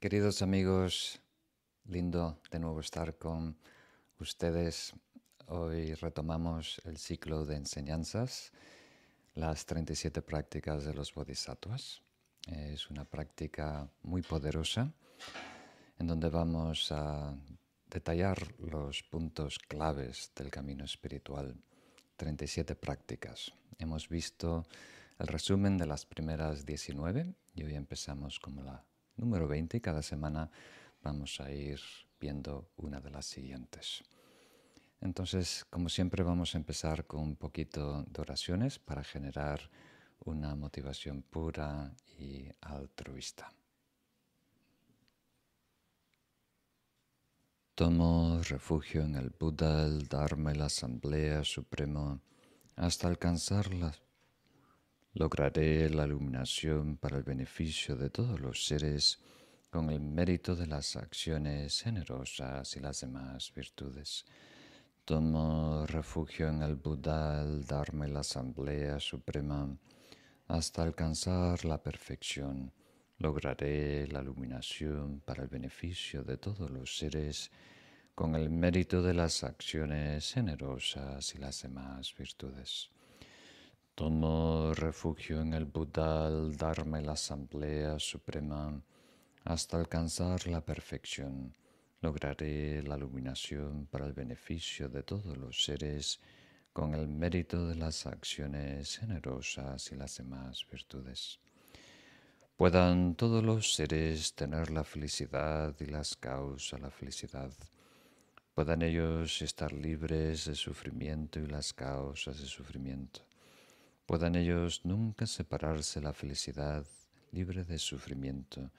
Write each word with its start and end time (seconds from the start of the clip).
Queridos 0.00 0.40
amigos, 0.40 1.20
lindo 1.84 2.40
de 2.50 2.58
nuevo 2.58 2.80
estar 2.80 3.18
con 3.18 3.58
ustedes. 4.18 4.94
Hoy 5.46 5.92
retomamos 5.92 6.80
el 6.86 6.96
ciclo 6.96 7.44
de 7.44 7.56
enseñanzas, 7.56 8.50
las 9.34 9.66
37 9.66 10.22
prácticas 10.22 10.86
de 10.86 10.94
los 10.94 11.12
bodhisattvas. 11.12 12.00
Es 12.46 12.88
una 12.88 13.04
práctica 13.04 13.90
muy 14.02 14.22
poderosa 14.22 14.90
en 15.98 16.06
donde 16.06 16.30
vamos 16.30 16.90
a 16.92 17.36
detallar 17.84 18.54
los 18.58 19.02
puntos 19.02 19.58
claves 19.58 20.32
del 20.34 20.50
camino 20.50 20.86
espiritual. 20.86 21.54
37 22.16 22.74
prácticas. 22.74 23.52
Hemos 23.78 24.08
visto 24.08 24.64
el 25.18 25.26
resumen 25.26 25.76
de 25.76 25.84
las 25.84 26.06
primeras 26.06 26.64
19 26.64 27.34
y 27.54 27.64
hoy 27.64 27.74
empezamos 27.74 28.40
como 28.40 28.62
la 28.62 28.82
número 29.20 29.46
20 29.46 29.76
y 29.76 29.80
cada 29.80 30.02
semana 30.02 30.50
vamos 31.02 31.40
a 31.40 31.52
ir 31.52 31.80
viendo 32.18 32.70
una 32.76 33.00
de 33.00 33.10
las 33.10 33.26
siguientes. 33.26 34.02
Entonces, 35.00 35.64
como 35.70 35.88
siempre, 35.88 36.22
vamos 36.22 36.54
a 36.54 36.58
empezar 36.58 37.06
con 37.06 37.20
un 37.20 37.36
poquito 37.36 38.02
de 38.04 38.20
oraciones 38.20 38.78
para 38.78 39.04
generar 39.04 39.70
una 40.24 40.54
motivación 40.54 41.22
pura 41.22 41.94
y 42.18 42.48
altruista. 42.60 43.50
Tomo 47.74 48.42
refugio 48.42 49.02
en 49.02 49.14
el 49.14 49.30
Buda, 49.30 49.86
el 49.86 50.06
Dharma 50.06 50.52
y 50.52 50.56
la 50.56 50.66
Asamblea 50.66 51.44
Suprema 51.44 52.20
hasta 52.76 53.08
alcanzarla. 53.08 53.94
Lograré 55.14 55.90
la 55.90 56.06
iluminación 56.06 56.96
para 56.96 57.16
el 57.16 57.24
beneficio 57.24 57.96
de 57.96 58.10
todos 58.10 58.38
los 58.38 58.64
seres 58.64 59.18
con 59.68 59.90
el 59.90 60.00
mérito 60.00 60.54
de 60.54 60.68
las 60.68 60.94
acciones 60.94 61.82
generosas 61.82 62.76
y 62.76 62.80
las 62.80 63.00
demás 63.00 63.52
virtudes. 63.52 64.24
Tomo 65.04 65.84
refugio 65.86 66.48
en 66.48 66.62
el 66.62 66.76
Buda, 66.76 67.42
el 67.42 67.64
Dharma 67.64 68.06
y 68.06 68.12
la 68.12 68.20
Asamblea 68.20 69.00
Suprema 69.00 69.76
hasta 70.46 70.84
alcanzar 70.84 71.64
la 71.64 71.82
perfección. 71.82 72.72
Lograré 73.18 74.06
la 74.06 74.22
iluminación 74.22 75.22
para 75.24 75.42
el 75.42 75.48
beneficio 75.48 76.22
de 76.22 76.36
todos 76.36 76.70
los 76.70 76.96
seres 76.96 77.50
con 78.14 78.36
el 78.36 78.48
mérito 78.48 79.02
de 79.02 79.14
las 79.14 79.42
acciones 79.42 80.32
generosas 80.32 81.34
y 81.34 81.38
las 81.38 81.62
demás 81.62 82.14
virtudes. 82.16 82.90
Tomo 84.00 84.72
refugio 84.72 85.42
en 85.42 85.52
el 85.52 85.66
Buda, 85.66 86.26
el 86.28 86.56
Dharma 86.56 87.02
y 87.02 87.04
la 87.04 87.12
Asamblea 87.12 87.98
Suprema 87.98 88.82
hasta 89.44 89.76
alcanzar 89.76 90.46
la 90.46 90.64
perfección. 90.64 91.54
Lograré 92.00 92.82
la 92.82 92.96
iluminación 92.96 93.86
para 93.90 94.06
el 94.06 94.14
beneficio 94.14 94.88
de 94.88 95.02
todos 95.02 95.36
los 95.36 95.62
seres 95.62 96.18
con 96.72 96.94
el 96.94 97.08
mérito 97.08 97.68
de 97.68 97.74
las 97.74 98.06
acciones 98.06 98.96
generosas 98.96 99.92
y 99.92 99.96
las 99.96 100.16
demás 100.16 100.66
virtudes. 100.72 101.38
Puedan 102.56 103.16
todos 103.16 103.44
los 103.44 103.74
seres 103.74 104.34
tener 104.34 104.70
la 104.70 104.84
felicidad 104.84 105.76
y 105.78 105.84
las 105.84 106.16
causas 106.16 106.80
la 106.80 106.90
felicidad 106.90 107.52
puedan 108.54 108.80
ellos 108.80 109.42
estar 109.42 109.72
libres 109.74 110.46
de 110.46 110.54
sufrimiento 110.54 111.38
y 111.38 111.46
las 111.46 111.74
causas 111.74 112.40
de 112.40 112.46
sufrimiento. 112.46 113.20
Puedan 114.10 114.34
ellos 114.34 114.84
nunca 114.84 115.24
separarse 115.24 116.00
la 116.00 116.12
felicidad 116.12 116.84
libre 117.30 117.62
de 117.62 117.78
sufrimiento. 117.78 118.72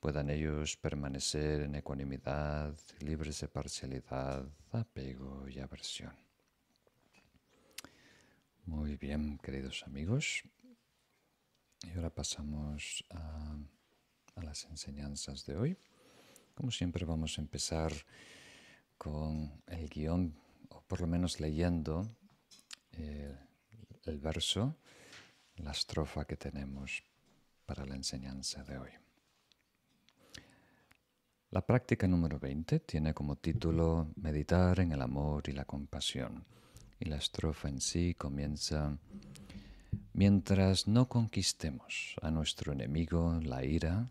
Puedan 0.00 0.28
ellos 0.28 0.76
permanecer 0.76 1.62
en 1.62 1.76
ecuanimidad, 1.76 2.76
libres 3.00 3.40
de 3.40 3.48
parcialidad, 3.48 4.46
apego 4.72 5.48
y 5.48 5.60
aversión. 5.60 6.14
Muy 8.66 8.98
bien, 8.98 9.38
queridos 9.38 9.82
amigos. 9.86 10.42
Y 11.82 11.96
ahora 11.96 12.10
pasamos 12.10 13.02
a, 13.08 13.56
las 14.42 14.66
enseñanzas 14.66 15.46
de 15.46 15.56
hoy. 15.56 15.78
Como 16.54 16.70
siempre 16.70 17.06
vamos 17.06 17.38
a 17.38 17.40
empezar 17.40 17.94
con 18.98 19.62
el 19.68 19.88
guion, 19.88 20.38
o 20.68 20.82
por 20.82 21.00
lo 21.00 21.06
menos 21.06 21.40
leyendo 21.40 22.14
eh, 22.92 23.34
el 24.06 24.18
verso, 24.18 24.76
la 25.56 25.72
estrofa 25.72 26.24
que 26.24 26.36
tenemos 26.36 27.02
para 27.64 27.84
la 27.84 27.94
enseñanza 27.94 28.62
de 28.64 28.78
hoy. 28.78 28.90
La 31.50 31.64
práctica 31.64 32.06
número 32.06 32.38
20 32.38 32.80
tiene 32.80 33.14
como 33.14 33.36
título 33.36 34.08
Meditar 34.16 34.80
en 34.80 34.92
el 34.92 35.02
amor 35.02 35.48
y 35.48 35.52
la 35.52 35.64
compasión. 35.64 36.44
Y 36.98 37.06
la 37.06 37.16
estrofa 37.16 37.68
en 37.68 37.80
sí 37.80 38.14
comienza, 38.14 38.98
Mientras 40.12 40.88
no 40.88 41.08
conquistemos 41.10 42.16
a 42.22 42.30
nuestro 42.30 42.72
enemigo, 42.72 43.38
la 43.42 43.66
ira, 43.66 44.08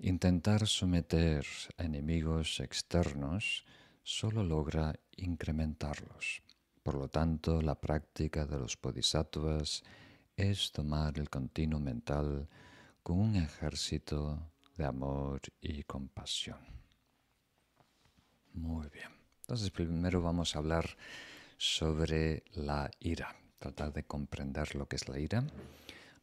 intentar 0.00 0.66
someter 0.66 1.46
a 1.78 1.84
enemigos 1.84 2.58
externos 2.58 3.64
solo 4.02 4.42
logra 4.42 4.98
incrementarlos. 5.16 6.42
Por 6.82 6.94
lo 6.94 7.08
tanto, 7.08 7.60
la 7.60 7.74
práctica 7.74 8.46
de 8.46 8.58
los 8.58 8.80
bodhisattvas 8.80 9.82
es 10.36 10.72
tomar 10.72 11.18
el 11.18 11.28
continuo 11.28 11.78
mental 11.78 12.48
con 13.02 13.18
un 13.18 13.36
ejército 13.36 14.50
de 14.76 14.84
amor 14.86 15.40
y 15.60 15.82
compasión. 15.82 16.58
Muy 18.54 18.88
bien. 18.88 19.10
Entonces, 19.42 19.70
primero 19.70 20.22
vamos 20.22 20.54
a 20.54 20.60
hablar 20.60 20.96
sobre 21.58 22.44
la 22.54 22.90
ira, 23.00 23.36
tratar 23.58 23.92
de 23.92 24.04
comprender 24.04 24.74
lo 24.74 24.88
que 24.88 24.96
es 24.96 25.08
la 25.08 25.18
ira. 25.18 25.44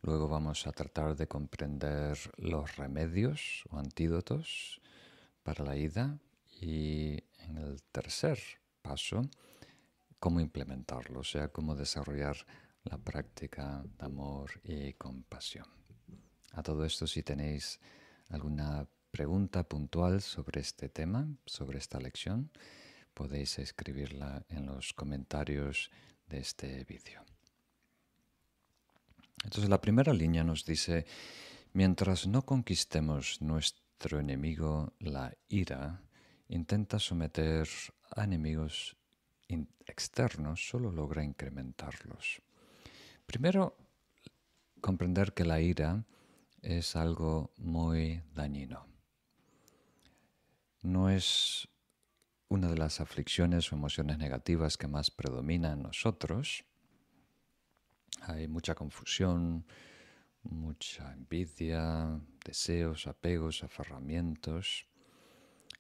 Luego 0.02 0.28
vamos 0.28 0.66
a 0.66 0.72
tratar 0.72 1.16
de 1.16 1.28
comprender 1.28 2.18
los 2.38 2.76
remedios 2.78 3.64
o 3.70 3.78
antídotos 3.78 4.82
para 5.44 5.64
la 5.64 5.76
ira 5.76 6.18
y 6.60 7.24
en 7.40 7.58
el 7.58 7.84
tercer 7.92 8.40
paso, 8.82 9.30
cómo 10.20 10.40
implementarlo, 10.40 11.20
o 11.20 11.24
sea, 11.24 11.50
cómo 11.50 11.76
desarrollar 11.76 12.38
la 12.84 12.98
práctica 12.98 13.84
de 13.84 14.06
amor 14.06 14.52
y 14.64 14.94
compasión. 14.94 15.68
A 16.54 16.64
todo 16.64 16.86
esto, 16.86 17.06
si 17.06 17.24
tenéis 17.24 17.80
alguna 18.30 18.88
pregunta 19.12 19.64
puntual 19.64 20.22
sobre 20.22 20.62
este 20.62 20.90
tema, 20.90 21.28
sobre 21.46 21.80
esta 21.80 22.00
lección, 22.00 22.52
podéis 23.14 23.60
escribirla 23.60 24.46
en 24.50 24.66
los 24.68 24.94
comentarios 24.94 25.92
de 26.28 26.40
este 26.40 26.84
vídeo. 26.84 27.24
Entonces 29.44 29.70
la 29.70 29.82
primera 29.82 30.14
línea 30.14 30.44
nos 30.44 30.66
dice, 30.66 31.06
mientras 31.74 32.28
no 32.28 32.44
conquistemos 32.44 33.42
nuestro 33.42 34.20
enemigo, 34.20 34.94
la 35.00 35.34
ira, 35.48 36.02
intenta 36.48 37.00
someter 37.00 37.68
a 38.16 38.24
enemigos 38.24 38.98
externos 39.86 40.68
solo 40.68 40.92
logra 40.92 41.24
incrementarlos. 41.24 42.42
Primero, 43.26 43.78
comprender 44.82 45.34
que 45.34 45.46
la 45.46 45.60
ira 45.60 46.06
es 46.62 46.96
algo 46.96 47.52
muy 47.58 48.22
dañino. 48.34 48.86
No 50.82 51.10
es 51.10 51.68
una 52.50 52.70
de 52.70 52.78
las 52.78 53.02
aflicciones 53.02 53.72
o 53.72 53.76
emociones 53.76 54.18
negativas 54.18 54.78
que 54.78 54.88
más 54.88 55.12
predomina 55.12 55.74
en 55.74 55.84
nosotros. 55.84 56.64
Hay 58.22 58.48
mucha 58.48 58.76
confusión, 58.76 59.66
mucha 60.44 61.14
envidia, 61.14 62.20
deseos, 62.46 63.08
apegos, 63.08 63.64
aferramientos. 63.64 64.87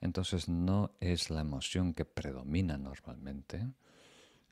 Entonces 0.01 0.47
no 0.47 0.91
es 0.99 1.29
la 1.29 1.41
emoción 1.41 1.93
que 1.93 2.05
predomina 2.05 2.77
normalmente 2.77 3.57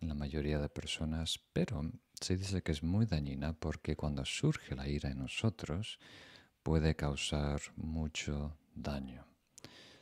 en 0.01 0.07
la 0.07 0.15
mayoría 0.15 0.59
de 0.59 0.69
personas, 0.69 1.39
pero 1.53 1.91
se 2.19 2.37
dice 2.37 2.61
que 2.61 2.71
es 2.71 2.83
muy 2.83 3.05
dañina 3.05 3.53
porque 3.53 3.95
cuando 3.95 4.25
surge 4.25 4.75
la 4.75 4.87
ira 4.87 5.11
en 5.11 5.19
nosotros 5.19 5.99
puede 6.63 6.95
causar 6.95 7.61
mucho 7.75 8.57
daño. 8.73 9.25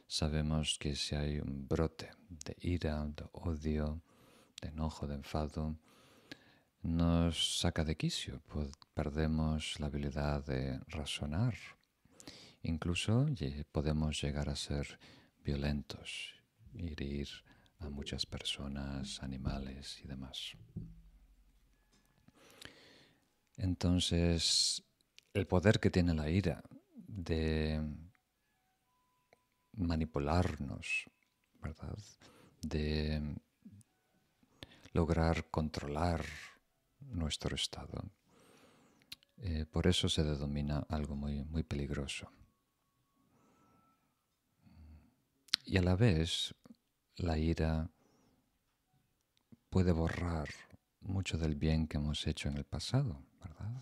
Sabemos 0.07 0.77
que 0.79 0.95
si 0.95 1.15
hay 1.15 1.39
un 1.39 1.67
brote 1.67 2.11
de 2.29 2.55
ira, 2.61 3.03
de 3.05 3.25
odio, 3.31 4.01
de 4.61 4.69
enojo, 4.69 5.07
de 5.07 5.15
enfado, 5.15 5.75
nos 6.83 7.59
saca 7.59 7.83
de 7.83 7.95
quicio, 7.95 8.41
perdemos 8.93 9.79
la 9.79 9.87
habilidad 9.87 10.45
de 10.45 10.79
razonar. 10.87 11.55
Incluso 12.61 13.25
podemos 13.71 14.21
llegar 14.21 14.49
a 14.49 14.55
ser 14.55 14.99
violentos, 15.43 16.33
herir 16.75 17.27
a 17.79 17.89
muchas 17.89 18.25
personas, 18.25 19.21
animales 19.21 19.99
y 20.03 20.07
demás. 20.07 20.55
Entonces, 23.57 24.83
el 25.33 25.47
poder 25.47 25.79
que 25.79 25.89
tiene 25.89 26.13
la 26.13 26.29
ira 26.29 26.63
de 26.95 27.81
manipularnos, 29.73 31.05
¿verdad? 31.61 31.97
De 32.61 33.21
lograr 34.93 35.49
controlar 35.49 36.23
nuestro 36.99 37.55
estado. 37.55 38.09
Eh, 39.37 39.65
por 39.65 39.87
eso 39.87 40.07
se 40.07 40.23
denomina 40.23 40.85
algo 40.89 41.15
muy, 41.15 41.43
muy 41.43 41.63
peligroso. 41.63 42.31
Y 45.65 45.77
a 45.77 45.81
la 45.81 45.95
vez, 45.95 46.53
la 47.15 47.37
ira 47.37 47.89
puede 49.69 49.93
borrar 49.93 50.49
mucho 50.99 51.37
del 51.37 51.55
bien 51.55 51.87
que 51.87 51.97
hemos 51.97 52.27
hecho 52.27 52.49
en 52.49 52.57
el 52.57 52.65
pasado, 52.65 53.23
¿verdad? 53.41 53.81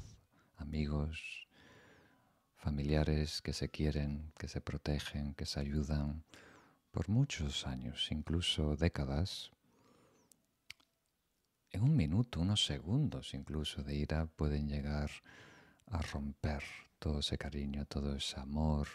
Amigos, 0.57 1.47
familiares 2.55 3.41
que 3.41 3.51
se 3.51 3.69
quieren, 3.69 4.31
que 4.37 4.47
se 4.47 4.61
protegen, 4.61 5.33
que 5.33 5.47
se 5.47 5.59
ayudan 5.59 6.23
por 6.91 7.09
muchos 7.09 7.65
años, 7.65 8.09
incluso 8.11 8.75
décadas. 8.75 9.49
En 11.71 11.81
un 11.81 11.95
minuto, 11.95 12.41
unos 12.41 12.63
segundos 12.63 13.33
incluso 13.33 13.81
de 13.81 13.95
ira 13.95 14.27
pueden 14.27 14.69
llegar 14.69 15.09
a 15.87 15.99
romper 16.03 16.63
todo 16.99 17.19
ese 17.21 17.39
cariño, 17.39 17.85
todo 17.85 18.15
ese 18.15 18.39
amor 18.39 18.87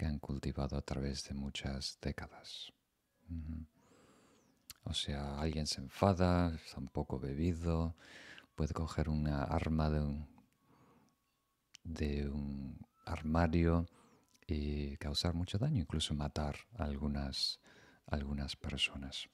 que 0.00 0.06
han 0.06 0.18
cultivado 0.18 0.78
a 0.78 0.80
través 0.80 1.28
de 1.28 1.34
muchas 1.34 1.98
décadas. 2.00 2.72
O 4.84 4.94
sea, 4.94 5.38
alguien 5.38 5.66
se 5.66 5.82
enfada, 5.82 6.54
está 6.54 6.78
un 6.78 6.88
poco 6.88 7.18
bebido, 7.18 7.94
puede 8.54 8.72
coger 8.72 9.10
una 9.10 9.44
arma 9.44 9.90
de 9.90 10.00
un, 10.00 10.26
de 11.84 12.30
un 12.30 12.78
armario 13.04 13.86
y 14.46 14.96
causar 14.96 15.34
mucho 15.34 15.58
daño, 15.58 15.82
incluso 15.82 16.14
matar 16.14 16.56
a 16.78 16.84
algunas, 16.84 17.60
algunas 18.06 18.56
personas. 18.56 19.28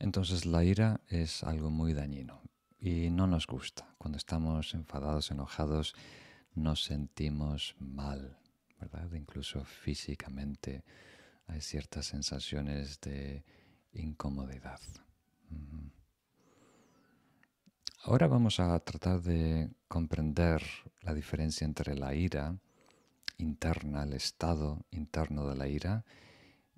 Entonces 0.00 0.44
la 0.44 0.64
ira 0.64 1.02
es 1.06 1.44
algo 1.44 1.70
muy 1.70 1.92
dañino 1.92 2.42
y 2.80 3.10
no 3.10 3.28
nos 3.28 3.46
gusta. 3.46 3.94
Cuando 3.96 4.18
estamos 4.18 4.74
enfadados, 4.74 5.30
enojados, 5.30 5.94
nos 6.54 6.84
sentimos 6.84 7.74
mal, 7.78 8.38
¿verdad? 8.80 9.12
Incluso 9.12 9.64
físicamente 9.64 10.84
hay 11.46 11.60
ciertas 11.60 12.06
sensaciones 12.06 13.00
de 13.00 13.44
incomodidad. 13.92 14.80
Ahora 18.04 18.28
vamos 18.28 18.60
a 18.60 18.78
tratar 18.80 19.20
de 19.20 19.70
comprender 19.88 20.62
la 21.02 21.12
diferencia 21.12 21.64
entre 21.64 21.94
la 21.94 22.14
ira 22.14 22.56
interna, 23.36 24.04
el 24.04 24.14
estado 24.14 24.86
interno 24.90 25.46
de 25.48 25.56
la 25.56 25.68
ira, 25.68 26.04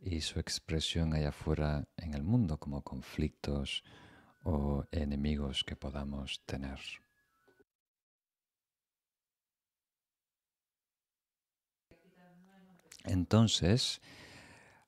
y 0.01 0.21
su 0.21 0.41
expresión 0.41 1.15
allá 1.15 1.29
afuera 1.29 1.87
en 1.97 2.15
el 2.15 2.25
mundo 2.25 2.59
como 2.59 2.83
conflictos 2.83 3.85
o 4.43 4.85
enemigos 4.91 5.63
que 5.63 5.77
podamos 5.77 6.43
tener. 6.45 6.81
Entonces, 13.05 14.01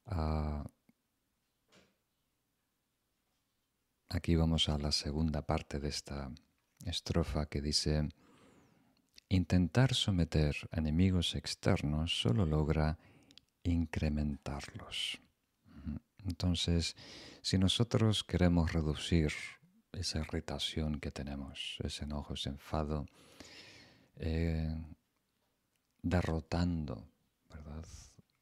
ah, 0.07 0.65
aquí 4.09 4.37
vamos 4.37 4.69
a 4.69 4.79
la 4.79 4.93
segunda 4.93 5.43
parte 5.43 5.81
de 5.81 5.89
esta 5.89 6.31
estrofa 6.85 7.47
que 7.47 7.61
dice, 7.61 8.09
intentar 9.29 9.95
someter 9.95 10.55
enemigos 10.71 11.35
externos 11.35 12.21
solo 12.21 12.47
logra 12.47 12.99
incrementarlos. 13.63 15.21
Entonces, 16.25 16.97
si 17.43 17.59
nosotros 17.59 18.25
queremos 18.25 18.73
reducir 18.73 19.33
esa 19.93 20.21
irritación 20.21 21.01
que 21.01 21.11
tenemos, 21.11 21.79
ese 21.83 22.05
enojo, 22.05 22.35
ese 22.35 22.51
enfado, 22.51 23.07
eh, 24.17 24.75
derrotando 26.03 27.14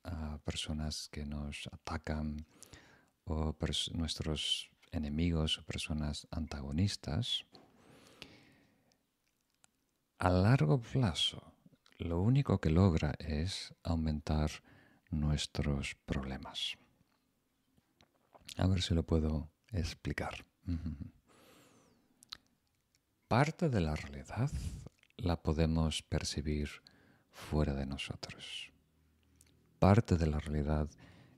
a 0.05 0.39
personas 0.39 1.09
que 1.11 1.25
nos 1.25 1.69
atacan 1.73 2.47
o 3.25 3.55
nuestros 3.95 4.71
enemigos 4.91 5.59
o 5.59 5.65
personas 5.65 6.27
antagonistas, 6.31 7.47
a 10.19 10.31
largo 10.31 10.81
plazo 10.81 11.53
lo 11.99 12.21
único 12.21 12.61
que 12.61 12.71
logra 12.71 13.15
es 13.19 13.75
aumentar 13.83 14.51
nuestros 15.11 15.95
problemas. 16.05 16.77
A 18.57 18.67
ver 18.67 18.83
si 18.83 18.95
lo 18.95 19.05
puedo 19.05 19.51
explicar. 19.71 20.45
Parte 23.29 23.69
de 23.69 23.81
la 23.81 23.95
realidad 23.95 24.51
la 25.17 25.41
podemos 25.43 26.03
percibir 26.03 26.83
fuera 27.31 27.73
de 27.75 27.87
nosotros 27.87 28.72
parte 29.83 30.17
de 30.17 30.29
la 30.29 30.39
realidad 30.39 30.89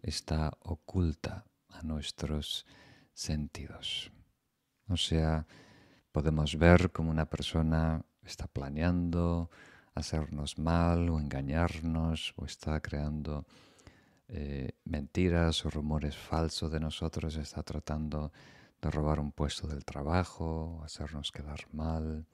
está 0.03 0.53
oculta 0.61 1.47
a 1.71 1.81
nuestros 1.81 2.67
sentidos. 3.15 4.13
O 4.87 4.99
sea, 4.99 5.47
podemos 6.13 6.59
ver 6.59 6.93
como 6.93 7.11
una 7.11 7.25
persona 7.25 8.05
está 8.23 8.47
planeando 8.47 9.49
hacernos 9.95 10.59
mal 10.59 11.09
o 11.09 11.19
engañarnos 11.19 12.35
o 12.37 12.45
está 12.45 12.83
creando 12.83 13.47
eh, 14.29 14.73
mentiras 14.85 15.65
o 15.65 15.71
rumores 15.71 16.15
falsos 16.15 16.71
de 16.71 16.81
nosotros, 16.81 17.37
está 17.37 17.63
tratando 17.63 18.31
de 18.83 18.91
robar 18.91 19.21
un 19.21 19.33
puesto 19.33 19.67
del 19.67 19.87
trabajo, 19.87 20.83
hacernos 20.85 21.33
quedar 21.33 21.61
mal, 21.73 22.27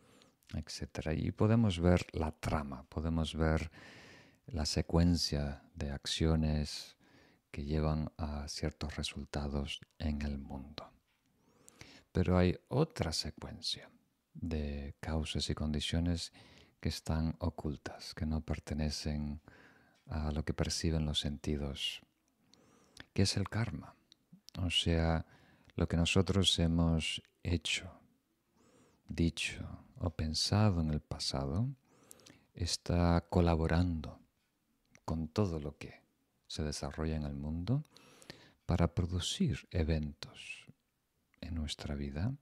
etc. 0.55 1.13
Y 1.17 1.31
podemos 1.31 1.79
ver 1.79 2.05
la 2.11 2.33
trama, 2.33 2.85
podemos 2.89 3.37
ver 3.37 3.71
la 4.53 4.67
secuencia 4.67 5.63
de 5.75 5.91
acciones 5.91 6.97
que 7.51 7.65
llevan 7.65 8.13
a 8.17 8.49
ciertos 8.49 8.97
resultados 8.97 9.81
en 9.99 10.23
el 10.23 10.39
mundo. 10.39 10.91
Pero 12.13 12.37
hay 12.37 12.59
otra 12.69 13.13
secuencia 13.13 13.91
de 14.35 14.95
causas 15.01 15.49
y 15.51 15.55
condiciones 15.55 16.33
que 16.81 16.89
están 16.89 17.37
ocultas, 17.39 18.15
que 18.15 18.27
no 18.27 18.41
pertenecen 18.41 19.41
a 20.07 20.33
lo 20.33 20.45
que 20.45 20.55
perciben 20.55 21.05
los 21.05 21.21
sentidos, 21.21 22.01
que 23.13 23.23
es 23.23 23.37
el 23.37 23.49
karma, 23.49 23.95
o 24.59 24.71
sea, 24.71 25.27
lo 25.77 25.87
que 25.87 25.97
nosotros 25.97 26.59
hemos 26.59 27.23
hecho, 27.43 27.93
dicho 29.09 29.85
o 29.99 30.11
pensado 30.11 30.81
en 30.81 30.91
el 30.91 31.01
pasado, 31.01 31.69
está 32.55 33.25
colaborando 33.31 34.19
con 35.11 35.27
todo 35.27 35.59
lo 35.59 35.77
que 35.77 36.05
se 36.47 36.63
desarrolla 36.63 37.17
en 37.17 37.25
el 37.25 37.35
mundo 37.35 37.83
para 38.65 38.95
producir 38.95 39.67
eventos 39.73 40.67
en 41.41 41.57
nuestra 41.57 41.97
vida 41.97 42.33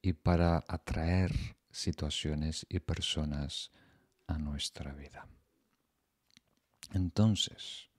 y 0.00 0.14
para 0.14 0.64
atraer 0.66 1.30
situaciones 1.70 2.64
y 2.70 2.78
personas 2.80 3.70
a 4.28 4.38
nuestra 4.38 4.94
vida. 4.94 5.28
Entonces, 6.94 7.90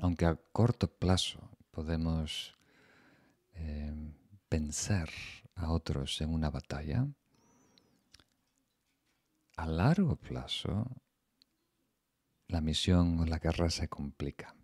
aunque 0.00 0.26
a 0.26 0.36
corto 0.52 0.86
plazo 0.86 1.40
podemos 1.70 2.58
eh, 3.54 4.12
pensar 4.50 5.08
a 5.54 5.72
otros 5.72 6.20
en 6.20 6.28
una 6.34 6.50
batalla, 6.50 7.06
a 9.56 9.66
largo 9.66 10.16
plazo 10.16 10.86
la 12.48 12.60
misión 12.60 13.20
o 13.20 13.26
la 13.26 13.38
guerra 13.38 13.70
se 13.70 13.88
complica, 13.88 14.54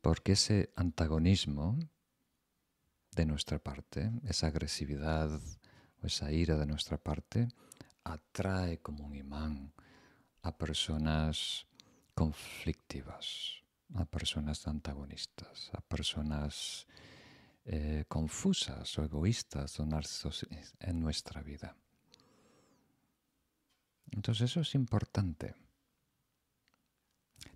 porque 0.00 0.32
ese 0.32 0.70
antagonismo 0.76 1.78
de 3.16 3.26
nuestra 3.26 3.58
parte, 3.58 4.12
esa 4.24 4.48
agresividad 4.48 5.40
o 6.02 6.06
esa 6.06 6.30
ira 6.30 6.56
de 6.56 6.66
nuestra 6.66 6.98
parte, 6.98 7.48
atrae 8.04 8.78
como 8.78 9.04
un 9.04 9.16
imán 9.16 9.72
a 10.42 10.56
personas 10.56 11.66
conflictivas, 12.14 13.62
a 13.94 14.04
personas 14.04 14.66
antagonistas, 14.68 15.70
a 15.72 15.80
personas 15.80 16.86
eh, 17.64 18.04
confusas 18.08 18.98
o 18.98 19.04
egoístas 19.04 19.80
o 19.80 19.88
en 20.80 21.00
nuestra 21.00 21.42
vida. 21.42 21.76
Entonces 24.10 24.50
eso 24.50 24.60
es 24.60 24.74
importante. 24.74 25.54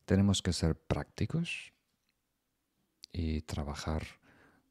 Tenemos 0.05 0.43
que 0.43 0.53
ser 0.53 0.77
prácticos 0.77 1.73
y 3.13 3.43
trabajar 3.43 4.03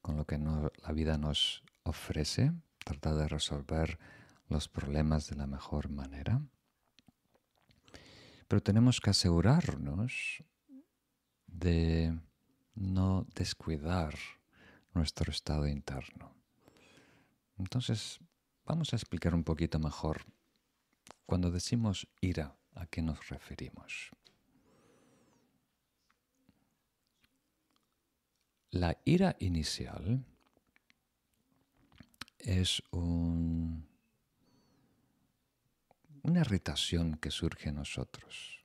con 0.01 0.17
lo 0.17 0.25
que 0.25 0.37
la 0.37 0.91
vida 0.93 1.17
nos 1.17 1.63
ofrece, 1.83 2.51
tratar 2.83 3.15
de 3.15 3.27
resolver 3.27 3.99
los 4.49 4.67
problemas 4.67 5.27
de 5.29 5.35
la 5.35 5.47
mejor 5.47 5.89
manera. 5.89 6.41
pero 8.47 8.61
tenemos 8.61 8.99
que 8.99 9.11
asegurarnos 9.11 10.43
de 11.47 12.19
no 12.75 13.25
descuidar 13.33 14.13
nuestro 14.93 15.31
estado 15.31 15.67
interno. 15.67 16.35
Entonces, 17.57 18.19
vamos 18.65 18.91
a 18.91 18.97
explicar 18.97 19.33
un 19.35 19.45
poquito 19.45 19.79
mejor. 19.79 20.25
Cuando 21.25 21.49
decimos 21.49 22.09
ira, 22.19 22.57
¿a 22.75 22.87
qué 22.87 23.01
nos 23.01 23.29
referimos? 23.29 24.11
La 28.71 28.97
ira 29.03 29.35
inicial 29.39 30.25
es 32.39 32.81
una 32.91 33.83
irritación 36.25 37.15
que 37.15 37.31
surge 37.31 37.69
en 37.69 37.75
nosotros 37.75 38.63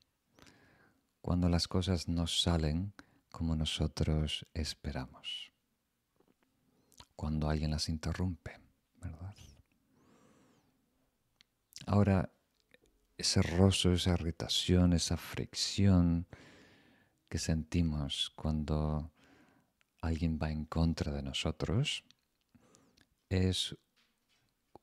cuando 1.20 1.48
las 1.48 1.66
cosas 1.66 2.06
no 2.06 2.28
salen 2.28 2.94
como 3.32 3.56
nosotros 3.56 4.46
esperamos, 4.54 5.50
cuando 7.16 7.50
alguien 7.50 7.72
las 7.72 7.88
interrumpe, 7.88 8.60
¿verdad? 9.00 9.34
Ahora, 11.84 12.30
ese 13.18 13.42
rozo, 13.42 13.92
esa 13.92 14.12
irritación, 14.12 14.92
esa 14.92 15.16
fricción 15.16 16.28
que 17.28 17.38
sentimos 17.38 18.30
cuando 18.36 19.10
alguien 20.06 20.38
va 20.42 20.50
en 20.50 20.64
contra 20.64 21.12
de 21.12 21.22
nosotros, 21.22 22.04
es 23.28 23.76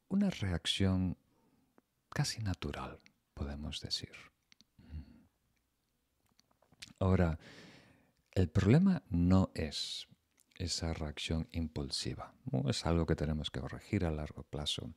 una 0.09 0.29
reacción 0.29 1.17
casi 2.09 2.41
natural, 2.41 2.99
podemos 3.33 3.81
decir. 3.81 4.11
Ahora, 6.99 7.39
el 8.31 8.49
problema 8.49 9.03
no 9.09 9.51
es 9.53 10.07
esa 10.55 10.93
reacción 10.93 11.47
impulsiva. 11.51 12.33
Es 12.67 12.85
algo 12.85 13.05
que 13.05 13.15
tenemos 13.15 13.51
que 13.51 13.59
corregir 13.59 14.05
a 14.05 14.11
largo 14.11 14.43
plazo, 14.43 14.93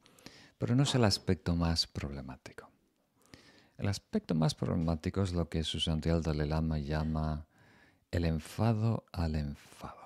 pero 0.58 0.74
no 0.74 0.84
es 0.84 0.94
el 0.94 1.04
aspecto 1.04 1.56
más 1.56 1.86
problemático. 1.86 2.70
El 3.76 3.88
aspecto 3.88 4.34
más 4.34 4.54
problemático 4.54 5.22
es 5.22 5.32
lo 5.32 5.48
que 5.48 5.64
Susantiel 5.64 6.22
Dalai 6.22 6.48
Lama 6.48 6.78
llama 6.78 7.46
el 8.10 8.24
enfado 8.24 9.04
al 9.12 9.34
enfado. 9.34 10.05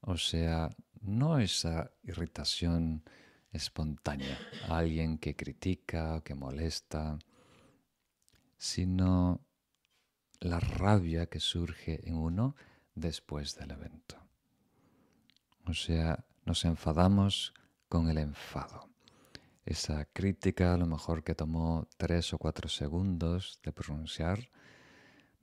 O 0.00 0.16
sea, 0.16 0.70
no 1.00 1.38
esa 1.38 1.90
irritación 2.02 3.02
espontánea, 3.52 4.38
alguien 4.68 5.18
que 5.18 5.36
critica 5.36 6.16
o 6.16 6.22
que 6.22 6.34
molesta, 6.34 7.18
sino 8.56 9.40
la 10.40 10.60
rabia 10.60 11.26
que 11.26 11.40
surge 11.40 12.06
en 12.08 12.16
uno 12.16 12.54
después 12.94 13.56
del 13.56 13.72
evento. 13.72 14.16
O 15.66 15.74
sea, 15.74 16.24
nos 16.44 16.64
enfadamos 16.64 17.54
con 17.88 18.08
el 18.08 18.18
enfado. 18.18 18.88
Esa 19.64 20.06
crítica, 20.06 20.74
a 20.74 20.78
lo 20.78 20.86
mejor 20.86 21.22
que 21.22 21.34
tomó 21.34 21.88
tres 21.96 22.32
o 22.32 22.38
cuatro 22.38 22.68
segundos 22.68 23.60
de 23.62 23.72
pronunciar, 23.72 24.50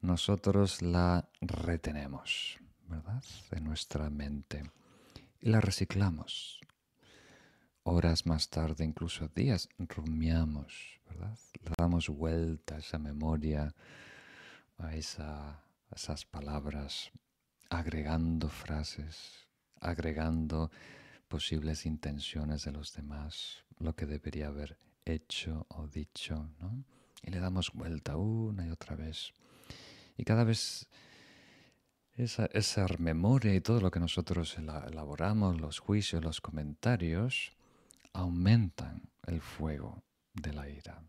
nosotros 0.01 0.81
la 0.81 1.29
retenemos, 1.41 2.59
¿verdad? 2.87 3.23
En 3.51 3.63
nuestra 3.63 4.09
mente 4.09 4.63
y 5.39 5.49
la 5.49 5.61
reciclamos. 5.61 6.59
Horas 7.83 8.25
más 8.25 8.49
tarde, 8.49 8.83
incluso 8.83 9.27
días, 9.27 9.69
rumiamos, 9.77 10.99
¿verdad? 11.07 11.37
Le 11.61 11.71
damos 11.77 12.09
vuelta 12.09 12.75
a 12.75 12.79
esa 12.79 12.97
memoria, 12.97 13.75
a, 14.79 14.95
esas 14.95 16.25
palabras, 16.25 17.11
agregando 17.69 18.49
frases, 18.49 19.47
agregando 19.79 20.71
posibles 21.27 21.85
intenciones 21.85 22.63
de 22.63 22.71
los 22.71 22.91
demás, 22.93 23.63
lo 23.77 23.95
que 23.95 24.07
debería 24.07 24.47
haber 24.47 24.79
hecho 25.05 25.67
o 25.69 25.87
dicho, 25.87 26.49
¿no? 26.59 26.83
Y 27.21 27.29
le 27.29 27.39
damos 27.39 27.71
vuelta 27.71 28.17
una 28.17 28.65
y 28.65 28.71
otra 28.71 28.95
vez. 28.95 29.31
Y 30.17 30.23
cada 30.23 30.43
vez 30.43 30.87
esa, 32.15 32.45
esa 32.47 32.87
memoria 32.97 33.53
y 33.53 33.61
todo 33.61 33.81
lo 33.81 33.91
que 33.91 33.99
nosotros 33.99 34.57
elaboramos, 34.57 35.59
los 35.59 35.79
juicios, 35.79 36.23
los 36.23 36.41
comentarios, 36.41 37.51
aumentan 38.13 39.09
el 39.27 39.41
fuego 39.41 40.03
de 40.33 40.53
la 40.53 40.69
ira. 40.69 41.03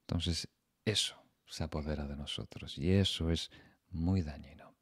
Entonces, 0.00 0.48
eso 0.84 1.16
se 1.46 1.64
apodera 1.64 2.06
de 2.06 2.16
nosotros 2.16 2.78
y 2.78 2.92
eso 2.92 3.30
es 3.30 3.50
muy 3.90 4.22
dañino 4.22 4.74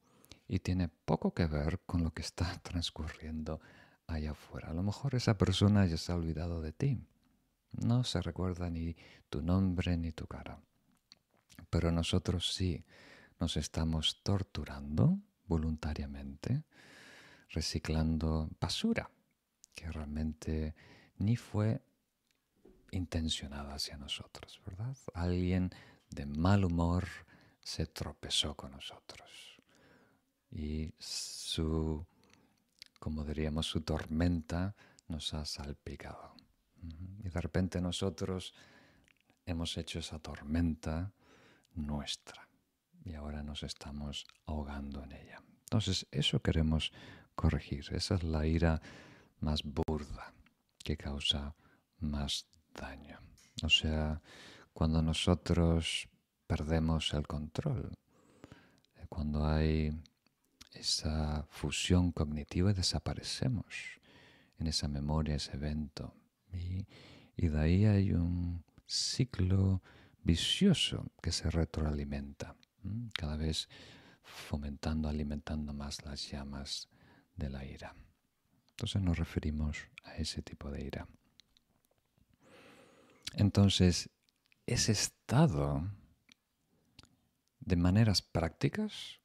y 0.48 0.58
tiene 0.58 0.88
poco 0.88 1.32
que 1.32 1.46
ver 1.46 1.80
con 1.80 2.02
lo 2.02 2.12
que 2.12 2.22
está 2.22 2.58
transcurriendo 2.62 3.60
allá 4.06 4.32
afuera. 4.32 4.70
A 4.70 4.74
lo 4.74 4.82
mejor 4.82 5.14
esa 5.14 5.38
persona 5.38 5.86
ya 5.86 5.96
se 5.96 6.12
ha 6.12 6.16
olvidado 6.16 6.60
de 6.60 6.72
ti. 6.72 6.98
No 7.72 8.04
se 8.04 8.22
recuerda 8.22 8.70
ni 8.70 8.96
tu 9.30 9.42
nombre 9.42 9.96
ni 9.96 10.12
tu 10.12 10.26
cara. 10.26 10.60
Pero 11.70 11.90
nosotros 11.90 12.54
sí 12.54 12.84
nos 13.40 13.56
estamos 13.56 14.22
torturando 14.22 15.18
voluntariamente, 15.46 16.64
reciclando 17.50 18.48
basura 18.60 19.10
que 19.74 19.90
realmente 19.90 20.74
ni 21.16 21.36
fue 21.36 21.82
intencionada 22.92 23.74
hacia 23.74 23.96
nosotros, 23.96 24.60
¿verdad? 24.64 24.96
Alguien 25.14 25.70
de 26.10 26.26
mal 26.26 26.64
humor 26.64 27.06
se 27.60 27.86
tropezó 27.86 28.54
con 28.54 28.72
nosotros 28.72 29.60
y 30.50 30.94
su, 30.98 32.06
como 33.00 33.24
diríamos, 33.24 33.66
su 33.66 33.80
tormenta 33.80 34.76
nos 35.08 35.34
ha 35.34 35.44
salpicado. 35.44 36.34
Y 37.22 37.28
de 37.28 37.40
repente 37.40 37.80
nosotros 37.80 38.54
hemos 39.46 39.76
hecho 39.76 39.98
esa 39.98 40.18
tormenta 40.18 41.12
nuestra 41.74 42.43
y 43.04 43.14
ahora 43.14 43.42
nos 43.42 43.62
estamos 43.62 44.26
ahogando 44.46 45.02
en 45.04 45.12
ella. 45.12 45.42
Entonces, 45.64 46.06
eso 46.10 46.40
queremos 46.40 46.92
corregir. 47.34 47.86
Esa 47.92 48.14
es 48.14 48.22
la 48.22 48.46
ira 48.46 48.80
más 49.40 49.62
burda 49.62 50.32
que 50.82 50.96
causa 50.96 51.54
más 51.98 52.46
daño. 52.74 53.18
O 53.62 53.68
sea, 53.68 54.20
cuando 54.72 55.02
nosotros 55.02 56.08
perdemos 56.46 57.12
el 57.14 57.26
control, 57.26 57.92
eh, 58.96 59.06
cuando 59.08 59.46
hay 59.46 59.92
esa 60.72 61.46
fusión 61.50 62.12
cognitiva 62.12 62.70
y 62.70 62.74
desaparecemos 62.74 64.00
en 64.58 64.66
esa 64.66 64.88
memoria, 64.88 65.36
ese 65.36 65.56
evento. 65.56 66.14
Y, 66.52 66.86
y 67.36 67.48
de 67.48 67.60
ahí 67.60 67.84
hay 67.84 68.12
un 68.12 68.64
ciclo 68.86 69.82
vicioso 70.22 71.10
que 71.20 71.32
se 71.32 71.50
retroalimenta 71.50 72.54
cada 73.14 73.36
vez 73.36 73.68
fomentando, 74.22 75.08
alimentando 75.08 75.72
más 75.72 76.04
las 76.04 76.30
llamas 76.30 76.88
de 77.36 77.50
la 77.50 77.64
ira. 77.64 77.94
Entonces 78.70 79.02
nos 79.02 79.18
referimos 79.18 79.78
a 80.04 80.16
ese 80.16 80.42
tipo 80.42 80.70
de 80.70 80.84
ira. 80.84 81.06
Entonces, 83.34 84.10
ese 84.66 84.92
estado 84.92 85.88
de 87.60 87.76
maneras 87.76 88.22
prácticas 88.22 89.20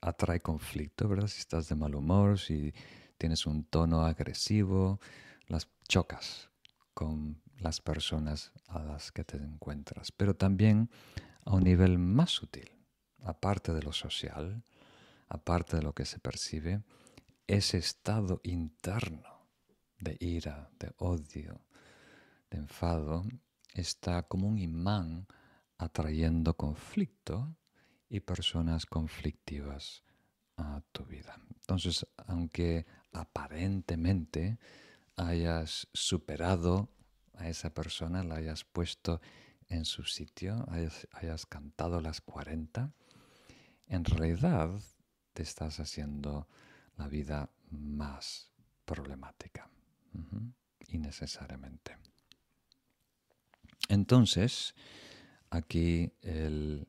atrae 0.00 0.40
conflicto, 0.40 1.08
¿verdad? 1.08 1.28
Si 1.28 1.40
estás 1.40 1.68
de 1.68 1.74
mal 1.74 1.94
humor, 1.94 2.38
si 2.38 2.74
tienes 3.18 3.46
un 3.46 3.64
tono 3.64 4.02
agresivo, 4.02 5.00
las 5.48 5.68
chocas 5.88 6.50
con 6.94 7.40
las 7.58 7.80
personas 7.80 8.52
a 8.68 8.80
las 8.80 9.12
que 9.12 9.24
te 9.24 9.36
encuentras, 9.36 10.12
pero 10.12 10.34
también 10.34 10.90
a 11.44 11.54
un 11.54 11.64
nivel 11.64 11.98
más 11.98 12.30
sutil 12.30 12.75
aparte 13.24 13.72
de 13.72 13.82
lo 13.82 13.92
social, 13.92 14.62
aparte 15.28 15.76
de 15.76 15.82
lo 15.82 15.94
que 15.94 16.04
se 16.04 16.18
percibe, 16.18 16.82
ese 17.46 17.78
estado 17.78 18.40
interno 18.42 19.46
de 19.98 20.16
ira, 20.20 20.70
de 20.78 20.92
odio, 20.98 21.60
de 22.50 22.58
enfado, 22.58 23.24
está 23.74 24.22
como 24.22 24.48
un 24.48 24.58
imán 24.58 25.26
atrayendo 25.78 26.56
conflicto 26.56 27.54
y 28.08 28.20
personas 28.20 28.86
conflictivas 28.86 30.02
a 30.56 30.82
tu 30.92 31.04
vida. 31.04 31.38
Entonces, 31.60 32.06
aunque 32.16 32.86
aparentemente 33.12 34.58
hayas 35.16 35.88
superado 35.92 36.88
a 37.34 37.48
esa 37.48 37.74
persona, 37.74 38.22
la 38.22 38.36
hayas 38.36 38.64
puesto 38.64 39.20
en 39.68 39.84
su 39.84 40.04
sitio, 40.04 40.64
hayas, 40.70 41.08
hayas 41.12 41.46
cantado 41.46 42.00
las 42.00 42.20
40, 42.20 42.92
en 43.86 44.04
realidad 44.04 44.70
te 45.32 45.42
estás 45.42 45.80
haciendo 45.80 46.48
la 46.96 47.08
vida 47.08 47.50
más 47.70 48.50
problemática, 48.84 49.68
innecesariamente. 50.88 51.96
Entonces, 53.88 54.74
Aquí 55.50 56.12
el 56.22 56.86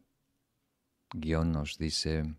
guion 1.13 1.51
nos 1.51 1.77
dice, 1.77 2.35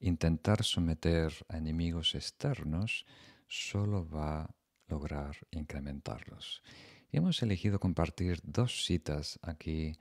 intentar 0.00 0.62
someter 0.62 1.32
a 1.48 1.56
enemigos 1.56 2.14
externos 2.14 3.06
solo 3.48 4.08
va 4.08 4.42
a 4.42 4.54
lograr 4.88 5.36
incrementarlos. 5.50 6.62
Y 7.10 7.16
hemos 7.16 7.42
elegido 7.42 7.80
compartir 7.80 8.40
dos 8.44 8.84
citas 8.84 9.38
aquí 9.42 9.96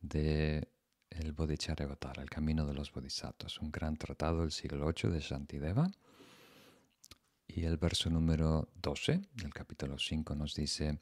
de 0.00 0.68
el 1.18 1.32
Bodhicharyavatara, 1.32 2.22
el 2.22 2.30
camino 2.30 2.66
de 2.66 2.74
los 2.74 2.92
bodhisattvas, 2.92 3.58
un 3.60 3.70
gran 3.70 3.96
tratado 3.96 4.40
del 4.40 4.50
siglo 4.50 4.86
VIII 4.86 5.12
de 5.12 5.20
Shantideva. 5.20 5.90
Y 7.46 7.64
el 7.64 7.76
verso 7.76 8.10
número 8.10 8.68
12 8.82 9.28
del 9.34 9.54
capítulo 9.54 9.98
5 9.98 10.34
nos 10.34 10.54
dice, 10.54 10.98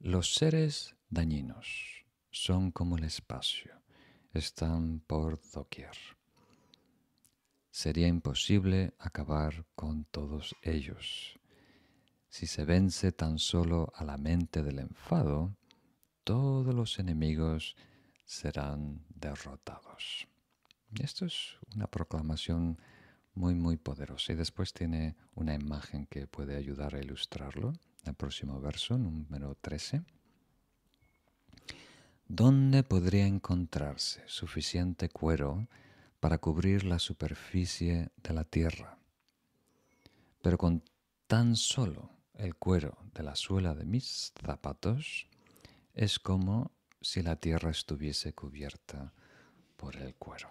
los 0.00 0.34
seres 0.34 0.96
dañinos 1.08 2.04
son 2.30 2.72
como 2.72 2.96
el 2.96 3.04
espacio, 3.04 3.72
están 4.32 5.00
por 5.06 5.40
doquier. 5.52 5.96
Sería 7.70 8.08
imposible 8.08 8.94
acabar 8.98 9.64
con 9.74 10.04
todos 10.06 10.56
ellos. 10.62 11.38
Si 12.28 12.46
se 12.46 12.64
vence 12.64 13.12
tan 13.12 13.38
solo 13.38 13.92
a 13.94 14.04
la 14.04 14.16
mente 14.16 14.62
del 14.62 14.78
enfado, 14.80 15.54
todos 16.24 16.74
los 16.74 16.98
enemigos 16.98 17.76
serán 18.26 19.04
derrotados. 19.08 20.28
Esto 21.00 21.24
es 21.24 21.56
una 21.74 21.86
proclamación 21.86 22.78
muy, 23.34 23.54
muy 23.54 23.76
poderosa. 23.76 24.32
Y 24.32 24.36
después 24.36 24.72
tiene 24.72 25.16
una 25.34 25.54
imagen 25.54 26.06
que 26.06 26.26
puede 26.26 26.56
ayudar 26.56 26.94
a 26.94 27.00
ilustrarlo. 27.00 27.72
El 28.04 28.14
próximo 28.14 28.60
verso, 28.60 28.98
número 28.98 29.54
13. 29.54 30.02
¿Dónde 32.28 32.82
podría 32.82 33.26
encontrarse 33.26 34.22
suficiente 34.26 35.08
cuero 35.08 35.68
para 36.18 36.38
cubrir 36.38 36.84
la 36.84 36.98
superficie 36.98 38.10
de 38.16 38.34
la 38.34 38.44
tierra? 38.44 38.98
Pero 40.42 40.58
con 40.58 40.82
tan 41.26 41.56
solo 41.56 42.10
el 42.34 42.56
cuero 42.56 42.98
de 43.14 43.22
la 43.22 43.36
suela 43.36 43.74
de 43.74 43.84
mis 43.84 44.32
zapatos 44.44 45.28
es 45.94 46.18
como 46.18 46.72
si 47.00 47.22
la 47.22 47.36
tierra 47.36 47.70
estuviese 47.70 48.32
cubierta 48.32 49.12
por 49.76 49.96
el 49.96 50.14
cuero. 50.14 50.50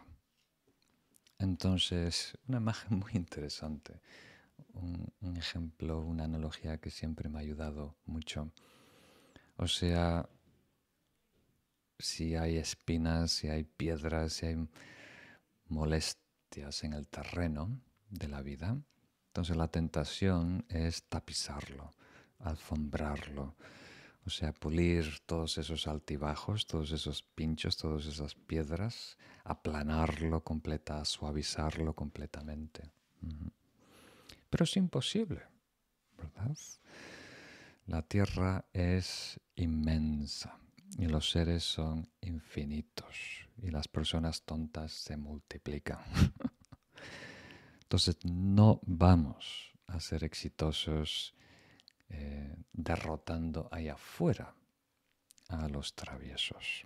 Entonces, 1.39 2.37
una 2.47 2.57
imagen 2.57 2.99
muy 2.99 3.11
interesante, 3.13 3.99
un, 4.73 5.37
ejemplo, 5.37 6.01
una 6.01 6.25
analogía 6.25 6.77
que 6.77 6.89
siempre 6.89 7.29
me 7.29 7.39
ha 7.39 7.41
ayudado 7.41 7.95
mucho. 8.05 8.51
O 9.57 9.67
sea, 9.67 10.29
si 11.99 12.35
hay 12.35 12.57
espinas, 12.57 13.31
si 13.31 13.47
hay 13.47 13.63
piedras, 13.63 14.33
si 14.33 14.47
hay 14.47 14.67
molestias 15.67 16.83
en 16.83 16.93
el 16.93 17.07
terreno 17.07 17.79
de 18.09 18.27
la 18.27 18.41
vida, 18.41 18.77
entonces 19.27 19.57
la 19.57 19.67
tentación 19.67 20.65
es 20.69 21.03
tapizarlo, 21.03 21.91
alfombrarlo, 22.39 23.55
o 24.25 24.29
sea, 24.29 24.53
pulir 24.53 25.19
todos 25.25 25.57
esos 25.59 25.87
altibajos, 25.87 26.65
todos 26.65 26.91
esos 26.91 27.21
pinchos, 27.21 27.77
todas 27.77 28.07
esas 28.07 28.33
piedras, 28.33 29.17
aplanarlo 29.43 30.43
completa, 30.43 31.05
suavizarlo 31.05 31.93
completamente. 31.93 32.89
Pero 34.49 34.63
es 34.63 34.77
imposible, 34.77 35.43
¿verdad? 36.17 36.57
La 37.85 38.01
tierra 38.01 38.65
es 38.73 39.39
inmensa 39.55 40.57
y 40.97 41.05
los 41.05 41.29
seres 41.29 41.63
son 41.63 42.09
infinitos 42.21 43.47
y 43.61 43.69
las 43.69 43.87
personas 43.87 44.41
tontas 44.41 44.91
se 44.91 45.17
multiplican. 45.17 45.99
Entonces 47.83 48.17
no 48.25 48.79
vamos 48.87 49.71
a 49.85 49.99
ser 49.99 50.23
exitosos 50.23 51.34
eh, 52.09 52.55
derrotando 52.73 53.69
ahí 53.71 53.87
afuera 53.87 54.55
a 55.49 55.67
los 55.67 55.95
traviesos. 55.95 56.85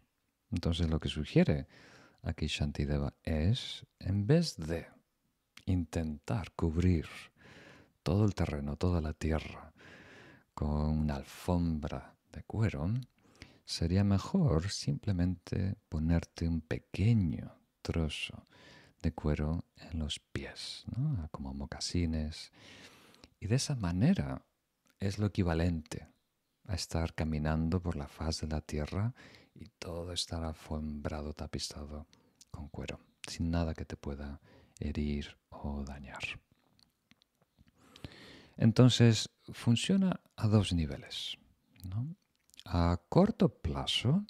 Entonces 0.51 0.89
lo 0.89 0.99
que 0.99 1.09
sugiere 1.09 1.67
aquí 2.21 2.47
Shantideva 2.47 3.13
es, 3.23 3.85
en 3.99 4.27
vez 4.27 4.57
de 4.57 4.87
intentar 5.65 6.51
cubrir 6.53 7.07
todo 8.03 8.25
el 8.25 8.33
terreno, 8.33 8.75
toda 8.75 9.01
la 9.01 9.13
tierra, 9.13 9.73
con 10.53 10.69
una 10.69 11.15
alfombra 11.15 12.15
de 12.31 12.43
cuero, 12.43 12.91
sería 13.65 14.03
mejor 14.03 14.69
simplemente 14.71 15.75
ponerte 15.87 16.47
un 16.47 16.61
pequeño 16.61 17.55
trozo 17.81 18.45
de 19.01 19.13
cuero 19.13 19.63
en 19.77 19.99
los 19.99 20.19
pies, 20.19 20.85
como 21.31 21.53
mocasines. 21.53 22.51
Y 23.39 23.47
de 23.47 23.55
esa 23.55 23.75
manera 23.75 24.43
es 24.99 25.17
lo 25.17 25.27
equivalente 25.27 26.07
a 26.65 26.75
estar 26.75 27.13
caminando 27.13 27.81
por 27.81 27.95
la 27.95 28.07
faz 28.07 28.41
de 28.41 28.47
la 28.47 28.61
tierra 28.61 29.13
y 29.55 29.69
todo 29.79 30.13
estar 30.13 30.43
alfombrado, 30.43 31.33
tapizado 31.33 32.07
con 32.51 32.67
cuero, 32.69 32.99
sin 33.27 33.49
nada 33.49 33.73
que 33.73 33.85
te 33.85 33.97
pueda 33.97 34.39
herir 34.79 35.37
o 35.49 35.83
dañar. 35.83 36.23
Entonces, 38.57 39.29
funciona 39.51 40.19
a 40.35 40.47
dos 40.47 40.73
niveles. 40.73 41.37
A 42.65 43.01
corto 43.09 43.49
plazo, 43.49 44.25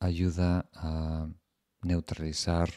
ayuda 0.00 0.68
a 0.74 1.28
neutralizar 1.82 2.68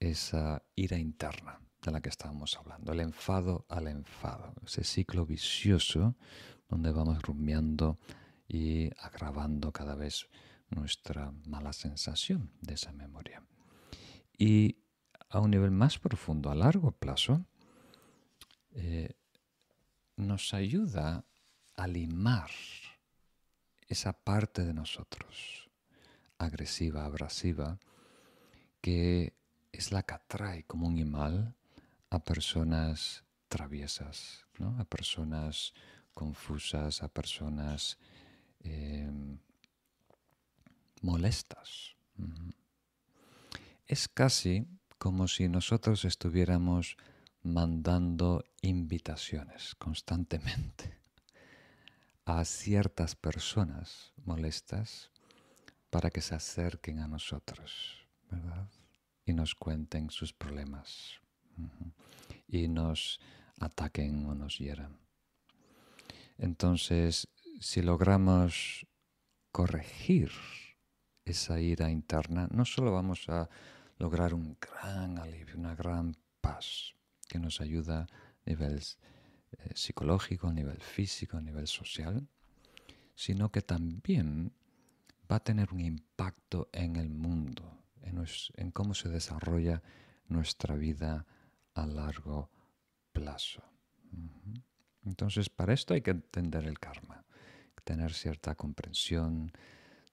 esa 0.00 0.62
ira 0.74 0.98
interna 0.98 1.60
de 1.88 1.92
la 1.92 2.00
que 2.02 2.10
estábamos 2.10 2.56
hablando, 2.58 2.92
el 2.92 3.00
enfado 3.00 3.64
al 3.68 3.88
enfado, 3.88 4.52
ese 4.66 4.84
ciclo 4.84 5.24
vicioso 5.24 6.16
donde 6.68 6.92
vamos 6.92 7.22
rumiando 7.22 7.98
y 8.46 8.90
agravando 8.98 9.72
cada 9.72 9.94
vez 9.94 10.28
nuestra 10.68 11.32
mala 11.46 11.72
sensación 11.72 12.52
de 12.60 12.74
esa 12.74 12.92
memoria. 12.92 13.42
Y 14.36 14.76
a 15.30 15.40
un 15.40 15.50
nivel 15.50 15.70
más 15.70 15.98
profundo, 15.98 16.50
a 16.50 16.54
largo 16.54 16.92
plazo, 16.92 17.46
eh, 18.72 19.14
nos 20.16 20.52
ayuda 20.52 21.24
a 21.74 21.86
limar 21.86 22.50
esa 23.86 24.12
parte 24.12 24.64
de 24.64 24.74
nosotros, 24.74 25.70
agresiva, 26.36 27.06
abrasiva, 27.06 27.78
que 28.82 29.34
es 29.72 29.90
la 29.90 30.02
que 30.02 30.14
atrae 30.14 30.64
como 30.64 30.86
un 30.86 30.98
imán 30.98 31.57
a 32.10 32.18
personas 32.18 33.24
traviesas, 33.48 34.46
a 34.78 34.84
personas 34.84 35.72
confusas, 36.14 37.02
a 37.02 37.08
personas 37.08 37.98
em, 38.60 39.38
molestas. 41.02 41.96
Es 43.86 44.08
casi 44.08 44.66
como 44.98 45.28
si 45.28 45.48
nosotros 45.48 46.04
estuviéramos 46.04 46.96
mandando 47.42 48.44
invitaciones 48.62 49.74
constantemente 49.76 50.98
a 52.24 52.44
ciertas 52.44 53.14
personas 53.14 54.12
molestas 54.24 55.10
para 55.88 56.10
que 56.10 56.20
se 56.20 56.34
acerquen 56.34 56.98
a 56.98 57.08
nosotros, 57.08 58.06
¿verdad? 58.30 58.68
Y 59.24 59.32
nos 59.32 59.54
cuenten 59.54 60.10
sus 60.10 60.32
problemas 60.34 61.20
y 62.46 62.68
nos 62.68 63.20
ataquen 63.58 64.26
o 64.26 64.34
nos 64.34 64.58
hieran. 64.58 64.98
Entonces, 66.38 67.28
si 67.60 67.82
logramos 67.82 68.86
corregir 69.50 70.30
esa 71.24 71.60
ira 71.60 71.90
interna, 71.90 72.48
no 72.50 72.64
solo 72.64 72.92
vamos 72.92 73.28
a 73.28 73.48
lograr 73.98 74.32
un 74.34 74.56
gran 74.60 75.18
alivio, 75.18 75.56
una 75.56 75.74
gran 75.74 76.16
paz 76.40 76.94
que 77.28 77.38
nos 77.38 77.60
ayuda 77.60 78.02
a 78.02 78.08
nivel 78.46 78.78
eh, 78.78 79.70
psicológico, 79.74 80.48
a 80.48 80.52
nivel 80.52 80.80
físico, 80.80 81.36
a 81.36 81.42
nivel 81.42 81.66
social, 81.66 82.26
sino 83.14 83.50
que 83.50 83.62
también 83.62 84.52
va 85.30 85.36
a 85.36 85.44
tener 85.44 85.72
un 85.72 85.80
impacto 85.80 86.68
en 86.72 86.96
el 86.96 87.10
mundo, 87.10 87.82
en, 88.02 88.24
en 88.56 88.70
cómo 88.70 88.94
se 88.94 89.08
desarrolla 89.08 89.82
nuestra 90.28 90.76
vida 90.76 91.26
a 91.82 91.86
largo 91.86 92.50
plazo. 93.12 93.62
Entonces, 95.04 95.48
para 95.48 95.72
esto 95.72 95.94
hay 95.94 96.02
que 96.02 96.10
entender 96.10 96.64
el 96.66 96.78
karma, 96.78 97.24
tener 97.84 98.12
cierta 98.12 98.54
comprensión 98.54 99.52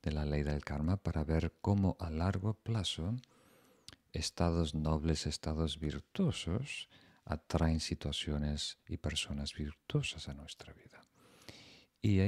de 0.01 0.11
la 0.11 0.25
ley 0.25 0.43
del 0.43 0.63
karma 0.63 0.97
para 0.97 1.23
ver 1.23 1.53
cómo 1.61 1.97
a 1.99 2.09
largo 2.09 2.53
plazo 2.53 3.15
estados 4.13 4.73
nobles, 4.73 5.25
estados 5.25 5.79
virtuosos, 5.79 6.87
atraen 7.25 7.79
situaciones 7.79 8.77
y 8.87 8.97
personas 8.97 9.53
virtuosas 9.53 10.29
a 10.29 10.33
nuestra 10.33 10.73
vida. 10.73 11.01
Y 12.01 12.19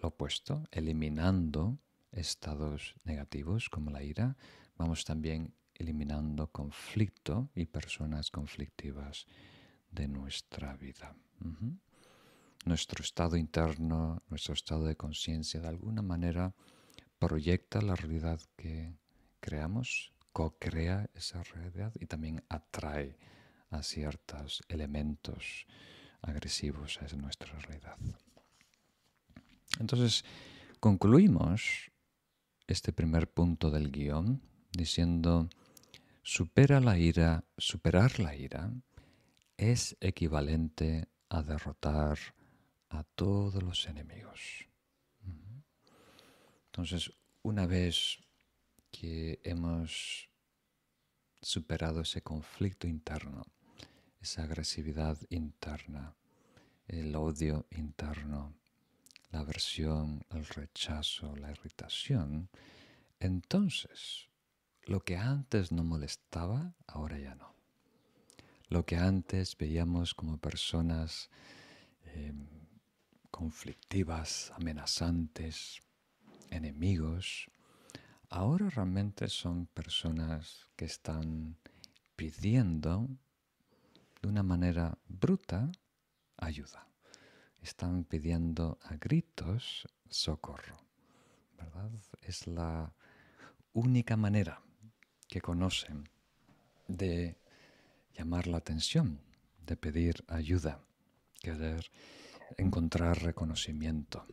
lo 0.00 0.08
opuesto, 0.08 0.68
eliminando 0.70 1.78
estados 2.12 2.94
negativos 3.04 3.68
como 3.70 3.90
la 3.90 4.02
ira, 4.02 4.36
vamos 4.76 5.04
también 5.04 5.54
eliminando 5.74 6.48
conflicto 6.48 7.50
y 7.54 7.66
personas 7.66 8.30
conflictivas 8.30 9.26
de 9.90 10.08
nuestra 10.08 10.76
vida. 10.76 11.16
Nuestro 12.64 13.02
estado 13.02 13.36
interno, 13.36 14.22
nuestro 14.28 14.54
estado 14.54 14.84
de 14.84 14.96
conciencia, 14.96 15.60
de 15.60 15.68
alguna 15.68 16.02
manera 16.02 16.54
proyecta 17.18 17.80
la 17.80 17.96
realidad 17.96 18.40
que 18.56 18.94
creamos, 19.40 20.12
co-crea 20.32 21.10
esa 21.14 21.42
realidad 21.42 21.92
y 22.00 22.06
también 22.06 22.42
atrae 22.48 23.16
a 23.70 23.82
ciertos 23.82 24.62
elementos 24.68 25.66
agresivos 26.22 26.98
a 27.02 27.16
nuestra 27.16 27.58
realidad. 27.58 27.96
Entonces, 29.78 30.24
concluimos 30.80 31.90
este 32.66 32.92
primer 32.92 33.30
punto 33.30 33.70
del 33.70 33.90
guion 33.90 34.40
diciendo, 34.72 35.48
supera 36.24 36.80
la 36.80 36.98
ira, 36.98 37.44
superar 37.58 38.18
la 38.18 38.34
ira 38.34 38.72
es 39.58 39.94
equivalente 40.00 41.06
a 41.28 41.42
derrotar 41.42 42.18
a 42.88 43.04
todos 43.04 43.62
los 43.62 43.86
enemigos. 43.86 44.66
Entonces, 46.66 47.12
una 47.42 47.66
vez 47.66 48.18
que 48.90 49.38
hemos 49.44 50.30
superado 51.42 52.00
ese 52.00 52.22
conflicto 52.22 52.88
interno, 52.88 53.44
esa 54.20 54.44
agresividad 54.44 55.18
interna, 55.28 56.16
el 56.88 57.14
odio 57.14 57.66
interno, 57.70 58.54
la 59.30 59.40
aversión, 59.40 60.24
el 60.30 60.46
rechazo, 60.46 61.36
la 61.36 61.50
irritación, 61.50 62.48
entonces 63.20 64.30
lo 64.86 65.00
que 65.00 65.16
antes 65.16 65.72
no 65.72 65.82
molestaba, 65.84 66.74
ahora 66.86 67.18
ya 67.18 67.34
no. 67.34 67.54
Lo 68.68 68.84
que 68.84 68.96
antes 68.96 69.56
veíamos 69.56 70.14
como 70.14 70.38
personas 70.38 71.30
em, 72.14 72.46
conflictivas, 73.30 74.52
amenazantes, 74.56 75.82
enemigos, 76.50 77.50
ahora 78.28 78.68
realmente 78.70 79.28
son 79.28 79.66
personas 79.66 80.66
que 80.76 80.84
están 80.84 81.56
pidiendo 82.16 83.08
de 84.20 84.28
una 84.28 84.42
manera 84.42 84.98
bruta 85.08 85.70
ayuda. 86.36 86.86
Están 87.60 88.04
pidiendo 88.04 88.78
a 88.82 88.96
gritos 88.96 89.88
socorro. 90.10 90.76
¿Verdad? 91.56 91.90
Es 92.22 92.46
la 92.46 92.92
única 93.72 94.16
manera 94.16 94.60
que 95.34 95.40
conocen 95.40 96.08
de 96.86 97.36
llamar 98.16 98.46
la 98.46 98.58
atención, 98.58 99.18
de 99.66 99.76
pedir 99.76 100.24
ayuda, 100.28 100.80
querer 101.42 101.90
encontrar 102.56 103.20
reconocimiento. 103.20 104.24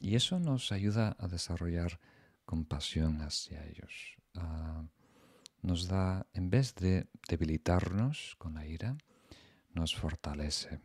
Y 0.00 0.16
eso 0.16 0.40
nos 0.40 0.72
ayuda 0.72 1.14
a 1.16 1.28
desarrollar 1.28 2.00
compasión 2.44 3.20
hacia 3.20 3.64
ellos. 3.64 4.16
nos 5.62 5.86
da, 5.86 6.26
en 6.34 6.50
vez 6.50 6.74
de 6.74 7.06
debilitarnos 7.28 8.34
con 8.38 8.54
la 8.54 8.66
ira, 8.66 8.98
nos 9.72 9.94
fortalece, 9.94 10.80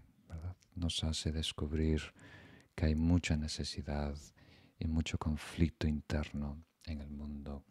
nos 0.75 1.03
hace 1.03 1.31
descubrir 1.31 2.13
que 2.75 2.85
hay 2.85 2.95
mucha 2.95 3.37
necesidad 3.37 4.15
y 4.77 4.85
mucho 4.85 5.17
conflicto 5.17 5.87
interno 5.87 6.63
en 6.83 7.01
el 7.01 7.09
mundo. 7.09 7.65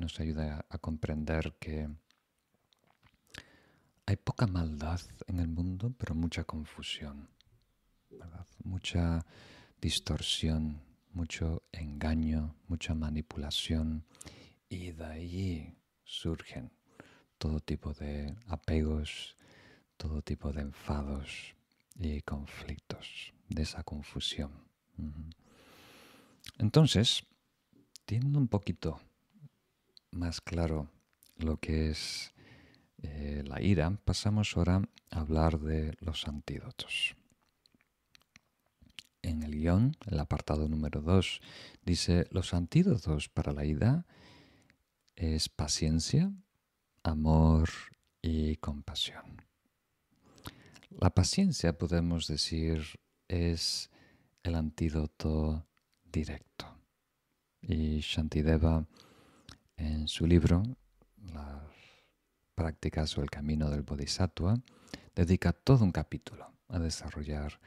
Nos 0.00 0.18
ayuda 0.18 0.64
a, 0.70 0.78
comprender 0.78 1.52
que 1.60 1.86
hay 4.06 4.16
poca 4.16 4.46
maldad 4.46 4.98
en 5.26 5.40
el 5.40 5.48
mundo, 5.48 5.92
pero 5.98 6.14
mucha 6.14 6.44
confusión, 6.44 7.28
mucha 8.64 9.26
distorsión, 9.78 10.80
mucho 11.12 11.64
engaño, 11.70 12.54
mucha 12.66 12.94
manipulación 12.94 14.06
y 14.70 14.92
de 14.92 15.04
ahí 15.04 15.76
surgen 16.02 16.72
todo 17.36 17.60
tipo 17.60 17.92
de 17.92 18.34
apegos, 18.46 19.36
todo 19.98 20.22
tipo 20.22 20.50
de 20.50 20.62
enfados 20.62 21.54
y 21.96 22.22
conflictos, 22.22 23.34
de 23.50 23.64
esa 23.64 23.82
confusión. 23.82 24.50
Entonces, 26.56 27.26
teniendo 28.06 28.38
un 28.38 28.48
poquito 28.48 28.98
más 30.10 30.40
claro 30.40 30.88
lo 31.36 31.58
que 31.58 31.90
es 31.90 32.32
eh, 33.02 33.42
la 33.46 33.62
ira, 33.62 33.98
pasamos 34.04 34.56
ahora 34.56 34.82
a 35.10 35.20
hablar 35.20 35.58
de 35.60 35.94
los 36.00 36.28
antídotos 36.28 37.16
en 39.22 39.42
el 39.42 39.52
guion, 39.52 39.96
el 40.06 40.18
apartado 40.18 40.68
número 40.68 41.00
2, 41.00 41.40
dice, 41.84 42.26
los 42.30 42.54
antídotos 42.54 43.28
para 43.28 43.52
la 43.52 43.64
ira 43.64 44.06
es 45.16 45.48
paciencia, 45.48 46.32
amor 47.02 47.70
y 48.22 48.56
compasión. 48.56 49.42
La 50.90 51.10
paciencia, 51.10 51.76
podemos 51.76 52.26
decir, 52.26 52.98
es 53.28 53.90
el 54.42 54.54
antídoto 54.54 55.66
directo. 56.04 56.66
Y 57.62 58.00
Shantideva, 58.00 58.86
en 59.80 60.08
su 60.08 60.26
libro, 60.26 60.62
Las 61.32 61.62
prácticas 62.54 63.16
o 63.16 63.22
el 63.22 63.30
camino 63.30 63.70
del 63.70 63.82
Bodhisattva, 63.82 64.60
dedica 65.14 65.52
todo 65.52 65.84
un 65.84 65.92
capítulo 65.92 66.52
a 66.68 66.78
desarrollar 66.78 67.60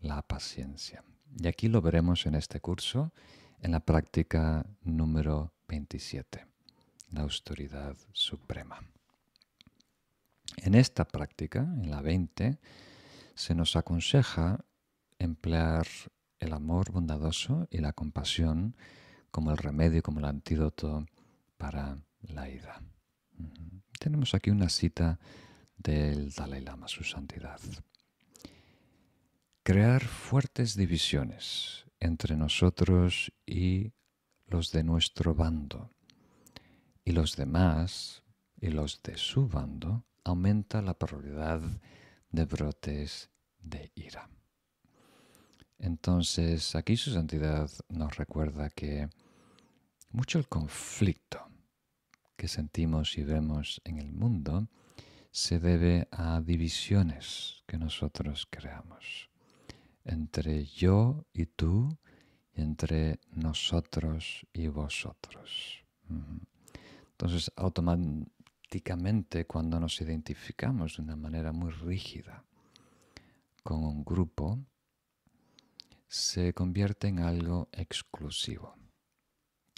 la 0.00 0.22
paciencia. 0.22 1.04
Y 1.38 1.46
aquí 1.46 1.68
lo 1.68 1.82
veremos 1.82 2.24
en 2.26 2.34
este 2.34 2.60
curso, 2.60 3.12
en 3.60 3.72
la 3.72 3.80
práctica 3.80 4.64
número 4.82 5.52
27, 5.68 6.46
la 7.10 7.20
autoridad 7.20 7.96
suprema. 8.12 8.80
En 10.56 10.74
esta 10.74 11.04
práctica, 11.04 11.60
en 11.60 11.90
la 11.90 12.00
20, 12.00 12.58
se 13.34 13.54
nos 13.54 13.76
aconseja 13.76 14.64
emplear 15.18 15.86
el 16.40 16.52
amor 16.54 16.92
bondadoso 16.92 17.68
y 17.70 17.78
la 17.78 17.92
compasión 17.92 18.74
como 19.30 19.50
el 19.50 19.58
remedio, 19.58 20.02
como 20.02 20.18
el 20.18 20.26
antídoto 20.26 21.06
para 21.62 21.96
la 22.34 22.50
ira. 22.50 22.82
Tenemos 23.98 24.34
aquí 24.34 24.50
una 24.50 24.68
cita 24.68 25.18
del 25.76 26.30
Dalai 26.32 26.60
Lama, 26.60 26.88
su 26.88 27.04
santidad 27.04 27.60
crear 29.62 30.02
fuertes 30.02 30.74
divisiones 30.74 31.86
entre 32.00 32.36
nosotros 32.36 33.32
y 33.46 33.92
los 34.46 34.72
de 34.72 34.82
nuestro 34.82 35.34
bando. 35.34 35.92
Y 37.04 37.12
los 37.12 37.36
demás 37.36 38.24
y 38.60 38.68
los 38.70 39.02
de 39.02 39.16
su 39.16 39.48
bando 39.48 40.04
aumenta 40.24 40.82
la 40.82 40.94
probabilidad 40.94 41.62
de 42.30 42.44
brotes 42.44 43.30
de 43.58 43.92
ira. 43.94 44.28
Entonces, 45.78 46.74
aquí 46.74 46.96
su 46.96 47.12
santidad 47.12 47.70
nos 47.88 48.16
recuerda 48.16 48.68
que 48.70 49.08
mucho 50.10 50.38
el 50.38 50.48
conflicto 50.48 51.51
que 52.42 52.48
sentimos 52.48 53.18
y 53.18 53.22
vemos 53.22 53.80
en 53.84 53.98
el 53.98 54.12
mundo 54.12 54.66
se 55.30 55.60
debe 55.60 56.08
a 56.10 56.40
divisiones 56.40 57.62
que 57.68 57.78
nosotros 57.78 58.48
creamos 58.50 59.30
entre 60.04 60.64
yo 60.64 61.24
y 61.32 61.46
tú 61.46 61.96
y 62.52 62.62
entre 62.62 63.20
nosotros 63.30 64.44
y 64.52 64.66
vosotros. 64.66 65.84
Entonces, 67.12 67.52
automáticamente 67.54 69.44
cuando 69.44 69.78
nos 69.78 70.00
identificamos 70.00 70.96
de 70.96 71.04
una 71.04 71.14
manera 71.14 71.52
muy 71.52 71.70
rígida 71.70 72.44
con 73.62 73.84
un 73.84 74.04
grupo, 74.04 74.58
se 76.08 76.52
convierte 76.54 77.06
en 77.06 77.20
algo 77.20 77.68
exclusivo. 77.70 78.81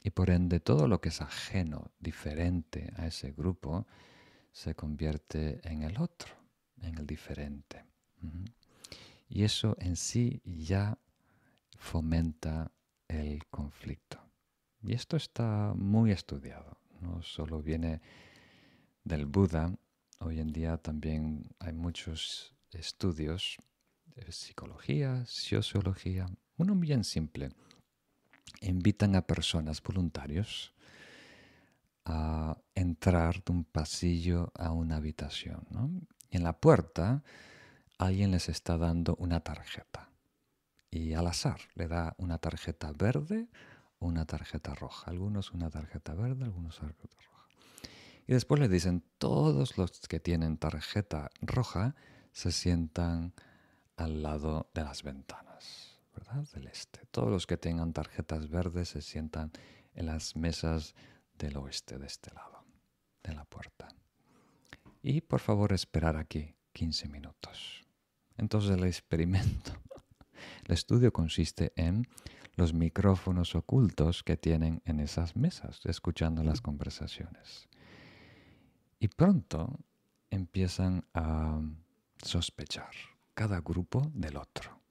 Y 0.04 0.10
por 0.10 0.28
ende 0.28 0.60
todo 0.60 0.86
lo 0.86 1.00
que 1.00 1.08
es 1.08 1.22
ajeno, 1.22 1.90
diferente 1.98 2.92
a 2.96 3.06
ese 3.06 3.32
grupo, 3.32 3.86
se 4.52 4.74
convierte 4.74 5.66
en 5.66 5.82
el 5.82 5.98
otro, 5.98 6.30
en 6.82 6.98
el 6.98 7.06
diferente. 7.06 7.86
Y 9.30 9.44
eso 9.44 9.76
en 9.80 9.96
sí 9.96 10.42
ya 10.44 10.98
fomenta 11.78 12.70
el 13.08 13.46
conflicto. 13.46 14.20
Y 14.82 14.92
esto 14.92 15.16
está 15.16 15.72
muy 15.74 16.10
estudiado, 16.10 16.76
no 17.00 17.22
solo 17.22 17.62
viene 17.62 18.02
del 19.04 19.24
Buda, 19.24 19.74
hoy 20.18 20.38
en 20.38 20.52
día 20.52 20.76
también 20.76 21.46
hay 21.58 21.72
muchos 21.72 22.54
estudios 22.72 23.56
de 24.14 24.30
psicología, 24.30 25.24
sociología, 25.24 26.26
uno 26.58 26.74
bien 26.74 27.04
simple, 27.04 27.52
invitan 28.60 29.16
a 29.16 29.26
personas 29.26 29.82
voluntarios 29.82 30.72
a 32.04 32.58
entrar 32.74 33.42
de 33.44 33.52
un 33.52 33.64
pasillo 33.64 34.52
a 34.54 34.72
una 34.72 34.96
habitación. 34.96 36.06
Y 36.30 36.36
en 36.36 36.44
la 36.44 36.52
puerta 36.52 37.22
alguien 37.98 38.30
les 38.30 38.48
está 38.48 38.76
dando 38.76 39.16
una 39.16 39.40
tarjeta. 39.40 40.10
Y 40.90 41.14
al 41.14 41.26
azar 41.26 41.60
le 41.74 41.88
da 41.88 42.14
una 42.18 42.38
tarjeta 42.38 42.92
verde 42.92 43.48
o 43.98 44.06
una 44.06 44.26
tarjeta 44.26 44.74
roja. 44.74 45.10
Algunos 45.10 45.52
una 45.52 45.70
tarjeta 45.70 46.14
verde, 46.14 46.44
algunos 46.44 46.80
una 46.80 46.92
tarjeta 46.92 47.16
roja. 47.16 47.48
Y 48.26 48.32
después 48.32 48.60
le 48.60 48.68
dicen, 48.68 49.02
todos 49.18 49.76
los 49.76 50.00
que 50.00 50.20
tienen 50.20 50.56
tarjeta 50.56 51.30
roja 51.42 51.94
se 52.32 52.52
sientan 52.52 53.32
al 53.96 54.22
lado 54.22 54.70
de 54.74 54.82
las 54.82 55.02
ventanas, 55.02 55.53
Del 56.52 56.66
este. 56.66 57.06
Todos 57.10 57.30
los 57.30 57.46
que 57.46 57.56
tengan 57.56 57.92
tarjetas 57.92 58.48
verdes 58.48 58.88
se 58.88 59.02
sientan 59.02 59.52
en 59.94 60.06
las 60.06 60.34
mesas 60.34 60.94
del 61.38 61.56
oeste, 61.56 61.98
de 61.98 62.06
este 62.06 62.32
lado, 62.32 62.64
de 63.22 63.34
la 63.34 63.44
puerta. 63.44 63.88
Y 65.02 65.20
por 65.20 65.40
favor 65.40 65.72
esperar 65.72 66.16
aquí 66.16 66.54
15 66.72 67.08
minutos. 67.08 67.84
Entonces 68.36 68.72
el 68.72 68.84
experimento, 68.84 69.72
el 70.66 70.72
estudio 70.72 71.12
consiste 71.12 71.72
en 71.76 72.06
los 72.56 72.74
micrófonos 72.74 73.54
ocultos 73.54 74.22
que 74.22 74.36
tienen 74.36 74.82
en 74.84 75.00
esas 75.00 75.36
mesas, 75.36 75.80
escuchando 75.84 76.42
las 76.42 76.60
conversaciones. 76.60 77.68
Y 78.98 79.08
pronto 79.08 79.78
empiezan 80.30 81.04
a 81.14 81.60
sospechar 82.22 82.90
cada 83.34 83.60
grupo 83.60 84.10
del 84.14 84.36
otro. 84.36 84.83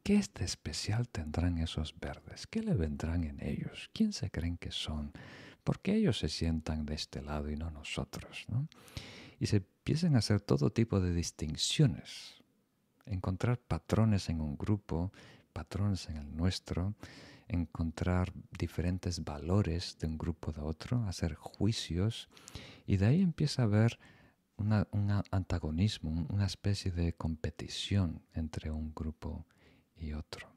¿Y 0.00 0.02
qué 0.02 0.24
de 0.34 0.46
especial 0.46 1.08
tendrán 1.08 1.58
esos 1.58 1.94
verdes? 2.00 2.46
¿Qué 2.46 2.62
le 2.62 2.74
vendrán 2.74 3.22
en 3.22 3.38
ellos? 3.44 3.90
¿Quién 3.92 4.14
se 4.14 4.30
creen 4.30 4.56
que 4.56 4.72
son? 4.72 5.12
¿Por 5.62 5.80
qué 5.80 5.94
ellos 5.94 6.18
se 6.18 6.30
sientan 6.30 6.86
de 6.86 6.94
este 6.94 7.20
lado 7.20 7.50
y 7.50 7.56
no 7.56 7.70
nosotros? 7.70 8.46
Y 9.38 9.46
se 9.46 9.56
empiezan 9.56 10.16
a 10.16 10.20
hacer 10.20 10.40
todo 10.40 10.70
tipo 10.72 11.00
de 11.00 11.12
distinciones, 11.12 12.42
encontrar 13.04 13.58
patrones 13.58 14.30
en 14.30 14.40
un 14.40 14.56
grupo, 14.56 15.12
patrones 15.52 16.08
en 16.08 16.16
el 16.16 16.34
nuestro, 16.34 16.94
encontrar 17.46 18.32
diferentes 18.58 19.22
valores 19.22 19.98
de 19.98 20.06
un 20.06 20.16
grupo 20.16 20.50
de 20.50 20.62
otro, 20.62 21.04
hacer 21.04 21.34
juicios, 21.34 22.30
y 22.86 22.96
de 22.96 23.06
ahí 23.06 23.20
empieza 23.20 23.62
a 23.62 23.66
haber 23.66 23.98
un 24.56 24.72
antagonismo, 25.30 26.26
una 26.30 26.46
especie 26.46 26.90
de 26.90 27.12
competición 27.12 28.22
entre 28.32 28.70
un 28.70 28.94
grupo 28.94 29.46
y 30.00 30.12
otro. 30.12 30.48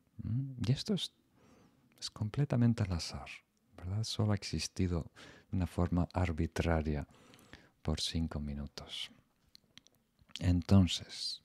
Y 0.66 0.72
esto 0.72 0.94
es, 0.94 1.12
es 2.00 2.10
completamente 2.10 2.84
al 2.84 2.94
azar. 2.94 3.28
Solo 4.04 4.32
ha 4.32 4.36
existido 4.36 5.12
de 5.52 5.58
una 5.58 5.68
forma 5.68 6.08
arbitraria 6.14 7.06
por 7.82 8.00
cinco 8.00 8.40
minutos. 8.40 9.12
Entonces, 10.40 11.44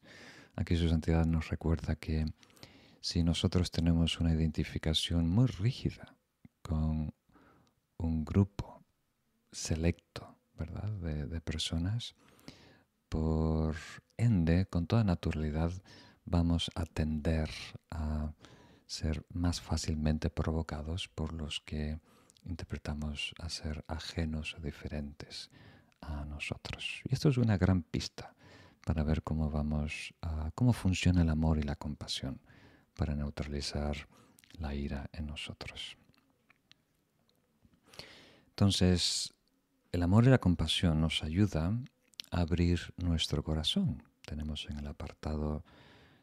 aquí 0.54 0.76
su 0.76 0.88
santidad 0.88 1.26
nos 1.26 1.48
recuerda 1.48 1.96
que 1.96 2.26
si 3.00 3.22
nosotros 3.22 3.70
tenemos 3.70 4.20
una 4.20 4.32
identificación 4.32 5.28
muy 5.28 5.46
rígida 5.46 6.14
con 6.62 7.12
un 7.96 8.24
grupo 8.24 8.82
selecto, 9.50 10.36
¿verdad?, 10.56 10.90
de 10.90 11.40
personas, 11.40 12.14
por 13.08 13.76
ende, 14.16 14.66
con 14.66 14.86
toda 14.86 15.04
naturalidad, 15.04 15.72
vamos 16.30 16.70
a 16.74 16.84
tender 16.84 17.50
a 17.90 18.32
ser 18.86 19.24
más 19.32 19.60
fácilmente 19.60 20.30
provocados 20.30 21.08
por 21.08 21.32
los 21.32 21.60
que 21.60 22.00
interpretamos 22.44 23.34
a 23.38 23.48
ser 23.48 23.84
ajenos 23.88 24.54
o 24.54 24.60
diferentes 24.60 25.50
a 26.00 26.24
nosotros. 26.24 27.02
Y 27.04 27.14
esto 27.14 27.28
es 27.28 27.38
una 27.38 27.58
gran 27.58 27.82
pista 27.82 28.34
para 28.84 29.02
ver 29.02 29.22
cómo 29.22 29.50
vamos 29.50 30.14
a, 30.22 30.50
cómo 30.54 30.72
funciona 30.72 31.22
el 31.22 31.30
amor 31.30 31.58
y 31.58 31.62
la 31.62 31.76
compasión 31.76 32.40
para 32.94 33.14
neutralizar 33.14 34.08
la 34.52 34.74
ira 34.74 35.08
en 35.12 35.26
nosotros. 35.26 35.96
Entonces, 38.50 39.34
el 39.92 40.02
amor 40.02 40.24
y 40.24 40.30
la 40.30 40.38
compasión 40.38 41.00
nos 41.00 41.22
ayuda 41.22 41.72
a 42.30 42.40
abrir 42.40 42.92
nuestro 42.96 43.42
corazón. 43.42 44.02
Tenemos 44.24 44.66
en 44.68 44.78
el 44.78 44.86
apartado 44.86 45.64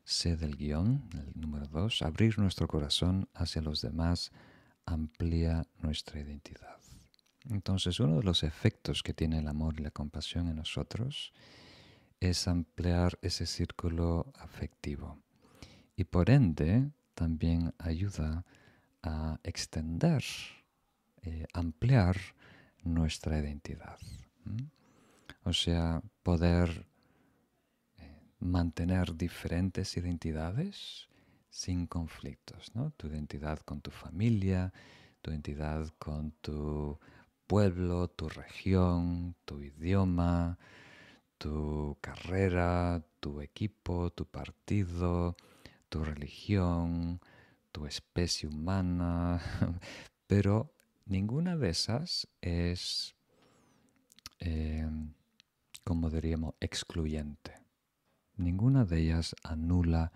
C 0.05 0.37
del 0.37 0.55
guion, 0.55 1.09
el 1.13 1.41
número 1.41 1.67
2, 1.67 2.03
abrir 2.03 2.37
nuestro 2.37 2.67
corazón 2.67 3.27
hacia 3.33 3.61
los 3.61 3.81
demás 3.81 4.31
amplía 4.85 5.65
nuestra 5.81 6.21
identidad. 6.21 6.77
Entonces, 7.49 7.99
uno 7.99 8.17
de 8.17 8.23
los 8.23 8.43
efectos 8.43 9.01
que 9.01 9.13
tiene 9.13 9.39
el 9.39 9.47
amor 9.47 9.79
y 9.79 9.83
la 9.83 9.91
compasión 9.91 10.47
en 10.47 10.57
nosotros 10.57 11.33
es 12.19 12.47
ampliar 12.47 13.17
ese 13.21 13.45
círculo 13.45 14.31
afectivo 14.35 15.19
y 15.95 16.03
por 16.03 16.29
ende 16.29 16.91
también 17.13 17.73
ayuda 17.79 18.45
a 19.01 19.39
extender, 19.43 20.23
eh, 21.23 21.45
ampliar 21.53 22.17
nuestra 22.83 23.39
identidad. 23.39 23.97
O 25.43 25.53
sea, 25.53 26.01
poder 26.23 26.87
mantener 28.39 29.15
diferentes 29.15 29.97
identidades 29.97 31.07
sin 31.49 31.87
conflictos, 31.87 32.75
¿no? 32.75 32.91
Tu 32.91 33.07
identidad 33.07 33.59
con 33.59 33.81
tu 33.81 33.91
familia, 33.91 34.73
tu 35.21 35.31
identidad 35.31 35.87
con 35.97 36.31
tu 36.41 36.99
pueblo, 37.47 38.09
tu 38.09 38.27
región, 38.29 39.35
tu 39.45 39.61
idioma, 39.61 40.57
tu 41.37 41.97
carrera, 42.01 43.03
tu 43.19 43.41
equipo, 43.41 44.11
tu 44.11 44.25
partido, 44.25 45.35
tu 45.89 46.03
religión, 46.03 47.21
tu 47.71 47.85
especie 47.85 48.49
humana, 48.49 49.41
pero 50.27 50.73
ninguna 51.05 51.57
de 51.57 51.69
esas 51.69 52.27
es, 52.41 53.15
eh, 54.39 54.89
como 55.83 56.09
diríamos, 56.09 56.55
excluyente. 56.59 57.64
Ninguna 58.37 58.85
de 58.85 59.01
ellas 59.01 59.35
anula 59.43 60.11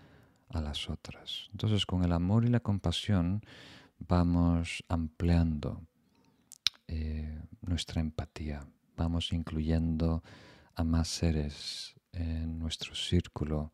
a 0.50 0.62
las 0.62 0.90
otras. 0.90 1.48
Entonces 1.52 1.86
con 1.86 2.04
el 2.04 2.12
amor 2.12 2.46
y 2.46 2.50
la 2.50 2.60
compasión 2.60 3.42
vamos 4.00 4.84
ampliando 4.88 5.82
eh, 6.88 7.42
nuestra 7.62 8.02
empatía, 8.02 8.66
vamos 8.98 9.32
incluyendo 9.32 10.24
a 10.76 10.84
más 10.84 11.08
seres 11.08 11.96
en 12.14 12.58
nuestro 12.58 12.96
círculo 12.96 13.72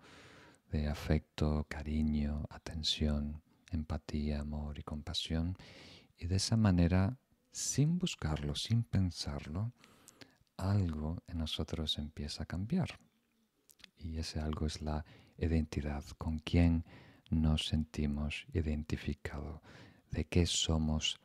de 0.72 0.88
afecto, 0.88 1.66
cariño, 1.70 2.46
atención, 2.50 3.42
empatía, 3.72 4.42
amor 4.42 4.78
y 4.80 4.84
compasión. 4.84 5.58
Y 6.18 6.28
de 6.28 6.36
esa 6.36 6.58
manera, 6.58 7.18
sin 7.52 7.98
buscarlo, 7.98 8.56
sin 8.56 8.84
pensarlo, 8.84 9.72
algo 10.58 11.24
en 11.28 11.38
nosotros 11.40 11.98
empieza 11.98 12.44
a 12.44 12.46
cambiar. 12.46 13.00
Y 14.06 14.20
ese 14.20 14.39
algo 14.39 14.68
es 14.68 14.82
la 14.82 15.04
identidad, 15.38 16.04
con 16.18 16.39
quién 16.39 16.86
nos 17.30 17.65
sentimos 17.65 18.46
identificados, 18.54 19.62
de 20.12 20.26
qué 20.26 20.46
somos 20.46 21.20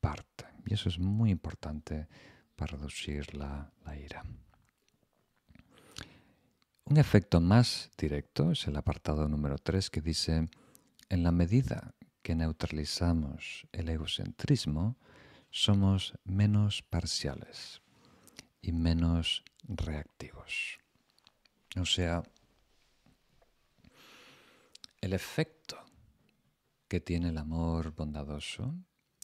parte. 0.00 0.44
Y 0.64 0.74
eso 0.74 0.88
es 0.88 0.98
muy 0.98 1.30
importante 1.30 2.06
para 2.56 2.76
reducir 2.76 3.34
la, 3.34 3.72
la 3.84 3.96
ira. 3.98 4.24
Un 6.84 6.96
efecto 6.96 7.40
más 7.40 7.90
directo 7.96 8.52
es 8.52 8.66
el 8.66 8.76
apartado 8.76 9.28
número 9.28 9.58
3 9.58 9.90
que 9.90 10.00
dice, 10.00 10.48
en 11.08 11.22
la 11.22 11.32
medida 11.32 11.94
que 12.22 12.34
neutralizamos 12.34 13.66
el 13.72 13.88
egocentrismo, 13.88 14.96
somos 15.50 16.14
menos 16.24 16.82
parciales 16.82 17.80
y 18.62 18.72
menos 18.72 19.44
reactivos. 19.64 20.79
O 21.76 21.84
sea, 21.84 22.22
el 25.00 25.12
efecto 25.12 25.78
que 26.88 27.00
tiene 27.00 27.28
el 27.28 27.38
amor 27.38 27.94
bondadoso 27.94 28.74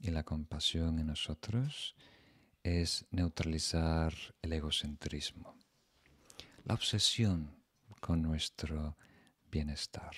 y 0.01 0.11
la 0.11 0.23
compasión 0.23 0.99
en 0.99 1.09
nosotros 1.09 1.97
es 2.63 3.07
neutralizar 3.11 4.15
el 4.43 4.53
egocentrismo, 4.53 5.57
la 6.65 6.75
obsesión 6.75 7.57
con 8.01 8.23
nuestro 8.23 8.97
bienestar. 9.51 10.15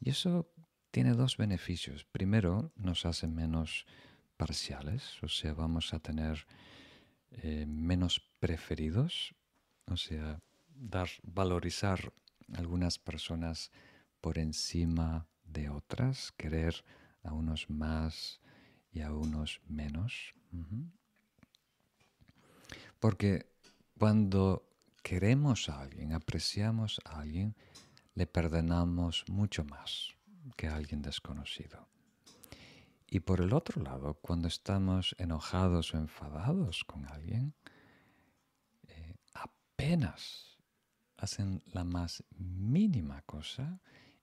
Y 0.00 0.10
eso 0.10 0.50
tiene 0.90 1.12
dos 1.12 1.36
beneficios. 1.36 2.04
Primero, 2.04 2.72
nos 2.76 3.06
hace 3.06 3.26
menos 3.26 3.86
parciales, 4.36 5.22
o 5.22 5.28
sea, 5.28 5.54
vamos 5.54 5.94
a 5.94 5.98
tener 5.98 6.46
eh, 7.30 7.64
menos 7.66 8.20
preferidos, 8.38 9.34
o 9.86 9.96
sea, 9.96 10.40
dar, 10.74 11.08
valorizar 11.22 12.12
algunas 12.56 12.98
personas 12.98 13.70
por 14.20 14.38
encima 14.38 15.26
de 15.44 15.68
otras, 15.68 16.32
querer 16.32 16.84
a 17.22 17.32
unos 17.32 17.68
más 17.70 18.40
y 18.92 19.00
a 19.00 19.12
unos 19.12 19.60
menos. 19.66 20.34
Porque 22.98 23.50
cuando 23.98 24.68
queremos 25.02 25.68
a 25.68 25.80
alguien, 25.80 26.12
apreciamos 26.12 27.00
a 27.04 27.20
alguien, 27.20 27.54
le 28.14 28.26
perdonamos 28.26 29.24
mucho 29.28 29.64
más 29.64 30.14
que 30.56 30.68
a 30.68 30.76
alguien 30.76 31.02
desconocido. 31.02 31.88
Y 33.08 33.20
por 33.20 33.40
el 33.40 33.52
otro 33.52 33.82
lado, 33.82 34.14
cuando 34.14 34.48
estamos 34.48 35.14
enojados 35.18 35.94
o 35.94 35.98
enfadados 35.98 36.84
con 36.84 37.06
alguien, 37.06 37.54
eh, 38.88 39.14
apenas 39.34 40.53
hacen 41.16 41.62
la 41.72 41.84
más 41.84 42.24
mínima 42.36 43.22
cosa 43.22 43.80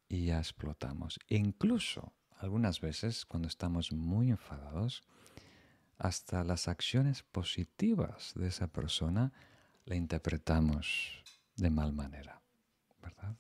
y 0.08 0.25
ya 0.25 0.39
explotamos. 0.39 1.19
E 1.27 1.38
incluso 1.38 2.13
algunas 2.38 2.82
veces 2.82 3.25
cuando 3.25 3.47
estamos 3.47 3.91
muy 3.91 4.30
enfadados, 4.30 5.04
hasta 5.97 6.43
las 6.43 6.67
acciones 6.67 7.21
positivas 7.21 8.34
de 8.36 8.47
esa 8.47 8.67
persona 8.67 9.32
la 9.86 9.95
interpretamos 9.95 11.23
de 11.56 11.69
mal 11.69 11.93
manera, 11.93 12.41
¿verdad? 13.01 13.36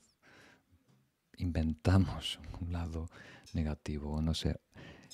Inventamos 1.37 2.39
un 2.61 2.71
lado 2.71 3.09
negativo 3.53 4.11
o 4.13 4.21
no 4.21 4.35
sé, 4.35 4.59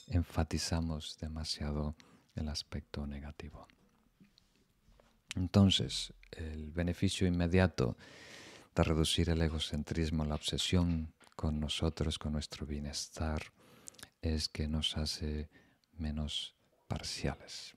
enfatizamos 0.08 1.18
demasiado 1.20 1.96
el 2.36 2.50
aspecto 2.50 3.08
negativo. 3.08 3.68
Entonces, 5.38 6.14
el 6.32 6.72
beneficio 6.72 7.28
inmediato 7.28 7.96
de 8.76 8.84
reducir 8.84 9.30
el 9.30 9.42
egocentrismo, 9.42 10.26
la 10.26 10.34
obsesión 10.34 11.14
con 11.36 11.60
nosotros, 11.60 12.18
con 12.18 12.34
nuestro 12.34 12.66
bienestar, 12.66 13.40
es 14.20 14.50
que 14.50 14.68
nos 14.68 14.98
hace 14.98 15.50
menos 15.94 16.56
parciales. 16.88 17.76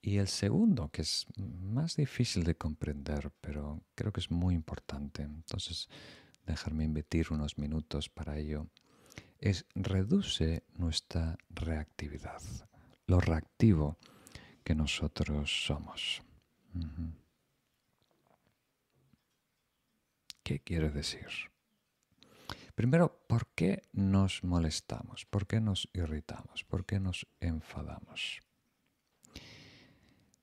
Y 0.00 0.18
el 0.18 0.28
segundo, 0.28 0.88
que 0.90 1.02
es 1.02 1.26
más 1.36 1.96
difícil 1.96 2.44
de 2.44 2.56
comprender, 2.56 3.32
pero 3.40 3.82
creo 3.96 4.12
que 4.12 4.20
es 4.20 4.30
muy 4.30 4.54
importante, 4.54 5.22
entonces 5.22 5.88
dejarme 6.46 6.84
invertir 6.84 7.32
unos 7.32 7.58
minutos 7.58 8.08
para 8.08 8.38
ello, 8.38 8.68
es 9.40 9.66
reduce 9.74 10.62
nuestra 10.76 11.38
reactividad, 11.50 12.40
lo 13.08 13.18
reactivo 13.18 13.98
que 14.62 14.76
nosotros 14.76 15.64
somos. 15.66 16.22
¿Qué 20.42 20.60
quiere 20.60 20.90
decir? 20.90 21.28
Primero, 22.74 23.24
¿por 23.26 23.46
qué 23.54 23.82
nos 23.92 24.44
molestamos? 24.44 25.24
¿Por 25.26 25.46
qué 25.46 25.60
nos 25.60 25.88
irritamos? 25.92 26.64
¿Por 26.64 26.84
qué 26.84 27.00
nos 27.00 27.26
enfadamos? 27.40 28.40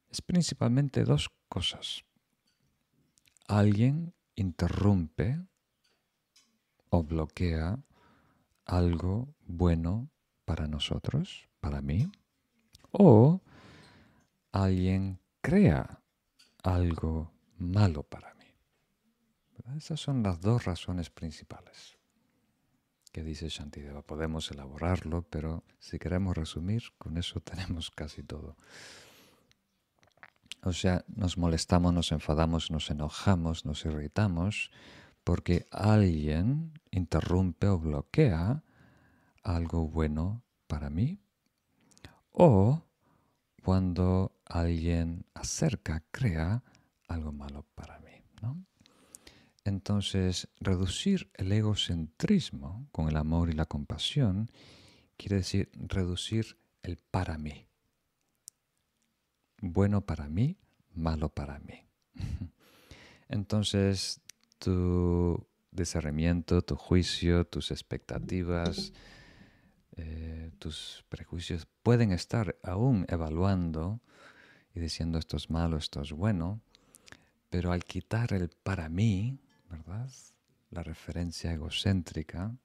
Es 0.09 0.21
principalmente 0.21 1.03
dos 1.03 1.29
cosas. 1.49 2.03
Alguien 3.47 4.13
interrumpe 4.35 5.39
o 6.89 7.03
bloquea 7.03 7.79
algo 8.65 9.35
bueno 9.45 10.09
para 10.45 10.67
nosotros, 10.67 11.47
para 11.59 11.81
mí, 11.81 12.11
o 12.91 13.41
alguien 14.51 15.19
crea 15.41 16.00
algo 16.63 17.31
malo 17.57 18.03
para 18.03 18.33
mí. 18.35 18.45
Esas 19.77 19.99
son 19.99 20.23
las 20.23 20.41
dos 20.41 20.65
razones 20.65 21.09
principales 21.09 21.97
que 23.11 23.23
dice 23.23 23.49
Shantideva. 23.49 24.01
Podemos 24.01 24.51
elaborarlo, 24.51 25.23
pero 25.29 25.63
si 25.79 25.99
queremos 25.99 26.35
resumir, 26.35 26.83
con 26.97 27.17
eso 27.17 27.39
tenemos 27.41 27.91
casi 27.91 28.23
todo. 28.23 28.57
O 30.63 30.73
sea, 30.73 31.03
nos 31.07 31.37
molestamos, 31.37 31.93
nos 31.93 32.11
enfadamos, 32.11 32.69
nos 32.71 32.89
enojamos, 32.89 33.65
nos 33.65 33.83
irritamos, 33.85 34.71
porque 35.23 35.65
alguien 35.71 36.79
interrumpe 36.91 37.67
o 37.67 37.79
bloquea 37.79 38.63
algo 39.43 39.87
bueno 39.87 40.43
para 40.67 40.89
mí, 40.89 41.19
o 42.31 42.83
cuando 43.63 44.35
alguien 44.45 45.25
acerca, 45.33 46.03
crea 46.11 46.63
algo 47.07 47.31
malo 47.31 47.65
para 47.75 47.99
mí. 47.99 48.23
¿no? 48.41 48.63
Entonces, 49.63 50.47
reducir 50.59 51.29
el 51.35 51.51
egocentrismo 51.51 52.87
con 52.91 53.07
el 53.07 53.17
amor 53.17 53.49
y 53.49 53.53
la 53.53 53.65
compasión 53.65 54.49
quiere 55.17 55.37
decir 55.37 55.69
reducir 55.75 56.57
el 56.81 56.97
para 56.97 57.37
mí. 57.37 57.67
Bueno 59.61 60.01
para 60.01 60.27
mí, 60.27 60.57
malo 60.93 61.29
para 61.29 61.59
mí. 61.59 61.85
Entonces, 63.29 64.21
tu 64.57 65.47
discernimiento, 65.71 66.63
tu 66.63 66.75
juicio, 66.75 67.45
tus 67.45 67.69
expectativas, 67.69 68.91
eh, 70.03 70.51
tus 70.57 71.05
prejuicios 71.09 71.67
pueden 71.83 72.11
estar 72.11 72.57
aún 72.63 73.05
evaluando 73.07 74.01
y 74.73 74.79
diciendo 74.79 75.19
esto 75.19 75.37
es 75.37 75.49
malo, 75.49 75.77
esto 75.77 76.01
es 76.01 76.11
bueno, 76.11 76.61
pero 77.49 77.71
al 77.71 77.83
quitar 77.83 78.33
el 78.33 78.49
para 78.49 78.89
mí, 78.89 79.37
¿verdad? 79.69 80.09
La 80.71 80.81
referencia 80.81 81.53
egocéntrica, 81.53 82.55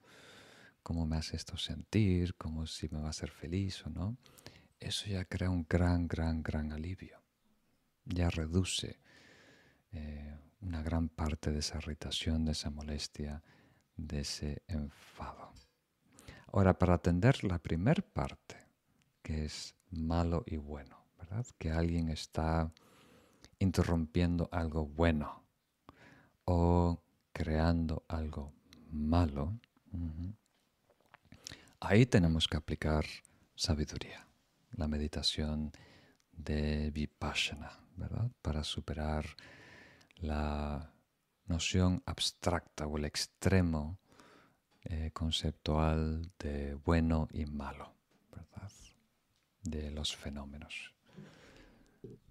cómo 0.83 1.07
me 1.07 1.17
hace 1.17 1.37
esto 1.37 1.59
sentir, 1.59 2.37
cómo 2.37 2.67
si 2.67 2.89
me 2.89 3.01
va 3.01 3.09
a 3.09 3.11
hacer 3.11 3.31
feliz 3.31 3.85
o 3.85 3.91
no, 3.91 4.17
eso 4.81 5.07
ya 5.07 5.25
crea 5.27 5.51
un 5.51 5.67
gran, 5.69 6.09
gran, 6.09 6.43
gran 6.43 6.73
alivio. 6.73 7.23
Ya 8.05 8.31
reduce 8.31 8.99
eh, 9.93 10.39
una 10.61 10.83
gran 10.83 11.09
parte 11.11 11.51
de 11.51 11.59
esa 11.59 11.79
irritación, 11.79 12.45
de 12.47 12.53
esa 12.53 12.71
molestia, 12.71 13.43
de 13.97 14.21
ese 14.21 14.63
enfado. 14.69 15.53
Ahora, 16.53 16.79
para 16.79 16.95
atender 16.95 17.45
la 17.45 17.59
primera 17.59 18.03
parte, 18.03 18.57
que 19.23 19.45
es 19.45 19.75
malo 19.91 20.45
y 20.47 20.57
bueno, 20.57 20.97
¿verdad? 21.19 21.47
Que 21.59 21.71
alguien 21.71 22.09
está 22.09 22.71
interrumpiendo 23.59 24.49
algo 24.53 24.87
bueno 24.87 25.43
o 26.45 27.01
creando 27.33 28.05
algo 28.09 28.53
malo, 28.91 29.59
ahí 31.81 32.07
tenemos 32.07 32.47
que 32.49 32.57
aplicar 32.57 33.05
sabiduría, 33.55 34.27
la 34.73 34.87
meditación 34.87 35.73
de 36.33 36.91
vipassana, 36.91 37.73
¿verdad? 37.97 38.31
Para 38.43 38.63
superar 38.63 39.27
la 40.17 40.93
noción 41.47 42.03
abstracta 42.07 42.87
o 42.87 42.97
el 42.99 43.05
extremo 43.05 43.99
eh, 44.89 45.11
conceptual 45.13 46.31
de 46.39 46.75
bueno 46.75 47.29
y 47.33 47.47
malo. 47.47 47.95
De 49.63 49.91
los 49.91 50.15
fenómenos. 50.15 50.95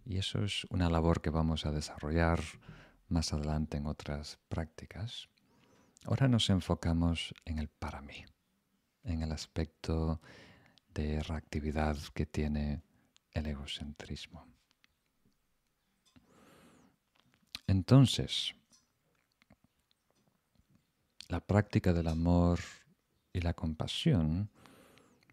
Y 0.06 0.18
eso 0.18 0.46
es 0.46 0.66
una 0.70 0.90
labor 0.90 1.22
que 1.22 1.30
vamos 1.30 1.66
a 1.66 1.72
desarrollar 1.72 2.40
más 3.10 3.34
adelante 3.34 3.76
en 3.76 3.88
otras 3.88 4.40
prácticas. 4.48 5.28
Ahora 6.06 6.30
nos 6.30 6.50
enfocamos 6.50 7.34
en 7.44 7.60
el 7.60 7.68
para 7.68 8.02
mí, 8.02 8.24
en 9.04 9.22
el 9.22 9.34
aspecto 9.34 10.22
de 10.94 11.22
reactividad 11.24 11.98
que 12.14 12.26
tiene 12.26 12.82
el 13.32 13.48
egocentrismo. 13.48 14.48
Entonces, 17.68 18.56
la 21.28 21.40
práctica 21.40 21.94
del 21.94 22.08
amor 22.08 22.60
y 23.34 23.42
la 23.42 23.54
compasión 23.54 24.50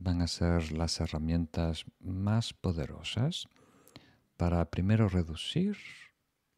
van 0.01 0.22
a 0.22 0.26
ser 0.26 0.72
las 0.72 1.01
herramientas 1.01 1.84
más 2.01 2.53
poderosas 2.53 3.49
para 4.36 4.70
primero 4.70 5.09
reducir 5.09 5.76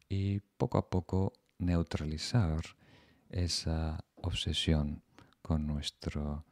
y 0.09 0.39
poco 0.57 0.77
a 0.77 0.89
poco 0.89 1.33
neutralizar 1.59 2.61
esa 3.29 4.03
obsesión 4.15 5.03
con 5.41 5.67
nuestro 5.67 6.45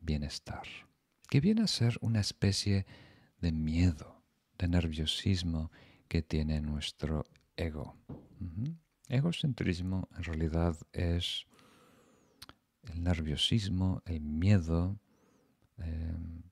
bienestar, 0.00 0.62
que 1.28 1.40
viene 1.40 1.62
a 1.62 1.66
ser 1.66 1.98
una 2.00 2.20
especie 2.20 2.86
de 3.40 3.52
miedo, 3.52 4.22
de 4.56 4.68
nerviosismo 4.68 5.70
que 6.08 6.22
tiene 6.22 6.60
nuestro 6.60 7.26
ego. 7.56 7.96
Egocentrismo 9.08 10.08
en 10.16 10.24
realidad 10.24 10.76
es 10.92 11.47
el 12.88 13.02
nerviosismo, 13.02 14.02
el 14.06 14.20
miedo, 14.20 14.98
em, 15.78 16.42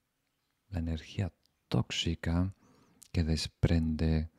la 0.71 0.79
energía 0.79 1.33
tóxica 1.69 2.55
que 3.13 3.25
desprende 3.25 4.31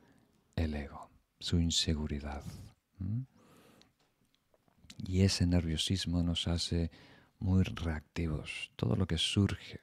el 0.56 0.74
ego, 0.74 1.10
su 1.38 1.58
inseguridad. 1.58 2.44
Y 4.98 5.22
ese 5.22 5.46
nerviosismo 5.46 6.22
nos 6.22 6.48
hace 6.48 6.90
muy 7.38 7.62
reactivos. 7.62 8.70
Todo 8.76 8.96
lo 8.96 9.06
que 9.06 9.18
surge 9.18 9.80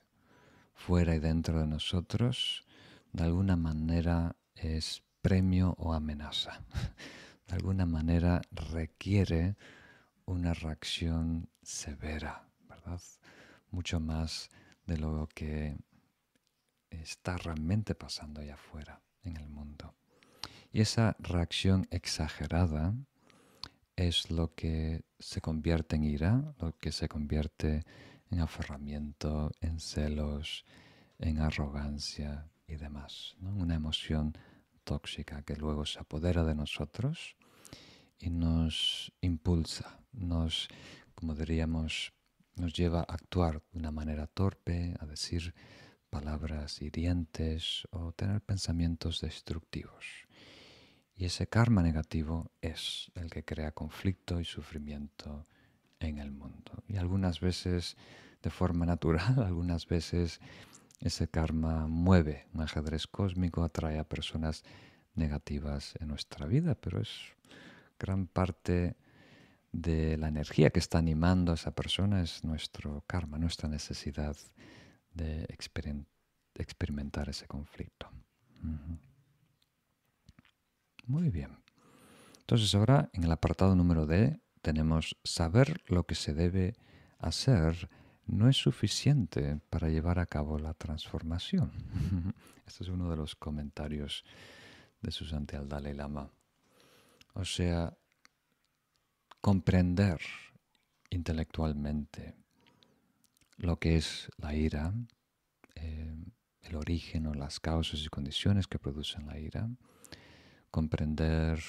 fuera 0.73 1.15
y 1.15 1.19
dentro 1.19 1.59
de 1.59 1.67
nosotros, 1.67 2.65
de 3.13 3.23
alguna 3.23 3.55
manera 3.55 4.35
es 4.55 5.03
premio 5.21 5.75
o 5.77 5.93
amenaza. 5.93 6.61
De 7.47 7.53
alguna 7.53 7.85
manera 7.85 8.41
requiere 8.51 9.55
una 10.25 10.55
reacción 10.55 11.47
severa, 11.65 12.47
¿verdad? 12.69 13.01
Mucho 13.71 13.99
más 13.99 14.49
de 14.85 14.97
lo 14.97 15.27
que 15.33 15.77
está 16.89 17.37
realmente 17.37 17.95
pasando 17.95 18.41
allá 18.41 18.53
afuera 18.53 19.01
en 19.23 19.37
el 19.37 19.49
mundo. 19.49 19.95
Y 20.71 20.81
esa 20.81 21.15
reacción 21.19 21.87
exagerada 21.89 22.93
es 23.95 24.29
lo 24.29 24.53
que 24.53 25.03
se 25.19 25.41
convierte 25.41 25.95
en 25.95 26.03
ira, 26.03 26.53
lo 26.59 26.77
que 26.77 26.91
se 26.91 27.07
convierte 27.07 27.83
en 28.29 28.41
aferramiento, 28.41 29.51
en 29.61 29.79
celos, 29.79 30.65
en 31.19 31.39
arrogancia 31.39 32.49
y 32.67 32.75
demás. 32.75 33.35
Una 33.41 33.75
emoción 33.75 34.37
tóxica 34.83 35.43
que 35.43 35.55
luego 35.55 35.85
se 35.85 35.99
apodera 35.99 36.43
de 36.43 36.55
nosotros 36.55 37.35
y 38.19 38.29
nos 38.29 39.11
impulsa, 39.21 39.99
nos, 40.11 40.67
como 41.15 41.35
diríamos, 41.35 42.13
nos 42.55 42.73
lleva 42.73 42.99
a 42.99 43.13
actuar 43.13 43.61
de 43.71 43.79
una 43.79 43.91
manera 43.91 44.27
torpe, 44.27 44.95
a 44.99 45.05
decir 45.05 45.53
palabras 46.09 46.81
hirientes 46.81 47.87
o 47.91 48.11
tener 48.13 48.41
pensamientos 48.41 49.21
destructivos. 49.21 50.05
Y 51.15 51.25
ese 51.25 51.47
karma 51.47 51.81
negativo 51.81 52.51
es 52.61 53.11
el 53.15 53.29
que 53.29 53.43
crea 53.43 53.71
conflicto 53.71 54.39
y 54.39 54.45
sufrimiento 54.45 55.47
en 55.99 56.19
el 56.19 56.31
mundo. 56.31 56.83
Y 56.87 56.97
algunas 56.97 57.39
veces 57.39 57.97
de 58.41 58.49
forma 58.49 58.85
natural, 58.85 59.39
algunas 59.43 59.87
veces 59.87 60.39
ese 60.99 61.27
karma 61.27 61.87
mueve 61.87 62.47
un 62.53 62.61
ajedrez 62.61 63.07
cósmico, 63.07 63.63
atrae 63.63 63.99
a 63.99 64.07
personas 64.07 64.63
negativas 65.15 65.95
en 65.99 66.09
nuestra 66.09 66.45
vida, 66.45 66.75
pero 66.75 67.01
es 67.01 67.09
gran 67.99 68.27
parte 68.27 68.95
de 69.75 70.17
la 70.17 70.29
energía 70.29 70.69
que 70.69 70.79
está 70.79 70.97
animando 70.99 71.51
a 71.51 71.55
esa 71.55 71.71
persona, 71.71 72.21
es 72.21 72.43
nuestro 72.43 73.03
karma, 73.07 73.37
nuestra 73.37 73.67
necesidad 73.67 74.37
de 75.13 75.45
experimentar 76.55 77.29
ese 77.29 77.45
conflicto. 77.45 78.09
Muy 81.05 81.29
bien. 81.29 81.59
Entonces 82.39 82.73
ahora 82.73 83.09
en 83.13 83.23
el 83.23 83.31
apartado 83.31 83.75
número 83.75 84.05
D 84.05 84.39
tenemos 84.61 85.17
saber 85.23 85.81
lo 85.87 86.05
que 86.05 86.15
se 86.15 86.33
debe 86.33 86.75
hacer 87.19 87.89
no 88.27 88.49
es 88.49 88.57
suficiente 88.57 89.59
para 89.69 89.89
llevar 89.89 90.19
a 90.19 90.25
cabo 90.25 90.57
la 90.57 90.73
transformación. 90.73 91.71
este 92.65 92.83
es 92.83 92.89
uno 92.89 93.09
de 93.09 93.17
los 93.17 93.35
comentarios 93.35 94.23
de 95.01 95.11
su 95.11 95.25
al 95.35 95.69
Dalai 95.69 95.93
Lama. 95.93 96.31
O 97.33 97.45
sea, 97.45 97.95
comprender 99.45 100.19
intelectualmente 101.11 102.33
lo 103.57 103.77
que 103.77 103.95
es 103.95 104.27
la 104.37 104.55
ira, 104.55 104.91
eh, 105.75 106.15
el 106.63 106.75
origen 106.75 107.27
o 107.27 107.33
las 107.35 107.59
causas 107.59 108.03
y 108.03 108.07
condiciones 108.07 108.65
que 108.65 108.79
producen 108.79 109.27
la 109.27 109.37
ira, 109.37 109.69
comprender 110.71 111.59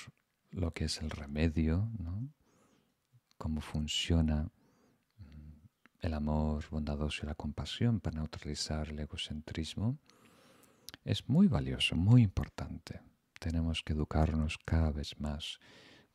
lo 0.53 0.70
que 0.70 0.87
es 0.87 1.03
el 1.03 1.11
remedio, 1.11 1.87
cómo 3.37 3.61
funciona 3.61 4.49
el 6.01 6.14
amor 6.14 6.64
bondadoso 6.70 7.24
y 7.24 7.27
la 7.27 7.35
compasión 7.35 8.01
para 8.01 8.16
neutralizar 8.16 8.89
el 8.89 9.01
egocentrismo, 9.01 9.99
es 11.05 11.29
muy 11.29 11.47
valioso, 11.47 11.95
muy 11.95 12.22
importante. 12.22 13.03
Tenemos 13.39 13.83
que 13.83 13.93
educarnos 13.93 14.57
cada 14.64 14.91
vez 14.93 15.20
más 15.20 15.61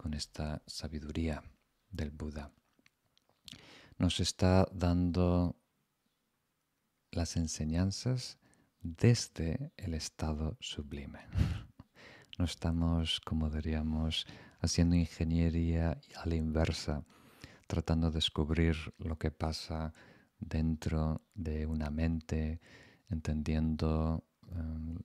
con 0.02 0.16
esta 0.16 0.64
sabiduría 0.66 1.44
del 1.92 2.10
Buda. 2.10 2.52
Nos 4.00 4.20
está 4.20 4.68
dando 4.74 5.56
las 7.12 7.38
enseñanzas 7.38 8.40
desde 8.82 9.72
el 9.78 9.94
estado 9.94 10.58
sublime. 10.60 11.20
No 12.40 12.46
estamos, 12.46 13.20
como 13.20 13.52
diríamos, 13.52 14.26
haciendo 14.62 14.96
ingeniería 14.96 16.02
a 16.16 16.26
la 16.26 16.36
inversa 16.36 17.04
tratando 17.68 18.10
de 18.10 18.16
descubrir 18.16 18.76
lo 18.98 19.20
que 19.20 19.30
pasa 19.30 19.94
dentro 20.40 21.22
de 21.36 21.68
una 21.68 21.92
mente, 21.92 22.60
entendiendo, 23.10 24.24
um, 24.48 24.96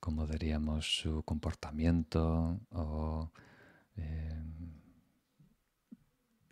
como 0.00 0.26
diríamos, 0.26 1.00
su 1.00 1.22
comportamiento 1.22 2.58
o 2.70 3.30
em, 4.00 4.80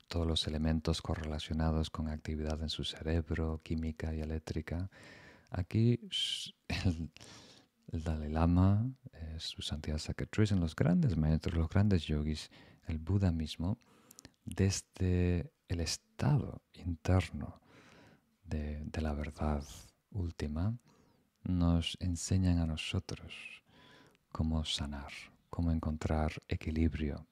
todos 0.08 0.26
los 0.26 0.46
elementos 0.46 1.02
correlacionados 1.02 1.90
con 1.90 2.08
actividad 2.08 2.60
en 2.62 2.70
su 2.70 2.84
cerebro, 2.84 3.60
química 3.62 4.14
y 4.14 4.20
eléctrica. 4.20 4.90
Aquí 5.50 6.00
el, 6.68 8.04
Dalai 8.04 8.30
Lama, 8.30 8.90
eh, 9.12 9.36
su 9.38 9.62
santidad 9.62 10.00
en 10.50 10.60
los 10.60 10.76
grandes 10.76 11.16
maestros, 11.16 11.56
los 11.56 11.68
grandes 11.68 12.04
yogis, 12.04 12.50
el 12.86 12.98
Buda 12.98 13.32
mismo, 13.32 13.78
desde 14.44 15.52
el 15.68 15.80
estado 15.80 16.62
interno 16.72 17.60
de, 18.44 19.00
la 19.00 19.12
verdad 19.12 19.62
última, 20.10 20.76
nos 21.44 21.96
enseñan 22.00 22.58
a 22.58 22.66
nosotros 22.66 23.32
cómo 24.32 24.64
sanar, 24.64 25.12
cómo 25.50 25.70
encontrar 25.70 26.32
equilibrio, 26.48 27.26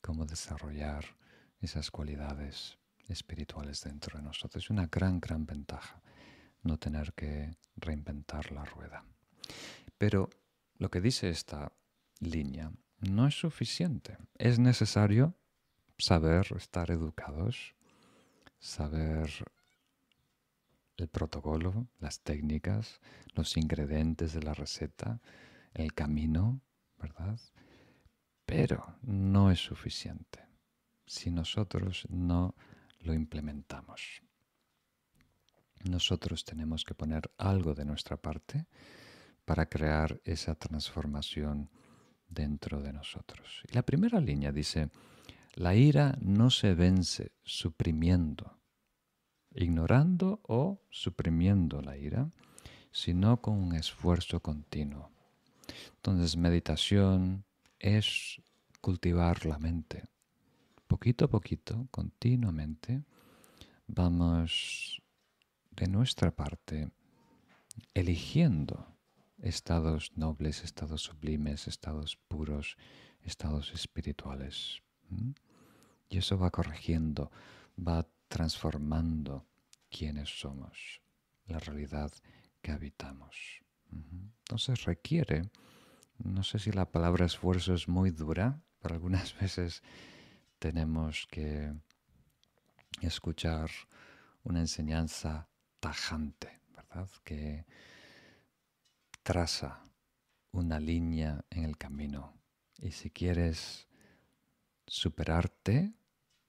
cómo 0.00 0.24
desarrollar 0.24 1.04
esas 1.60 1.90
cualidades 1.90 2.78
espirituales 3.08 3.82
dentro 3.82 4.18
de 4.18 4.24
nosotros. 4.24 4.64
Es 4.64 4.70
una 4.70 4.86
gran, 4.86 5.20
gran 5.20 5.46
ventaja 5.46 6.02
no 6.62 6.78
tener 6.78 7.12
que 7.14 7.56
reinventar 7.76 8.52
la 8.52 8.64
rueda. 8.64 9.04
Pero 9.98 10.30
lo 10.76 10.90
que 10.90 11.00
dice 11.00 11.30
esta 11.30 11.72
línea 12.20 12.72
no 13.00 13.26
es 13.26 13.34
suficiente. 13.38 14.18
Es 14.36 14.58
necesario 14.58 15.34
saber 15.98 16.46
estar 16.56 16.90
educados, 16.90 17.74
saber 18.58 19.30
el 20.96 21.08
protocolo, 21.08 21.86
las 21.98 22.20
técnicas, 22.20 23.00
los 23.34 23.56
ingredientes 23.56 24.34
de 24.34 24.42
la 24.42 24.52
receta, 24.52 25.20
el 25.72 25.94
camino, 25.94 26.60
¿verdad? 27.00 27.38
Pero 28.50 28.96
no 29.02 29.50
es 29.50 29.60
suficiente 29.60 30.40
si 31.06 31.30
nosotros 31.30 32.06
no 32.10 32.54
lo 33.00 33.14
implementamos. 33.14 34.22
Nosotros 35.84 36.44
tenemos 36.44 36.84
que 36.84 36.94
poner 36.94 37.30
algo 37.38 37.74
de 37.74 37.84
nuestra 37.84 38.16
parte 38.16 38.66
para 39.44 39.66
crear 39.66 40.20
esa 40.24 40.54
transformación 40.54 41.70
dentro 42.28 42.82
de 42.82 42.92
nosotros. 42.92 43.62
Y 43.68 43.74
la 43.74 43.82
primera 43.82 44.20
línea 44.20 44.52
dice, 44.52 44.90
la 45.54 45.74
ira 45.74 46.16
no 46.20 46.50
se 46.50 46.74
vence 46.74 47.32
suprimiendo, 47.42 48.58
ignorando 49.52 50.40
o 50.44 50.82
suprimiendo 50.90 51.82
la 51.82 51.96
ira, 51.96 52.30
sino 52.92 53.40
con 53.40 53.54
un 53.54 53.74
esfuerzo 53.74 54.40
continuo. 54.40 55.10
Entonces, 55.96 56.36
meditación 56.36 57.44
es 57.80 58.40
cultivar 58.80 59.44
la 59.46 59.58
mente. 59.58 60.04
Poquito 60.86 61.24
a 61.24 61.28
poquito, 61.28 61.88
continuamente, 61.90 63.02
vamos 63.86 65.02
de 65.70 65.88
nuestra 65.88 66.30
parte 66.30 66.90
eligiendo 67.94 68.86
estados 69.42 70.12
nobles, 70.16 70.62
estados 70.62 71.02
sublimes, 71.02 71.66
estados 71.66 72.16
puros, 72.28 72.76
estados 73.22 73.72
espirituales. 73.72 74.82
Y 76.08 76.18
eso 76.18 76.38
va 76.38 76.50
corrigiendo, 76.50 77.30
va 77.76 78.06
transformando 78.28 79.46
quiénes 79.90 80.28
somos, 80.28 81.00
la 81.46 81.58
realidad 81.58 82.12
que 82.62 82.72
habitamos. 82.72 83.62
Entonces 83.90 84.84
requiere, 84.84 85.50
no 86.24 86.42
sé 86.42 86.58
si 86.58 86.72
la 86.72 86.90
palabra 86.90 87.26
esfuerzo 87.26 87.74
es 87.74 87.88
muy 87.88 88.10
dura, 88.10 88.60
pero 88.80 88.94
algunas 88.94 89.38
veces 89.40 89.82
tenemos 90.58 91.26
que 91.30 91.72
escuchar 93.00 93.70
una 94.42 94.60
enseñanza 94.60 95.48
tajante, 95.80 96.60
¿verdad? 96.74 97.08
Que 97.24 97.66
traza 99.22 99.82
una 100.52 100.80
línea 100.80 101.44
en 101.50 101.64
el 101.64 101.76
camino. 101.76 102.34
Y 102.78 102.92
si 102.92 103.10
quieres 103.10 103.86
superarte, 104.86 105.92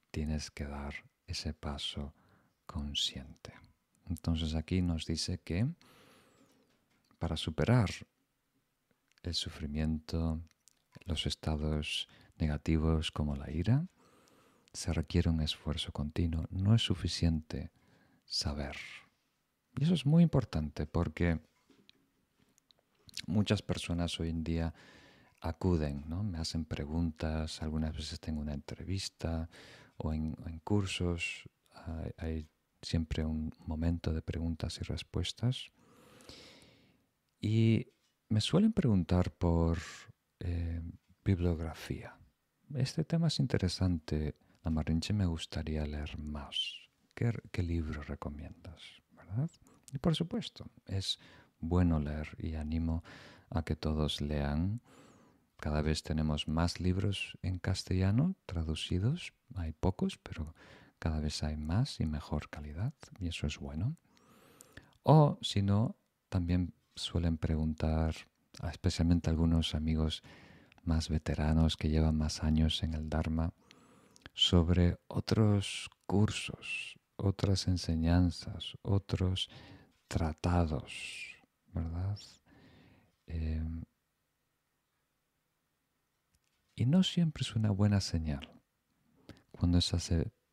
tienes 0.10 0.52
que 0.52 0.66
dar 0.66 0.94
ese 1.28 1.54
paso 1.54 2.14
consciente. 2.66 3.54
Entonces 4.08 4.56
aquí 4.56 4.82
nos 4.82 5.06
dice 5.06 5.40
que 5.40 5.68
para 7.20 7.38
superar 7.38 7.90
el 9.24 9.36
sufrimiento, 9.36 10.42
los 11.06 11.26
estados 11.26 12.08
negativos 12.38 13.12
como 13.12 13.36
la 13.36 13.52
ira, 13.52 13.88
se 14.74 14.94
requiere 14.94 15.30
un 15.30 15.42
esfuerzo 15.42 15.92
continuo. 15.92 16.46
No 16.50 16.74
es 16.74 16.82
suficiente 16.82 17.72
saber. 18.26 18.78
Y 19.78 19.84
eso 19.84 19.94
es 19.94 20.06
muy 20.06 20.24
importante 20.24 20.86
porque 20.86 21.40
muchas 23.28 23.62
personas 23.62 24.20
hoy 24.20 24.30
en 24.30 24.44
día 24.44 24.74
acuden, 25.40 26.04
¿no? 26.08 26.24
me 26.24 26.38
hacen 26.38 26.66
preguntas, 26.66 27.62
algunas 27.62 27.96
veces 27.96 28.20
tengo 28.20 28.42
una 28.42 28.54
entrevista 28.54 29.50
o 29.98 30.14
en, 30.14 30.36
cursos 30.64 31.50
hay, 32.18 32.48
siempre 32.82 33.26
un 33.26 33.52
momento 33.66 34.14
de 34.14 34.22
preguntas 34.22 34.80
y 34.82 34.84
respuestas. 34.84 35.72
Y 37.40 37.88
me 38.32 38.40
suelen 38.40 38.72
preguntar 38.72 39.30
por 39.32 39.78
eh, 40.40 40.82
bibliografía. 41.24 42.18
Este 42.74 43.04
tema 43.04 43.28
es 43.28 43.40
interesante. 43.40 44.36
La 44.64 44.72
Marinche 44.72 45.12
me 45.12 45.26
gustaría 45.26 45.86
leer 45.86 46.18
más. 46.18 46.78
¿Qué, 47.14 47.34
qué 47.52 47.62
libro 47.62 48.02
recomiendas? 48.04 48.82
¿Verdad? 49.12 49.50
Y 49.92 49.98
por 49.98 50.16
supuesto, 50.16 50.66
es 50.86 51.20
bueno 51.60 52.00
leer 52.00 52.30
y 52.38 52.56
animo 52.56 53.04
a 53.50 53.64
que 53.64 53.76
todos 53.76 54.22
lean. 54.22 54.80
Cada 55.58 55.82
vez 55.82 56.02
tenemos 56.02 56.48
más 56.48 56.80
libros 56.80 57.38
en 57.42 57.60
castellano 57.60 58.36
traducidos. 58.46 59.34
Hay 59.56 59.74
pocos, 59.74 60.18
pero 60.18 60.56
cada 61.00 61.20
vez 61.20 61.44
hay 61.44 61.58
más 61.58 62.00
y 62.00 62.06
mejor 62.06 62.50
calidad 62.50 62.94
y 63.20 63.28
eso 63.28 63.46
es 63.46 63.60
bueno. 63.60 63.98
O 65.04 65.38
si 65.42 65.62
no, 65.62 65.98
también 66.30 66.74
suelen 67.02 67.38
preguntar, 67.38 68.16
especialmente 68.70 69.30
algunos 69.30 69.76
amigos 69.76 70.24
más 70.84 71.10
veteranos 71.10 71.78
que 71.78 71.90
llevan 71.90 72.18
más 72.18 72.44
años 72.44 72.84
en 72.84 72.94
el 72.94 73.10
Dharma, 73.10 73.54
sobre 74.34 74.98
otros 75.08 75.90
cursos, 76.06 76.96
otras 77.18 77.68
enseñanzas, 77.68 78.78
otros 78.82 79.50
tratados, 80.08 81.38
¿verdad? 81.74 82.20
Em, 83.28 83.84
y 86.76 86.86
no 86.86 87.04
siempre 87.04 87.42
es 87.42 87.56
una 87.56 87.72
buena 87.72 88.02
señal 88.02 88.50
cuando 89.52 89.78
esa 89.78 89.98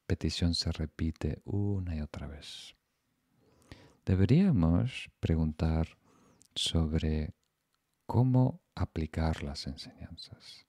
petición 0.06 0.54
se 0.54 0.70
repite 0.72 1.40
una 1.44 1.96
y 1.96 2.00
otra 2.00 2.26
vez. 2.26 2.74
Deberíamos 4.04 5.10
preguntar 5.20 5.98
sobre 6.58 7.34
cómo 8.04 8.60
aplicar 8.74 9.44
las 9.44 9.68
enseñanzas. 9.68 10.66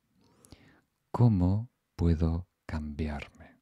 ¿Cómo 1.12 1.72
puedo 1.96 2.48
cambiarme? 2.68 3.58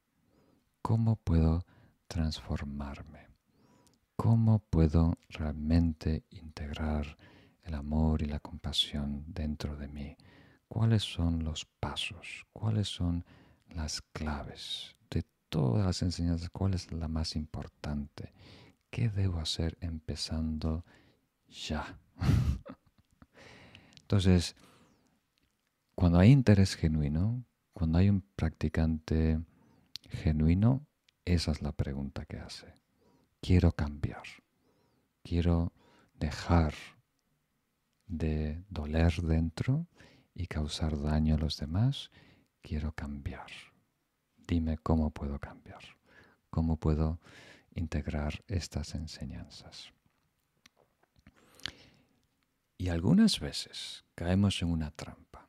¿Cómo 0.82 1.16
puedo 1.16 1.64
transformarme? 2.06 3.28
¿Cómo 4.16 4.58
puedo 4.58 5.14
realmente 5.30 6.24
integrar 6.28 7.16
el 7.62 7.74
amor 7.74 8.20
y 8.20 8.26
la 8.26 8.40
compasión 8.40 9.24
dentro 9.26 9.76
de 9.76 9.88
mí? 9.88 10.16
¿Cuáles 10.68 11.04
son 11.04 11.44
los 11.44 11.64
pasos? 11.80 12.44
¿Cuáles 12.52 12.88
son 12.88 13.24
las 13.70 14.02
claves 14.02 14.96
de 15.08 15.24
todas 15.48 15.86
las 15.86 16.02
enseñanzas? 16.02 16.50
¿Cuál 16.50 16.74
es 16.74 16.92
la 16.92 17.08
más 17.08 17.36
importante? 17.36 18.34
¿Qué 18.90 19.08
debo 19.08 19.40
hacer 19.40 19.78
empezando 19.80 20.84
ya? 21.48 21.98
Entonces, 24.00 24.56
cuando 25.94 26.18
hay 26.18 26.30
interés 26.30 26.76
genuino, 26.76 27.44
cuando 27.72 27.98
hay 27.98 28.08
un 28.08 28.22
practicante 28.36 29.40
genuino, 30.08 30.86
esa 31.24 31.52
es 31.52 31.62
la 31.62 31.72
pregunta 31.72 32.24
que 32.24 32.38
hace 32.38 32.78
quiero 33.40 33.72
cambiar, 33.72 34.22
quiero 35.22 35.72
dejar 36.14 36.74
de 38.06 38.64
doler 38.68 39.12
dentro 39.22 39.86
y 40.34 40.46
causar 40.46 41.00
daño 41.00 41.34
a 41.34 41.38
los 41.38 41.58
demás, 41.58 42.10
quiero 42.62 42.92
cambiar. 42.92 43.46
Dime 44.36 44.78
cómo 44.78 45.10
puedo 45.10 45.38
cambiar, 45.38 45.82
cómo 46.50 46.76
puedo 46.76 47.20
integrar 47.74 48.42
estas 48.48 48.94
enseñanzas. 48.94 49.92
Y 52.78 52.90
algunas 52.90 53.40
veces 53.40 54.04
caemos 54.14 54.62
en 54.62 54.70
una 54.70 54.92
trampa, 54.92 55.48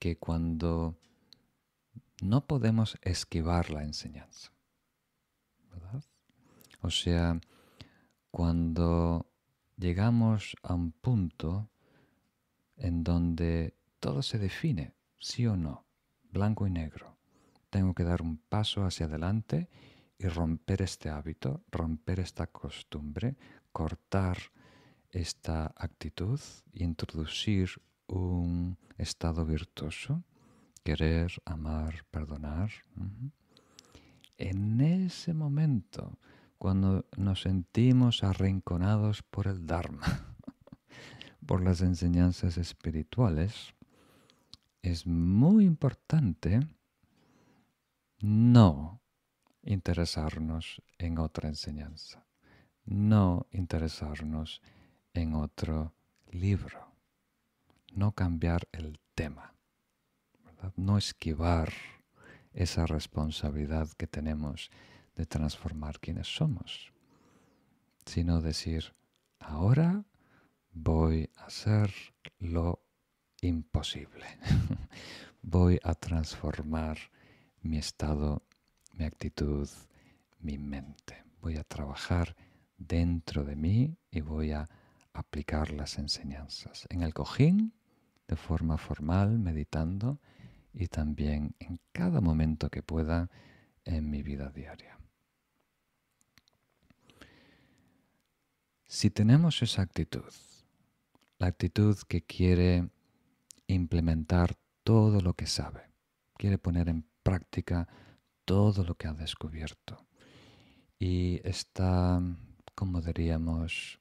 que 0.00 0.18
cuando 0.18 0.96
no 2.20 2.46
podemos 2.46 2.98
esquivar 3.02 3.70
la 3.70 3.84
enseñanza, 3.84 4.50
¿verdad? 5.70 6.02
O 6.80 6.90
sea, 6.90 7.40
cuando 8.32 9.30
llegamos 9.76 10.56
a 10.62 10.74
un 10.74 10.90
punto 10.90 11.70
en 12.76 13.04
donde 13.04 13.76
todo 14.00 14.20
se 14.22 14.38
define, 14.38 14.94
sí 15.20 15.46
o 15.46 15.56
no, 15.56 15.86
blanco 16.24 16.66
y 16.66 16.70
negro. 16.70 17.16
Tengo 17.70 17.94
que 17.94 18.04
dar 18.04 18.20
un 18.20 18.38
paso 18.38 18.84
hacia 18.84 19.06
adelante 19.06 19.68
y 20.18 20.26
romper 20.26 20.82
este 20.82 21.08
hábito, 21.08 21.62
romper 21.70 22.18
esta 22.18 22.48
costumbre, 22.48 23.36
cortar 23.70 24.38
esta 25.10 25.72
actitud 25.76 26.40
introducir 26.72 27.70
un 28.06 28.78
estado 28.98 29.44
virtuoso, 29.44 30.24
querer, 30.84 31.32
amar, 31.44 32.04
perdonar. 32.10 32.70
En 34.38 34.80
ese 34.80 35.34
momento 35.34 36.18
cuando 36.58 37.06
nos 37.16 37.42
sentimos 37.42 38.24
arrinconados 38.24 39.22
por 39.22 39.46
el 39.46 39.66
Dharma, 39.66 40.36
por 41.46 41.62
las 41.62 41.80
enseñanzas 41.80 42.56
espirituales, 42.56 43.74
es 44.82 45.06
muy 45.06 45.64
importante 45.64 46.60
no 48.20 49.00
interesarnos 49.62 50.82
en 50.98 51.18
otra 51.18 51.48
enseñanza, 51.48 52.24
no 52.84 53.46
interesarnos 53.50 54.62
otro 55.34 55.94
libro, 56.30 56.92
no 57.94 58.12
cambiar 58.12 58.68
el 58.72 59.00
tema, 59.14 59.54
no 60.76 60.98
esquivar 60.98 61.72
esa 62.52 62.86
responsabilidad 62.86 63.88
que 63.96 64.06
tenemos 64.06 64.70
de 65.14 65.24
transformar 65.24 66.00
quienes 66.00 66.26
somos, 66.26 66.92
sino 68.04 68.42
decir, 68.42 68.94
ahora 69.38 70.04
voy 70.72 71.30
a 71.36 71.46
hacer 71.46 71.90
lo 72.38 72.82
imposible. 73.40 74.26
voy 75.42 75.80
a 75.82 75.94
transformar 75.94 76.98
mi 77.62 77.78
estado, 77.78 78.42
mi 78.92 79.06
actitud, 79.06 79.68
mi 80.40 80.58
mente. 80.58 81.24
Voy 81.40 81.56
a 81.56 81.64
trabajar 81.64 82.36
dentro 82.76 83.44
de 83.44 83.56
mí 83.56 83.96
y 84.10 84.20
voy 84.20 84.52
a 84.52 84.68
aplicar 85.18 85.70
las 85.70 85.98
enseñanzas 85.98 86.86
en 86.90 87.02
el 87.02 87.14
cojín, 87.14 87.74
de 88.28 88.36
forma 88.36 88.76
formal, 88.76 89.38
meditando 89.38 90.20
y 90.72 90.88
también 90.88 91.54
en 91.58 91.80
cada 91.92 92.20
momento 92.20 92.70
que 92.70 92.82
pueda 92.82 93.30
en 93.84 94.10
mi 94.10 94.22
vida 94.22 94.50
diaria. 94.50 94.98
Si 98.86 99.10
tenemos 99.10 99.62
esa 99.62 99.82
actitud, 99.82 100.32
la 101.38 101.48
actitud 101.48 101.96
que 102.08 102.22
quiere 102.22 102.88
implementar 103.66 104.56
todo 104.84 105.20
lo 105.20 105.34
que 105.34 105.46
sabe, 105.46 105.90
quiere 106.36 106.58
poner 106.58 106.88
en 106.88 107.04
práctica 107.22 107.88
todo 108.44 108.84
lo 108.84 108.94
que 108.94 109.08
ha 109.08 109.12
descubierto 109.12 110.06
y 110.98 111.40
está, 111.46 112.22
como 112.74 113.00
diríamos, 113.02 114.00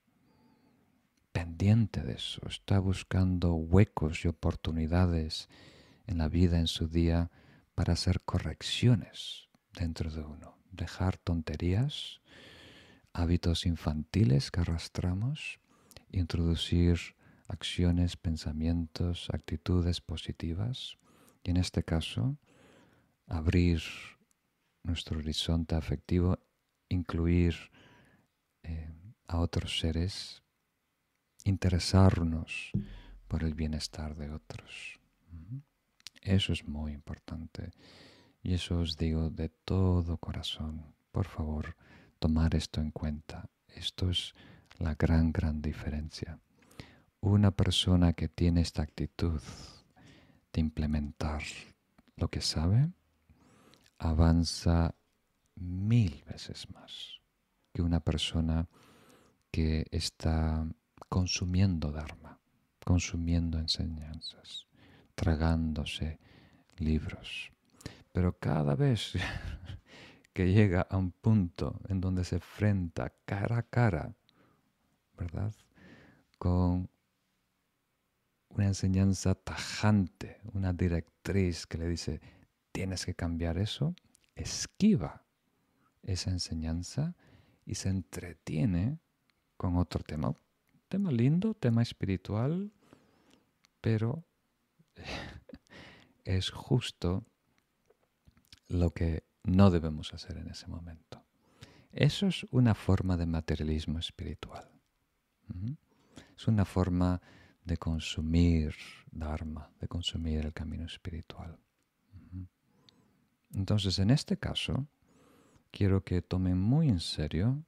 pendiente 1.36 2.02
de 2.02 2.14
eso, 2.14 2.48
está 2.48 2.80
buscando 2.80 3.56
huecos 3.56 4.24
y 4.24 4.30
oportunidades 4.30 5.50
en 6.08 6.20
la 6.20 6.30
vida, 6.30 6.60
en 6.60 6.68
su 6.68 6.88
día, 6.88 7.30
para 7.76 7.92
hacer 7.92 8.22
correcciones 8.22 9.50
dentro 9.74 10.10
de 10.10 10.22
uno, 10.22 10.58
dejar 10.72 11.18
tonterías, 11.18 12.22
hábitos 13.12 13.66
infantiles 13.66 14.50
que 14.50 14.62
arrastramos, 14.62 15.60
introducir 16.10 17.18
acciones, 17.50 18.16
pensamientos, 18.16 19.28
actitudes 19.34 20.00
positivas 20.00 20.98
y 21.44 21.50
en 21.52 21.58
este 21.58 21.84
caso 21.84 22.38
abrir 23.28 23.82
nuestro 24.84 25.20
horizonte 25.20 25.76
afectivo, 25.76 26.40
incluir 26.88 27.56
eh, 28.64 28.90
a 29.28 29.40
otros 29.40 29.80
seres, 29.80 30.45
interesarnos 31.46 32.72
por 33.28 33.44
el 33.44 33.54
bienestar 33.54 34.16
de 34.16 34.32
otros. 34.32 35.00
Eso 36.22 36.52
es 36.52 36.68
muy 36.68 36.92
importante. 36.92 37.72
Y 38.44 38.54
eso 38.54 38.80
os 38.80 38.98
digo 38.98 39.30
de 39.30 39.50
todo 39.50 40.18
corazón. 40.18 40.94
Por 41.12 41.28
favor, 41.28 41.78
tomar 42.20 42.56
esto 42.56 42.82
en 42.82 42.92
cuenta. 42.92 43.50
Esto 43.68 44.10
es 44.10 44.34
la 44.78 44.96
gran, 44.96 45.32
gran 45.32 45.62
diferencia. 45.62 46.40
Una 47.22 47.52
persona 47.52 48.14
que 48.14 48.28
tiene 48.28 48.62
esta 48.62 48.82
actitud 48.82 49.42
de 50.52 50.62
implementar 50.62 51.44
lo 52.18 52.28
que 52.30 52.42
sabe, 52.42 52.90
avanza 53.98 54.96
mil 55.56 56.24
veces 56.28 56.70
más 56.72 57.20
que 57.74 57.82
una 57.82 58.00
persona 58.00 58.68
que 59.52 59.86
está 59.92 60.68
consumiendo 61.10 61.92
Dharma, 61.92 62.40
consumiendo 62.84 63.60
enseñanzas, 63.60 64.68
tragándose 65.16 66.20
libros. 66.78 67.52
Pero 68.12 68.38
cada 68.38 68.76
vez 68.76 69.14
que 70.34 70.52
llega 70.52 70.82
a 70.82 70.98
un 70.98 71.12
punto 71.12 71.80
en 71.88 72.02
donde 72.02 72.24
se 72.24 72.36
enfrenta 72.36 73.14
cara 73.26 73.60
a 73.60 73.64
cara, 73.64 74.16
¿verdad? 75.18 75.54
Con 76.38 76.90
una 78.50 78.68
enseñanza 78.68 79.36
tajante, 79.36 80.40
una 80.54 80.74
directriz 80.74 81.66
que 81.68 81.78
le 81.78 81.88
dice, 81.88 82.22
tienes 82.72 83.06
que 83.06 83.16
cambiar 83.16 83.58
eso, 83.58 83.96
esquiva 84.36 85.26
esa 86.04 86.30
enseñanza 86.30 87.16
y 87.66 87.76
se 87.76 87.90
entretiene 87.90 89.00
con 89.58 89.78
otro 89.78 90.04
tema. 90.04 90.34
Tema 90.96 91.12
lindo, 91.12 91.54
tema 91.54 91.82
espiritual, 91.82 92.72
pero 93.82 94.24
es 96.24 96.50
justo 96.50 97.26
lo 98.70 98.92
que 98.92 99.26
no 99.44 99.72
debemos 99.72 100.14
hacer 100.14 100.38
en 100.38 100.48
ese 100.48 100.68
momento. 100.68 101.22
Eso 101.92 102.28
es 102.28 102.46
una 102.50 102.76
forma 102.76 103.18
de 103.18 103.26
materialismo 103.26 104.00
espiritual. 104.00 104.72
Es 106.38 106.48
una 106.48 106.64
forma 106.64 107.22
de 107.66 107.76
consumir 107.76 108.74
Dharma, 109.12 109.70
de 109.82 109.90
consumir 109.90 110.46
el 110.46 110.54
camino 110.54 110.86
espiritual. 110.86 111.60
Entonces, 113.54 114.00
en 114.00 114.12
este 114.12 114.38
caso, 114.38 114.88
quiero 115.72 116.06
que 116.06 116.22
tomen 116.22 116.58
muy 116.58 116.88
en 116.88 117.02
serio 117.02 117.66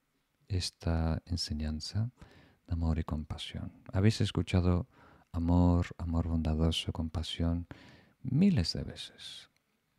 esta 0.47 1.21
enseñanza 1.25 2.13
amor 2.68 2.99
y 2.99 3.03
compasión. 3.03 3.72
Habéis 3.91 4.22
escuchado 4.22 4.88
amor, 5.32 5.88
amor 5.97 6.28
bondadoso, 6.28 6.91
compasión 6.91 7.68
miles 8.24 8.74
de 8.74 8.84
veces. 8.84 9.49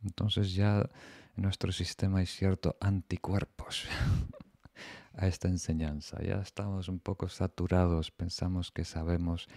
Entonces 0.03 0.53
ya 0.53 0.89
en 1.35 1.43
nuestro 1.43 1.71
sistema 1.71 2.19
hay 2.19 2.25
cierto 2.25 2.77
anticuerpos 2.79 3.85
a 5.13 5.27
esta 5.27 5.47
enseñanza. 5.47 6.21
Ya 6.21 6.39
estamos 6.41 6.87
un 6.87 6.99
poco 6.99 7.27
saturados, 7.29 8.11
pensamos 8.11 8.71
que 8.71 8.85
sabemos 8.85 9.47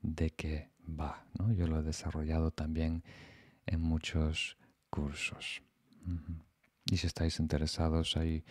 de 0.00 0.30
qué 0.30 0.70
va. 0.88 1.26
¿no? 1.38 1.52
Yo 1.52 1.66
lo 1.66 1.80
he 1.80 1.82
desarrollado 1.82 2.50
también 2.50 3.04
en 3.66 3.80
muchos 3.80 4.56
cursos. 4.90 5.62
Y 6.84 6.98
si 6.98 7.06
estáis 7.06 7.40
interesados, 7.40 8.16
hay 8.16 8.44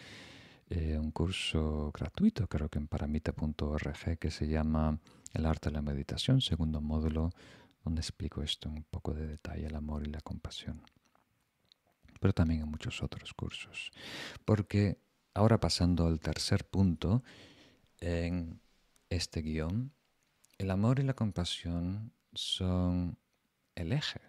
eh, 0.69 0.97
un 0.97 1.11
curso 1.11 1.91
gratuito, 1.93 2.47
creo 2.47 2.69
que 2.69 2.79
en 2.79 2.87
paramita.org, 2.87 4.17
que 4.17 4.31
se 4.31 4.47
llama 4.47 4.99
El 5.33 5.45
arte 5.45 5.69
de 5.69 5.75
la 5.75 5.81
meditación, 5.81 6.41
segundo 6.41 6.81
módulo, 6.81 7.31
donde 7.83 8.01
explico 8.01 8.41
esto 8.41 8.67
en 8.69 8.77
un 8.77 8.83
poco 8.83 9.13
de 9.13 9.27
detalle, 9.27 9.67
el 9.67 9.75
amor 9.75 10.07
y 10.07 10.09
la 10.09 10.21
compasión. 10.21 10.81
Pero 12.19 12.33
también 12.33 12.61
en 12.61 12.69
muchos 12.69 13.03
otros 13.03 13.33
cursos. 13.33 13.91
Porque 14.43 14.97
ahora 15.35 15.59
pasando 15.59 16.07
al 16.07 16.19
tercer 16.19 16.65
punto 16.65 17.23
en 17.99 18.59
este 19.09 19.41
guion, 19.41 19.91
el 20.57 20.71
amor 20.71 20.99
y 20.99 21.03
la 21.03 21.13
compasión 21.13 22.11
son 22.33 23.17
el 23.75 23.91
eje 23.91 24.21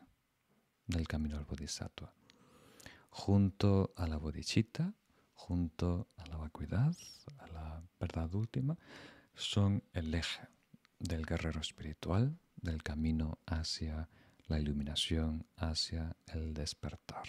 del 0.87 1.09
camino 1.09 1.39
al 1.39 1.45
Bodhisattva. 1.45 2.13
Junto 3.09 3.95
a 3.97 4.07
la 4.07 4.19
bodhicitta, 4.19 4.93
junto 5.37 6.09
a 6.17 6.27
la 6.27 6.37
vacuidad, 6.37 6.97
a 7.39 7.47
la 7.49 7.83
verdad 8.01 8.35
última, 8.35 8.77
son 9.35 9.85
el 9.93 10.13
eje 10.15 10.49
del 10.99 11.25
guerrero 11.25 11.61
espiritual, 11.61 12.37
del 12.57 12.83
camino 12.83 13.39
hacia 13.47 14.09
la 14.49 14.59
iluminación, 14.59 15.47
hacia 15.57 16.17
el 16.27 16.55
despertar. 16.55 17.29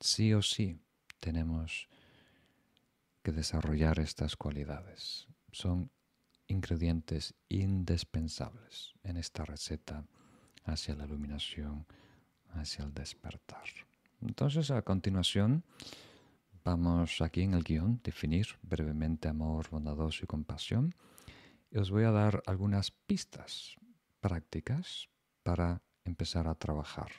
Sí 0.00 0.32
o 0.32 0.42
sí 0.42 0.80
tenemos 1.20 1.88
que 3.22 3.32
desarrollar 3.32 4.00
estas 4.00 4.36
cualidades. 4.36 5.28
Son 5.52 5.90
ingredientes 6.46 7.34
indispensables 7.48 8.94
en 9.02 9.18
esta 9.18 9.44
receta 9.44 10.04
hacia 10.64 10.94
la 10.94 11.04
iluminación, 11.04 11.86
hacia 12.54 12.84
el 12.84 12.94
despertar. 12.94 13.64
Entonces, 14.20 14.70
a 14.70 14.82
continuación, 14.82 15.64
vamos 16.64 17.20
aquí 17.20 17.42
en 17.42 17.54
el 17.54 17.64
guion 17.64 18.00
definir 18.02 18.46
brevemente 18.62 19.28
amor 19.28 19.68
bondadoso 19.70 20.24
y 20.24 20.26
compasión. 20.26 20.94
Y 21.70 21.78
os 21.78 21.90
voy 21.90 22.04
a 22.04 22.10
dar 22.10 22.42
algunas 22.46 22.90
pistas 22.90 23.76
prácticas 24.20 25.08
para 25.42 25.82
empezar 26.04 26.48
a 26.48 26.54
trabajar 26.54 27.10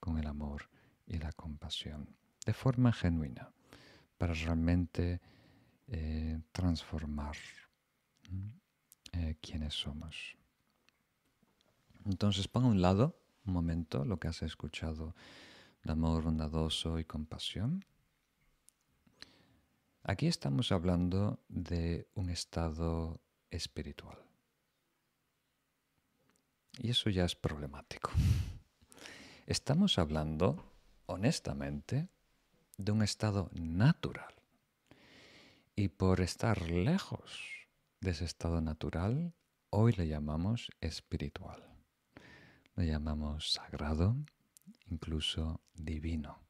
con 0.00 0.18
el 0.18 0.26
amor 0.26 0.68
y 1.06 1.18
la 1.18 1.32
compasión 1.32 2.16
de 2.44 2.52
forma 2.52 2.92
genuina, 2.92 3.52
para 4.18 4.34
realmente 4.34 5.20
eh, 5.86 6.40
transformar 6.50 7.36
eh, 9.12 9.36
quiénes 9.40 9.74
somos. 9.74 10.36
Entonces, 12.04 12.48
pon 12.48 12.64
a 12.64 12.68
un 12.68 12.82
lado 12.82 13.16
un 13.44 13.52
momento 13.52 14.04
lo 14.04 14.18
que 14.18 14.28
has 14.28 14.42
escuchado 14.42 15.14
de 15.84 15.92
amor 15.92 16.22
bondadoso 16.22 16.98
y 16.98 17.04
compasión. 17.04 17.84
Aquí 20.04 20.26
estamos 20.26 20.72
hablando 20.72 21.38
de 21.48 22.08
un 22.14 22.28
estado 22.28 23.20
espiritual. 23.50 24.18
Y 26.78 26.90
eso 26.90 27.08
ya 27.08 27.24
es 27.24 27.36
problemático. 27.36 28.10
Estamos 29.46 30.00
hablando, 30.00 30.64
honestamente, 31.06 32.08
de 32.78 32.90
un 32.90 33.02
estado 33.02 33.48
natural. 33.52 34.34
Y 35.76 35.86
por 35.86 36.20
estar 36.20 36.68
lejos 36.68 37.68
de 38.00 38.10
ese 38.10 38.24
estado 38.24 38.60
natural, 38.60 39.32
hoy 39.70 39.92
le 39.92 40.08
llamamos 40.08 40.70
espiritual. 40.80 41.62
Le 42.74 42.88
llamamos 42.88 43.52
sagrado, 43.52 44.16
incluso 44.86 45.60
divino. 45.74 46.40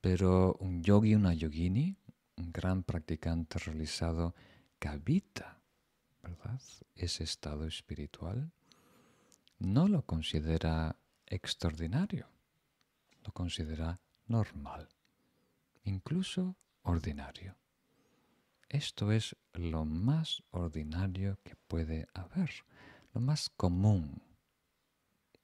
Pero 0.00 0.56
un 0.60 0.82
yogi, 0.82 1.14
una 1.14 1.34
yogini, 1.34 1.98
un 2.42 2.52
gran 2.52 2.82
practicante 2.82 3.58
realizado 3.60 4.34
que 4.80 4.88
habita, 4.88 5.60
¿verdad? 6.22 6.60
Ese 6.96 7.22
estado 7.22 7.66
espiritual, 7.66 8.50
no 9.58 9.86
lo 9.86 10.04
considera 10.04 10.96
extraordinario, 11.26 12.26
lo 13.24 13.32
considera 13.32 14.00
normal, 14.26 14.88
incluso 15.84 16.56
ordinario. 16.82 17.54
Esto 18.68 19.12
es 19.12 19.36
lo 19.52 19.84
más 19.84 20.42
ordinario 20.50 21.38
que 21.44 21.54
puede 21.54 22.08
haber, 22.12 22.50
lo 23.14 23.20
más 23.20 23.50
común, 23.50 24.20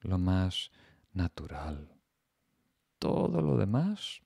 lo 0.01 0.18
más 0.18 0.72
natural. 1.12 1.94
Todo 2.99 3.40
lo 3.40 3.57
demás 3.57 4.20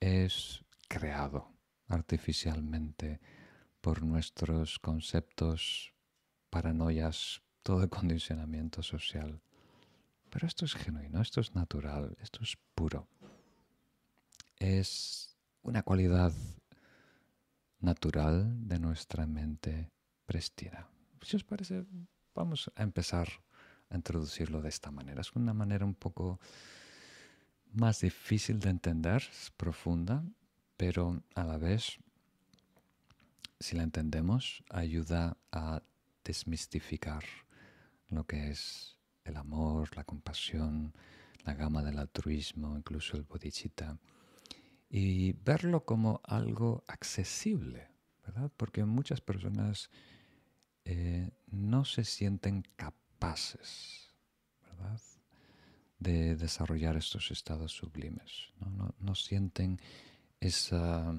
es 0.00 0.64
creado 0.88 1.59
artificialmente 1.90 3.20
por 3.80 4.02
nuestros 4.02 4.78
conceptos, 4.78 5.92
paranoias, 6.48 7.42
todo 7.62 7.88
condicionamiento 7.90 8.82
social. 8.82 9.40
Pero 10.30 10.46
esto 10.46 10.64
es 10.64 10.74
genuino, 10.74 11.20
esto 11.20 11.40
es 11.40 11.54
natural, 11.54 12.16
esto 12.20 12.40
es 12.42 12.56
puro. 12.74 13.08
Es 14.56 15.36
una 15.62 15.82
cualidad 15.82 16.32
natural 17.80 18.68
de 18.68 18.78
nuestra 18.78 19.26
mente 19.26 19.90
prestina. 20.26 20.88
Si 21.22 21.36
os 21.36 21.44
parece, 21.44 21.84
vamos 22.34 22.70
a 22.76 22.82
empezar 22.82 23.28
a 23.88 23.96
introducirlo 23.96 24.62
de 24.62 24.68
esta 24.68 24.90
manera. 24.90 25.20
Es 25.20 25.32
una 25.32 25.52
manera 25.52 25.84
un 25.84 25.94
poco 25.94 26.38
más 27.72 28.00
difícil 28.00 28.60
de 28.60 28.70
entender, 28.70 29.22
es 29.30 29.50
profunda, 29.56 30.22
pero 30.80 31.22
a 31.34 31.44
la 31.44 31.58
vez 31.58 31.98
si 33.60 33.76
la 33.76 33.82
entendemos, 33.82 34.64
ayuda 34.70 35.36
a 35.52 35.82
desmistificar 36.24 37.22
lo 38.08 38.24
que 38.26 38.50
es 38.50 38.96
el 39.24 39.36
amor, 39.36 39.94
la 39.94 40.04
compasión, 40.04 40.94
la 41.44 41.52
gama 41.52 41.82
del 41.82 41.98
altruismo, 41.98 42.78
incluso 42.78 43.18
el 43.18 43.24
bodhicitta, 43.24 43.98
y 44.88 45.32
verlo 45.44 45.84
como 45.84 46.22
algo 46.24 46.82
accesible, 46.88 47.88
¿verdad? 48.24 48.50
Porque 48.56 48.86
muchas 48.86 49.20
personas 49.20 49.90
eh, 50.86 51.30
no 51.48 51.84
se 51.84 52.04
sienten 52.04 52.62
capaces, 52.76 54.14
¿verdad? 54.62 54.98
de 56.00 56.34
desarrollar 56.34 56.96
estos 56.96 57.30
estados 57.30 57.72
sublimes. 57.72 58.48
No, 58.98 59.14
sienten 59.14 59.78
esa, 60.40 61.14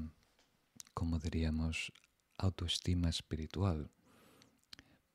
como 0.93 1.19
diríamos, 1.19 1.93
autoestima 2.37 3.09
espiritual 3.09 3.91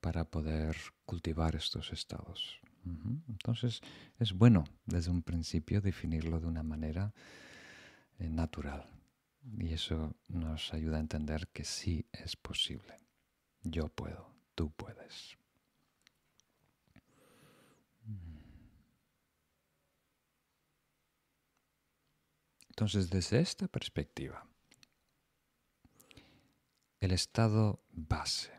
para 0.01 0.25
poder 0.25 0.77
cultivar 1.05 1.57
estos 1.57 1.93
estados. 1.93 2.61
Entonces 3.29 3.81
es 4.21 4.33
bueno 4.33 4.65
desde 4.85 5.11
un 5.11 5.23
principio 5.23 5.81
definirlo 5.81 6.39
de 6.39 6.47
una 6.47 6.63
manera 6.63 7.13
eh, 8.19 8.29
natural 8.29 8.89
y 9.59 9.73
eso 9.73 10.15
nos 10.29 10.73
ayuda 10.73 10.97
a 10.97 11.01
entender 11.01 11.49
que 11.49 11.65
sí 11.65 12.07
es 12.13 12.37
posible. 12.37 12.97
Yo 13.63 13.89
puedo, 13.89 14.31
tú 14.55 14.71
puedes. 14.71 15.37
Entonces, 22.77 23.09
desde 23.09 23.41
esta 23.41 23.69
perspectiva, 23.69 24.47
el 27.01 27.11
estado 27.13 27.81
base, 27.91 28.53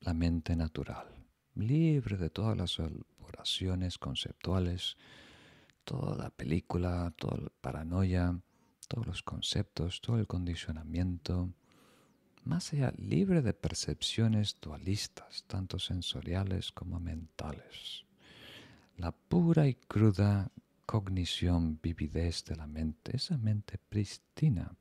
la 0.00 0.12
mente 0.12 0.54
natural, 0.54 1.08
libre 1.54 2.18
de 2.18 2.28
todas 2.28 2.58
las 2.58 2.78
elaboraciones 2.78 3.96
conceptuales, 3.96 4.98
toda 5.84 6.14
la 6.14 6.28
película, 6.28 7.10
toda 7.16 7.38
la 7.38 7.48
paranoia, 7.62 8.38
todos 8.86 9.06
los 9.06 9.22
conceptos, 9.22 10.02
todo 10.02 10.18
el 10.18 10.26
condicionamiento, 10.26 11.54
más 12.44 12.70
allá, 12.74 12.92
libre 12.98 13.40
de 13.40 13.54
percepciones 13.54 14.58
dualistas, 14.60 15.44
tanto 15.46 15.78
sensoriales 15.78 16.70
como 16.70 17.00
mentales. 17.00 18.04
La 18.98 19.10
pura 19.10 19.68
y 19.68 19.74
cruda 19.74 20.52
cognición, 20.86 21.78
vividez 21.82 22.44
de 22.44 22.56
la 22.56 22.66
mente, 22.66 23.16
esa 23.16 23.36
mente 23.38 23.78
pristina 23.78 24.76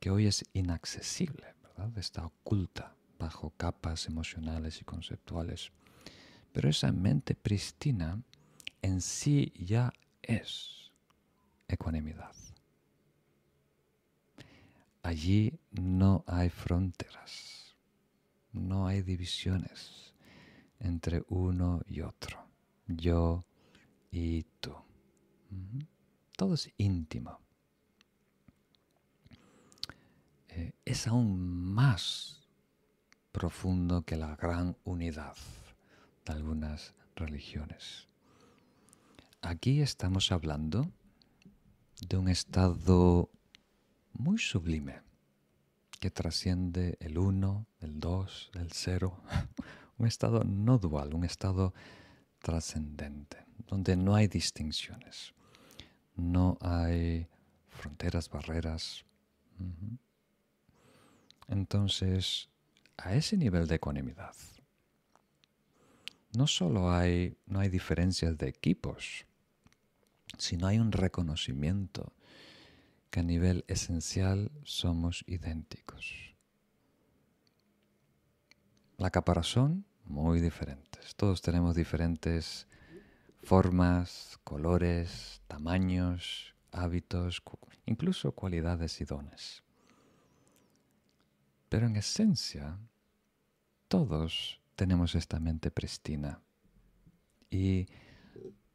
que 0.00 0.10
hoy 0.10 0.26
es 0.26 0.44
inaccesible. 0.52 1.54
Está 1.96 2.26
oculta 2.26 2.96
bajo 3.18 3.50
capas 3.56 4.06
emocionales 4.06 4.80
y 4.80 4.84
conceptuales. 4.84 5.70
Pero 6.52 6.68
esa 6.68 6.90
mente 6.92 7.34
pristina 7.34 8.20
en 8.82 9.00
sí 9.00 9.52
ya 9.56 9.92
es 10.22 10.90
ecuanimidad. 11.68 12.34
Allí 15.02 15.58
no 15.70 16.24
hay 16.26 16.50
fronteras, 16.50 17.76
no 18.52 18.86
hay 18.86 19.02
divisiones 19.02 20.12
entre 20.80 21.22
uno 21.28 21.82
y 21.86 22.00
otro, 22.00 22.44
yo 22.86 23.44
y 24.10 24.42
tú. 24.60 24.74
Todo 26.38 26.54
es 26.54 26.70
íntimo. 26.76 27.40
Eh, 30.50 30.72
es 30.84 31.08
aún 31.08 31.36
más 31.74 32.46
profundo 33.32 34.02
que 34.02 34.16
la 34.16 34.36
gran 34.36 34.76
unidad 34.84 35.36
de 36.24 36.32
algunas 36.32 36.94
religiones. 37.16 38.06
Aquí 39.42 39.80
estamos 39.80 40.30
hablando 40.30 40.92
de 42.06 42.16
un 42.16 42.28
estado 42.28 43.30
muy 44.12 44.38
sublime 44.38 45.00
que 45.98 46.12
trasciende 46.12 46.96
el 47.00 47.18
uno, 47.18 47.66
el 47.80 47.98
dos, 47.98 48.50
el 48.54 48.70
cero, 48.70 49.20
un 49.98 50.06
estado 50.06 50.44
no 50.44 50.78
dual, 50.78 51.14
un 51.14 51.24
estado 51.24 51.74
trascendente, 52.40 53.44
donde 53.66 53.96
no 53.96 54.14
hay 54.14 54.28
distinciones 54.28 55.34
no 56.18 56.58
hay 56.60 57.28
fronteras, 57.68 58.28
barreras. 58.28 59.04
Entonces, 61.46 62.50
a 62.96 63.14
ese 63.14 63.36
nivel 63.36 63.66
de 63.68 63.76
ecuanimidad, 63.76 64.34
no 66.36 66.46
solo 66.46 66.92
hay, 66.92 67.38
no 67.46 67.60
hay 67.60 67.68
diferencias 67.68 68.36
de 68.36 68.48
equipos, 68.48 69.24
sino 70.36 70.66
hay 70.66 70.78
un 70.78 70.92
reconocimiento 70.92 72.12
que 73.10 73.20
a 73.20 73.22
nivel 73.22 73.64
esencial 73.68 74.50
somos 74.64 75.24
idénticos. 75.26 76.34
La 78.98 79.10
caparazón, 79.10 79.86
muy 80.04 80.40
diferentes. 80.40 81.14
Todos 81.14 81.40
tenemos 81.42 81.76
diferentes 81.76 82.66
formas, 83.48 84.38
colores, 84.44 85.40
tamaños, 85.46 86.54
hábitos, 86.70 87.42
incluso 87.86 88.32
cualidades 88.32 89.00
y 89.00 89.06
dones. 89.06 89.62
Pero 91.70 91.86
en 91.86 91.96
esencia, 91.96 92.78
todos 93.88 94.60
tenemos 94.76 95.14
esta 95.14 95.40
mente 95.40 95.70
pristina. 95.70 96.42
Y 97.48 97.86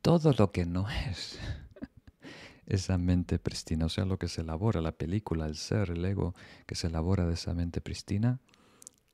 todo 0.01 0.33
lo 0.33 0.51
que 0.51 0.65
no 0.65 0.89
es 0.89 1.37
esa 2.65 2.97
mente 2.97 3.37
pristina, 3.37 3.85
o 3.85 3.89
sea, 3.89 4.05
lo 4.05 4.17
que 4.17 4.27
se 4.27 4.41
elabora, 4.41 4.81
la 4.81 4.93
película, 4.93 5.45
el 5.45 5.55
ser, 5.55 5.91
el 5.91 6.03
ego 6.03 6.33
que 6.65 6.73
se 6.73 6.87
elabora 6.87 7.27
de 7.27 7.35
esa 7.35 7.53
mente 7.53 7.79
pristina, 7.79 8.39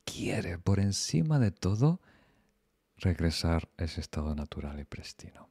quiere 0.06 0.56
por 0.56 0.80
encima 0.80 1.38
de 1.38 1.50
todo 1.50 2.00
regresar 2.96 3.68
a 3.76 3.84
ese 3.84 4.00
estado 4.00 4.34
natural 4.34 4.80
y 4.80 4.84
pristino. 4.84 5.49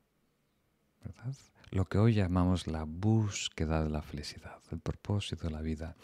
Lo 1.72 1.86
que 1.86 2.00
hoy 2.00 2.14
llamamos 2.14 2.68
la 2.68 2.84
búsqueda 2.84 3.84
de 3.84 3.90
la 3.90 4.02
felicidad, 4.02 4.60
el 4.72 4.80
propósito 4.80 5.48
de 5.48 5.52
la 5.52 5.62
vida, 5.62 5.96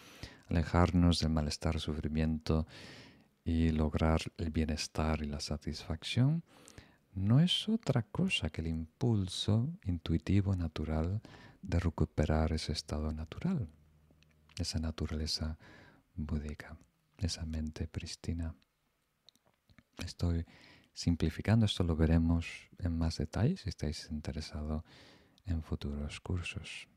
alejarnos 0.47 1.19
del 1.19 1.31
malestar, 1.31 1.79
sufrimiento 1.79 2.67
y 3.43 3.69
lograr 3.69 4.21
el 4.37 4.51
bienestar 4.51 5.23
y 5.23 5.27
la 5.27 5.39
satisfacción, 5.39 6.43
no 7.13 7.39
es 7.39 7.67
otra 7.69 8.03
cosa 8.03 8.49
que 8.49 8.61
el 8.61 8.67
impulso 8.67 9.69
intuitivo 9.85 10.55
natural 10.55 11.21
de 11.61 11.79
recuperar 11.79 12.51
ese 12.51 12.73
estado 12.73 13.11
natural, 13.11 13.67
esa 14.57 14.79
naturaleza 14.79 15.57
búdica, 16.15 16.77
esa 17.17 17.45
mente 17.45 17.87
pristina. 17.87 18.53
Estoy 19.97 20.45
simplificando. 20.95 21.67
Esto 21.67 21.83
lo 21.83 21.95
veremos 21.95 22.47
en 22.79 22.97
más 22.97 23.17
detalle 23.17 23.57
si 23.57 23.69
estáis 23.69 24.07
interesados 24.09 24.83
en 25.45 25.61
futuros 25.61 26.19
cursos. 26.21 26.87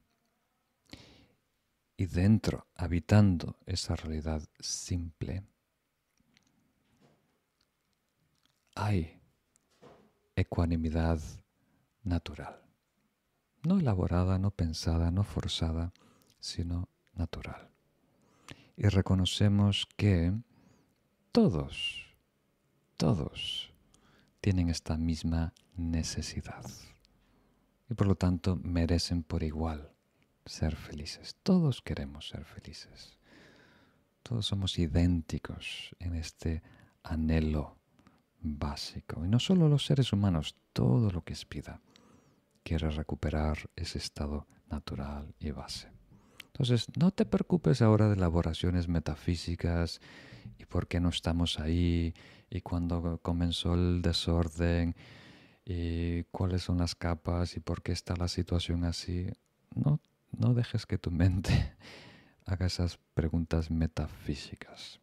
Y 1.96 2.06
dentro, 2.06 2.68
habitando 2.76 3.58
esa 3.66 3.96
realidad 3.96 4.48
simple, 4.60 5.42
hay 8.76 9.20
ecuanimidad 10.36 11.20
natural. 12.04 12.62
No 13.64 13.80
elaborada, 13.80 14.38
no 14.38 14.52
pensada, 14.52 15.10
no 15.10 15.24
forzada, 15.24 15.92
sino 16.38 16.88
natural. 17.14 17.68
Y 18.76 18.86
reconocemos 18.86 19.88
que 19.96 20.32
todos, 21.32 22.06
todos 22.96 23.67
tienen 24.40 24.68
esta 24.68 24.96
misma 24.96 25.52
necesidad 25.76 26.64
y 27.90 27.94
por 27.94 28.06
lo 28.06 28.14
tanto 28.14 28.56
merecen 28.56 29.22
por 29.22 29.42
igual 29.42 29.90
ser 30.44 30.76
felices. 30.76 31.36
Todos 31.42 31.82
queremos 31.82 32.28
ser 32.28 32.44
felices. 32.44 33.18
Todos 34.22 34.46
somos 34.46 34.78
idénticos 34.78 35.94
en 35.98 36.14
este 36.14 36.62
anhelo 37.02 37.78
básico. 38.40 39.24
Y 39.24 39.28
no 39.28 39.38
solo 39.38 39.68
los 39.68 39.86
seres 39.86 40.12
humanos, 40.12 40.56
todo 40.72 41.10
lo 41.10 41.22
que 41.22 41.32
es 41.32 41.48
vida 41.48 41.80
quiere 42.62 42.90
recuperar 42.90 43.70
ese 43.76 43.98
estado 43.98 44.46
natural 44.68 45.34
y 45.38 45.50
base. 45.50 45.97
Entonces, 46.58 46.88
no 46.98 47.12
te 47.12 47.24
preocupes 47.24 47.82
ahora 47.82 48.08
de 48.08 48.14
elaboraciones 48.14 48.88
metafísicas 48.88 50.00
y 50.58 50.64
por 50.64 50.88
qué 50.88 50.98
no 50.98 51.08
estamos 51.08 51.60
ahí 51.60 52.14
y 52.50 52.62
cuando 52.62 53.20
comenzó 53.22 53.74
el 53.74 54.02
desorden 54.02 54.96
y 55.64 56.24
cuáles 56.24 56.62
son 56.62 56.78
las 56.78 56.96
capas 56.96 57.56
y 57.56 57.60
por 57.60 57.82
qué 57.82 57.92
está 57.92 58.16
la 58.16 58.26
situación 58.26 58.82
así. 58.82 59.30
No, 59.72 60.00
no 60.36 60.52
dejes 60.52 60.84
que 60.84 60.98
tu 60.98 61.12
mente 61.12 61.76
haga 62.44 62.66
esas 62.66 62.98
preguntas 63.14 63.70
metafísicas. 63.70 64.98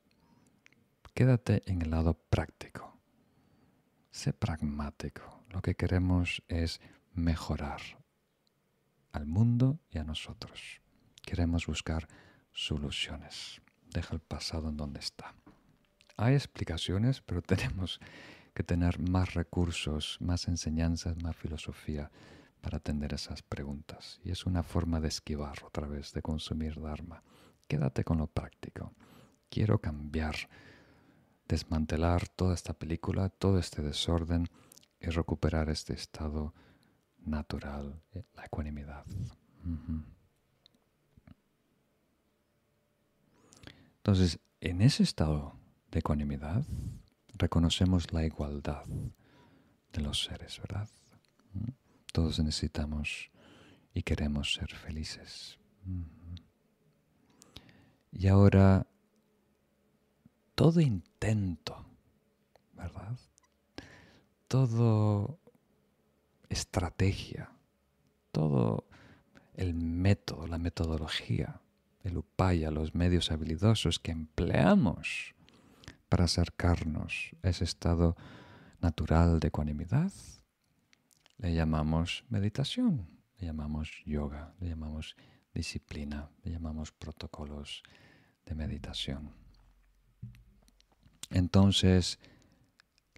quédate 1.14 1.64
en 1.68 1.82
el 1.82 1.92
lado 1.92 2.16
práctico. 2.16 3.00
Sé 4.12 4.34
pragmático. 4.34 5.46
Lo 5.52 5.62
que 5.62 5.76
queremos 5.76 6.44
es 6.50 6.82
mejorar 7.14 7.80
al 9.14 9.26
mundo 9.26 9.80
y 9.90 10.00
a 10.00 10.04
nosotros. 10.04 10.82
Queremos 11.26 11.66
buscar 11.66 12.08
soluciones. 12.52 13.62
Deja 13.92 14.14
el 14.14 14.22
pasado 14.22 14.70
en 14.70 14.78
donde 14.78 15.00
está. 15.00 15.34
Hay 16.18 16.36
explicaciones, 16.36 17.22
pero 17.22 17.42
tenemos 17.54 18.00
que 18.54 18.64
tener 18.64 19.00
más 19.00 19.34
recursos, 19.34 20.18
más 20.22 20.48
enseñanzas, 20.48 21.22
más 21.22 21.36
filosofía 21.36 22.10
para 22.62 22.78
atender 22.78 23.14
esas 23.14 23.42
preguntas. 23.42 24.20
Y 24.24 24.32
es 24.32 24.46
una 24.46 24.64
forma 24.64 25.00
de 25.02 25.10
esquivar 25.10 25.64
otra 25.66 25.88
vez, 25.88 26.14
de 26.14 26.22
consumir 26.22 26.80
Dharma. 26.80 27.22
Quédate 27.68 28.04
con 28.04 28.20
lo 28.20 28.28
práctico. 28.28 28.94
Quiero 29.50 29.80
cambiar, 29.80 30.36
desmantelar 31.48 32.28
toda 32.30 32.54
esta 32.54 32.74
película, 32.74 33.30
todo 33.30 33.60
este 33.60 33.82
desorden 33.82 34.48
y 35.00 35.08
recuperar 35.08 35.70
este 35.70 35.94
estado 35.94 36.54
natural, 37.18 38.02
eh, 38.14 38.24
la 38.36 38.46
ecuanimidad. 38.46 39.06
Entonces, 44.06 44.40
en 44.62 44.84
ese 44.84 45.02
estado 45.02 45.58
de 45.90 45.98
ecuanimidad, 45.98 46.64
reconocemos 47.34 48.14
la 48.14 48.24
igualdad 48.24 48.86
de 48.86 50.00
los 50.00 50.26
seres, 50.26 50.60
¿verdad? 50.60 50.88
Todos 52.14 52.40
necesitamos 52.40 53.32
y 53.96 54.04
queremos 54.04 54.54
ser 54.54 54.72
felices. 54.76 55.58
Y 58.12 58.28
ahora, 58.28 58.86
todo 60.54 60.82
intento, 60.82 61.84
¿verdad? 62.74 63.18
Todo 64.48 65.40
estrategia, 66.48 67.50
todo 68.32 68.86
el 69.56 69.74
método, 69.74 70.46
la 70.46 70.60
metodología, 70.60 71.60
el 72.06 72.18
upaya, 72.18 72.70
los 72.70 72.94
medios 72.94 73.32
habilidosos 73.32 74.00
que 74.00 74.12
empleamos 74.12 75.34
para 76.08 76.26
acercarnos 76.26 77.32
a 77.42 77.50
ese 77.50 77.64
estado 77.64 78.16
natural 78.80 79.40
de 79.40 79.48
ecuanimidad, 79.48 80.12
le 81.40 81.56
llamamos 81.56 82.24
meditación, 82.30 83.10
le 83.40 83.48
llamamos 83.48 84.04
yoga, 84.06 84.54
le 84.60 84.70
llamamos 84.70 85.16
disciplina, 85.54 86.30
le 86.44 86.52
llamamos 86.52 86.92
protocolos 86.92 87.82
de 88.46 88.54
meditación. 88.54 89.34
Entonces, 91.32 92.20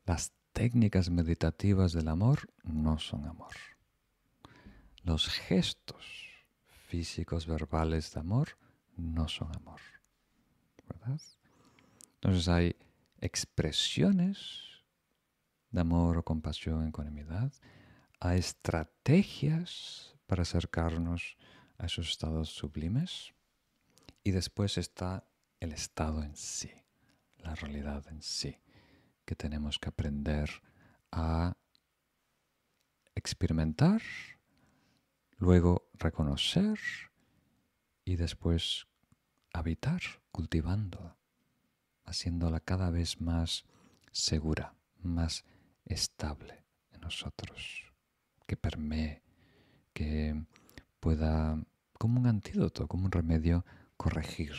las 0.06 0.32
técnicas 0.54 1.10
meditativas 1.10 1.92
del 1.92 2.08
amor 2.08 2.54
no 2.64 3.00
son 3.00 3.26
amor. 3.26 3.54
Los 5.04 5.28
gestos 5.28 6.06
físicos, 6.88 7.46
verbales 7.48 8.14
de 8.14 8.22
amor 8.22 8.58
no 8.98 9.28
son 9.28 9.56
amor. 9.56 9.80
¿Verdad? 10.88 11.22
Entonces 12.16 12.48
hay 12.48 12.76
expresiones 13.20 14.84
de 15.72 15.82
amor 15.82 16.24
compasión, 16.24 16.88
ecuanimidad, 16.88 17.52
hay 18.20 18.40
estrategias 18.40 20.16
para 20.26 20.42
acercarnos 20.42 21.38
a 21.78 21.86
esos 21.86 22.10
estados 22.10 22.50
sublimes 22.50 23.34
y 24.24 24.32
después 24.32 24.78
está 24.78 25.28
el 25.60 25.74
estado 25.74 26.24
en 26.24 26.36
sí, 26.36 26.72
la 27.40 27.56
realidad 27.56 28.06
en 28.10 28.22
sí, 28.22 28.58
que 29.26 29.36
tenemos 29.36 29.78
que 29.80 29.90
aprender 29.90 30.50
a 31.12 31.56
experimentar, 33.16 34.02
luego 35.38 35.90
reconocer 35.94 36.80
y 38.08 38.16
después 38.16 38.88
habitar, 39.52 40.02
cultivando, 40.32 41.18
haciéndola 42.06 42.62
cada 42.62 42.90
vez 42.90 43.20
más 43.20 43.66
segura, 44.14 44.74
más 45.02 45.44
estable 45.84 46.64
en 46.94 47.02
nosotros, 47.02 47.92
que 48.46 48.56
permee, 48.56 49.22
que 49.92 50.42
pueda, 51.02 51.62
como 52.00 52.22
un 52.22 52.28
antídoto, 52.28 52.88
como 52.88 53.04
un 53.08 53.12
remedio, 53.12 53.66
corregir 53.98 54.54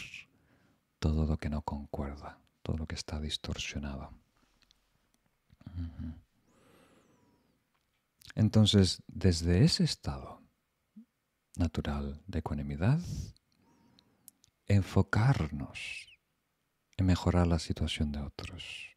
todo 0.99 1.25
lo 1.25 1.39
que 1.39 1.49
no 1.49 1.63
concuerda, 1.63 2.39
todo 2.63 2.77
lo 2.77 2.87
que 2.87 2.97
está 2.97 3.19
distorsionado. 3.19 4.13
Entonces, 8.35 9.03
desde 9.07 9.65
ese 9.65 9.85
estado 9.85 10.43
natural 11.57 12.21
de 12.27 12.41
ecuanimidad, 12.41 13.01
enfocarnos 14.69 16.21
en 16.99 17.07
mejorar 17.07 17.47
la 17.47 17.59
situación 17.59 18.13
de 18.13 18.21
otros, 18.21 18.95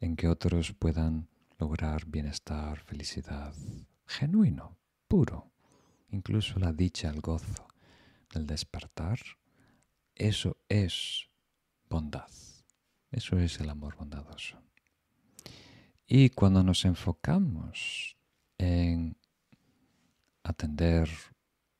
en 0.00 0.16
que 0.16 0.28
otros 0.28 0.72
puedan 0.72 1.28
lograr 1.58 2.06
bienestar, 2.06 2.80
felicidad, 2.80 3.54
genuino, 4.06 4.78
puro, 5.08 5.52
incluso 6.08 6.58
la 6.58 6.72
dicha, 6.72 7.10
el 7.10 7.20
gozo 7.20 7.68
del 8.32 8.46
despertar, 8.46 9.18
eso 10.14 10.56
es 10.68 11.28
bondad, 11.88 12.30
eso 13.10 13.38
es 13.38 13.60
el 13.60 13.68
amor 13.68 13.96
bondadoso. 13.96 14.58
Y 16.06 16.30
cuando 16.30 16.62
nos 16.62 16.84
enfocamos 16.86 18.16
en 18.56 19.16
atender 20.42 21.08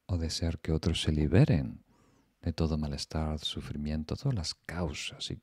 o 0.07 0.19
desear 0.19 0.59
que 0.59 0.73
otros 0.73 1.03
se 1.03 1.13
liberen 1.13 1.83
de 2.43 2.53
todo 2.53 2.77
malestar, 2.77 3.39
sufrimiento, 3.39 4.17
todas 4.17 4.35
las 4.35 4.55
causas 4.55 5.31
y 5.31 5.41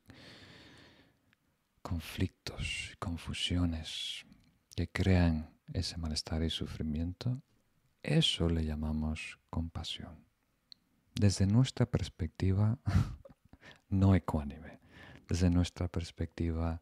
conflictos 1.81 2.91
y 2.93 2.97
confusiones 2.97 4.25
que 4.75 4.87
crean 4.89 5.49
ese 5.73 5.97
malestar 5.97 6.43
y 6.43 6.49
sufrimiento, 6.49 7.41
eso 8.03 8.49
le 8.49 8.65
llamamos 8.65 9.39
compasión. 9.49 10.25
Desde 11.15 11.45
nuestra 11.45 11.85
perspectiva 11.85 12.77
no 13.89 14.15
ecuánime, 14.15 14.79
desde 15.27 15.49
nuestra 15.49 15.87
perspectiva 15.87 16.81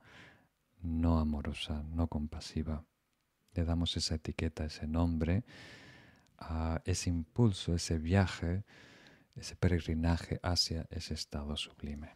no 0.82 1.20
amorosa, 1.20 1.84
no 1.84 2.07
compasiva, 2.07 2.84
le 3.53 3.65
damos 3.65 3.97
esa 3.97 4.15
etiqueta, 4.15 4.65
ese 4.65 4.88
nombre 4.88 5.43
a 6.38 6.82
ese 6.86 7.09
impulso, 7.09 7.74
ese 7.74 7.97
viaje, 7.97 8.63
ese 9.38 9.55
peregrinaje 9.55 10.39
hacia 10.43 10.88
ese 10.89 11.13
estado 11.13 11.55
sublime. 11.55 12.15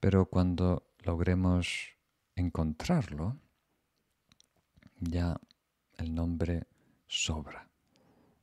Pero 0.00 0.26
cuando 0.26 0.92
logremos 1.00 1.96
encontrarlo, 2.34 3.38
ya 4.98 5.40
el 5.96 6.14
nombre 6.14 6.66
sobra, 7.06 7.68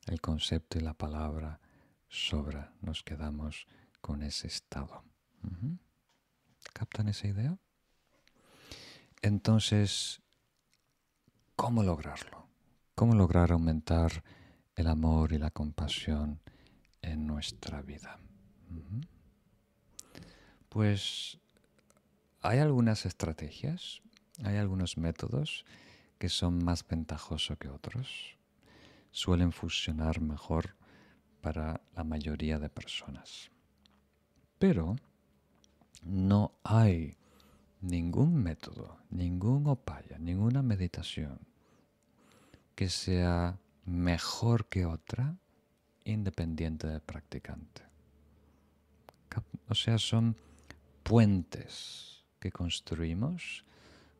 el 0.07 0.21
concepto 0.21 0.77
y 0.77 0.81
la 0.81 0.93
palabra 0.93 1.59
sobra, 2.07 2.73
nos 2.81 3.03
quedamos 3.03 3.67
con 4.01 4.23
ese 4.23 4.47
estado. 4.47 5.03
¿Captan 6.73 7.09
esa 7.09 7.27
idea? 7.27 7.57
Entonces, 9.21 10.21
¿cómo 11.55 11.83
lograrlo? 11.83 12.47
¿Cómo 12.95 13.15
lograr 13.15 13.51
aumentar 13.51 14.23
el 14.75 14.87
amor 14.87 15.33
y 15.33 15.37
la 15.37 15.51
compasión 15.51 16.41
en 17.01 17.27
nuestra 17.27 17.81
vida? 17.81 18.19
Pues 20.69 21.39
hay 22.41 22.59
algunas 22.59 23.05
estrategias, 23.05 24.01
hay 24.43 24.57
algunos 24.57 24.97
métodos 24.97 25.65
que 26.17 26.29
son 26.29 26.63
más 26.63 26.87
ventajosos 26.87 27.57
que 27.57 27.69
otros. 27.69 28.37
Suelen 29.11 29.51
funcionar 29.51 30.21
mejor 30.21 30.75
para 31.41 31.81
la 31.95 32.03
mayoría 32.03 32.59
de 32.59 32.69
personas. 32.69 33.49
Pero 34.59 34.95
no 36.03 36.53
hay 36.63 37.17
ningún 37.81 38.35
método, 38.35 38.99
ningún 39.09 39.67
opaya, 39.67 40.17
ninguna 40.19 40.61
meditación 40.61 41.39
que 42.75 42.89
sea 42.89 43.59
mejor 43.85 44.67
que 44.67 44.85
otra 44.85 45.37
independiente 46.11 46.87
del 46.87 47.01
practicante. 47.01 47.83
O 49.67 49.75
sea, 49.75 49.97
son 49.97 50.35
puentes 51.03 52.23
que 52.39 52.51
construimos 52.51 53.65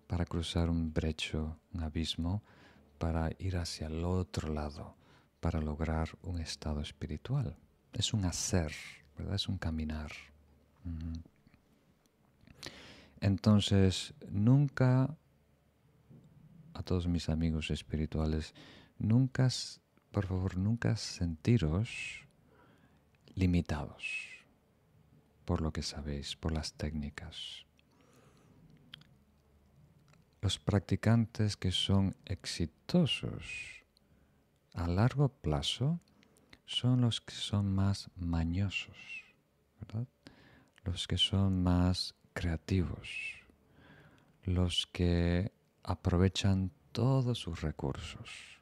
para 0.08 0.26
cruzar 0.26 0.70
un 0.70 0.94
brecho, 0.94 1.60
un 1.74 1.84
abismo, 1.84 2.44
para 2.98 3.30
ir 3.40 3.58
hacia 3.58 3.88
el 3.88 4.04
otro 4.04 4.54
lado, 4.54 4.96
para 5.40 5.62
lograr 5.62 6.10
un 6.24 6.40
estado 6.40 6.82
espiritual. 6.82 7.56
Es 7.94 8.14
un 8.14 8.26
hacer, 8.26 8.74
¿verdad? 9.18 9.36
Es 9.36 9.48
un 9.48 9.58
caminar. 9.58 10.12
Entonces, 13.22 14.14
nunca, 14.30 15.16
a 16.74 16.84
todos 16.84 17.08
mis 17.08 17.30
amigos 17.30 17.72
espirituales, 17.72 18.54
nunca, 18.98 19.50
por 20.12 20.26
favor, 20.26 20.58
nunca 20.58 20.96
sentiros 20.96 22.26
limitados 23.36 24.30
por 25.50 25.62
lo 25.62 25.74
que 25.74 25.82
sabéis, 25.82 26.36
por 26.36 26.52
las 26.52 26.74
técnicas. 26.74 27.66
Los 30.42 30.60
practicantes 30.60 31.58
que 31.58 31.72
son 31.72 32.16
exitosos 32.26 33.84
a 34.76 34.88
largo 34.88 35.30
plazo 35.30 36.00
son 36.68 37.02
los 37.02 37.20
que 37.20 37.34
son 37.34 37.74
más 37.74 38.12
mañosos, 38.16 38.96
Los 40.84 41.08
que 41.08 41.18
son 41.18 41.64
más 41.64 42.14
creativos, 42.34 43.10
los 44.44 44.86
que 44.86 45.52
aprovechan 45.82 46.72
todos 46.92 47.40
sus 47.40 47.62
recursos. 47.62 48.59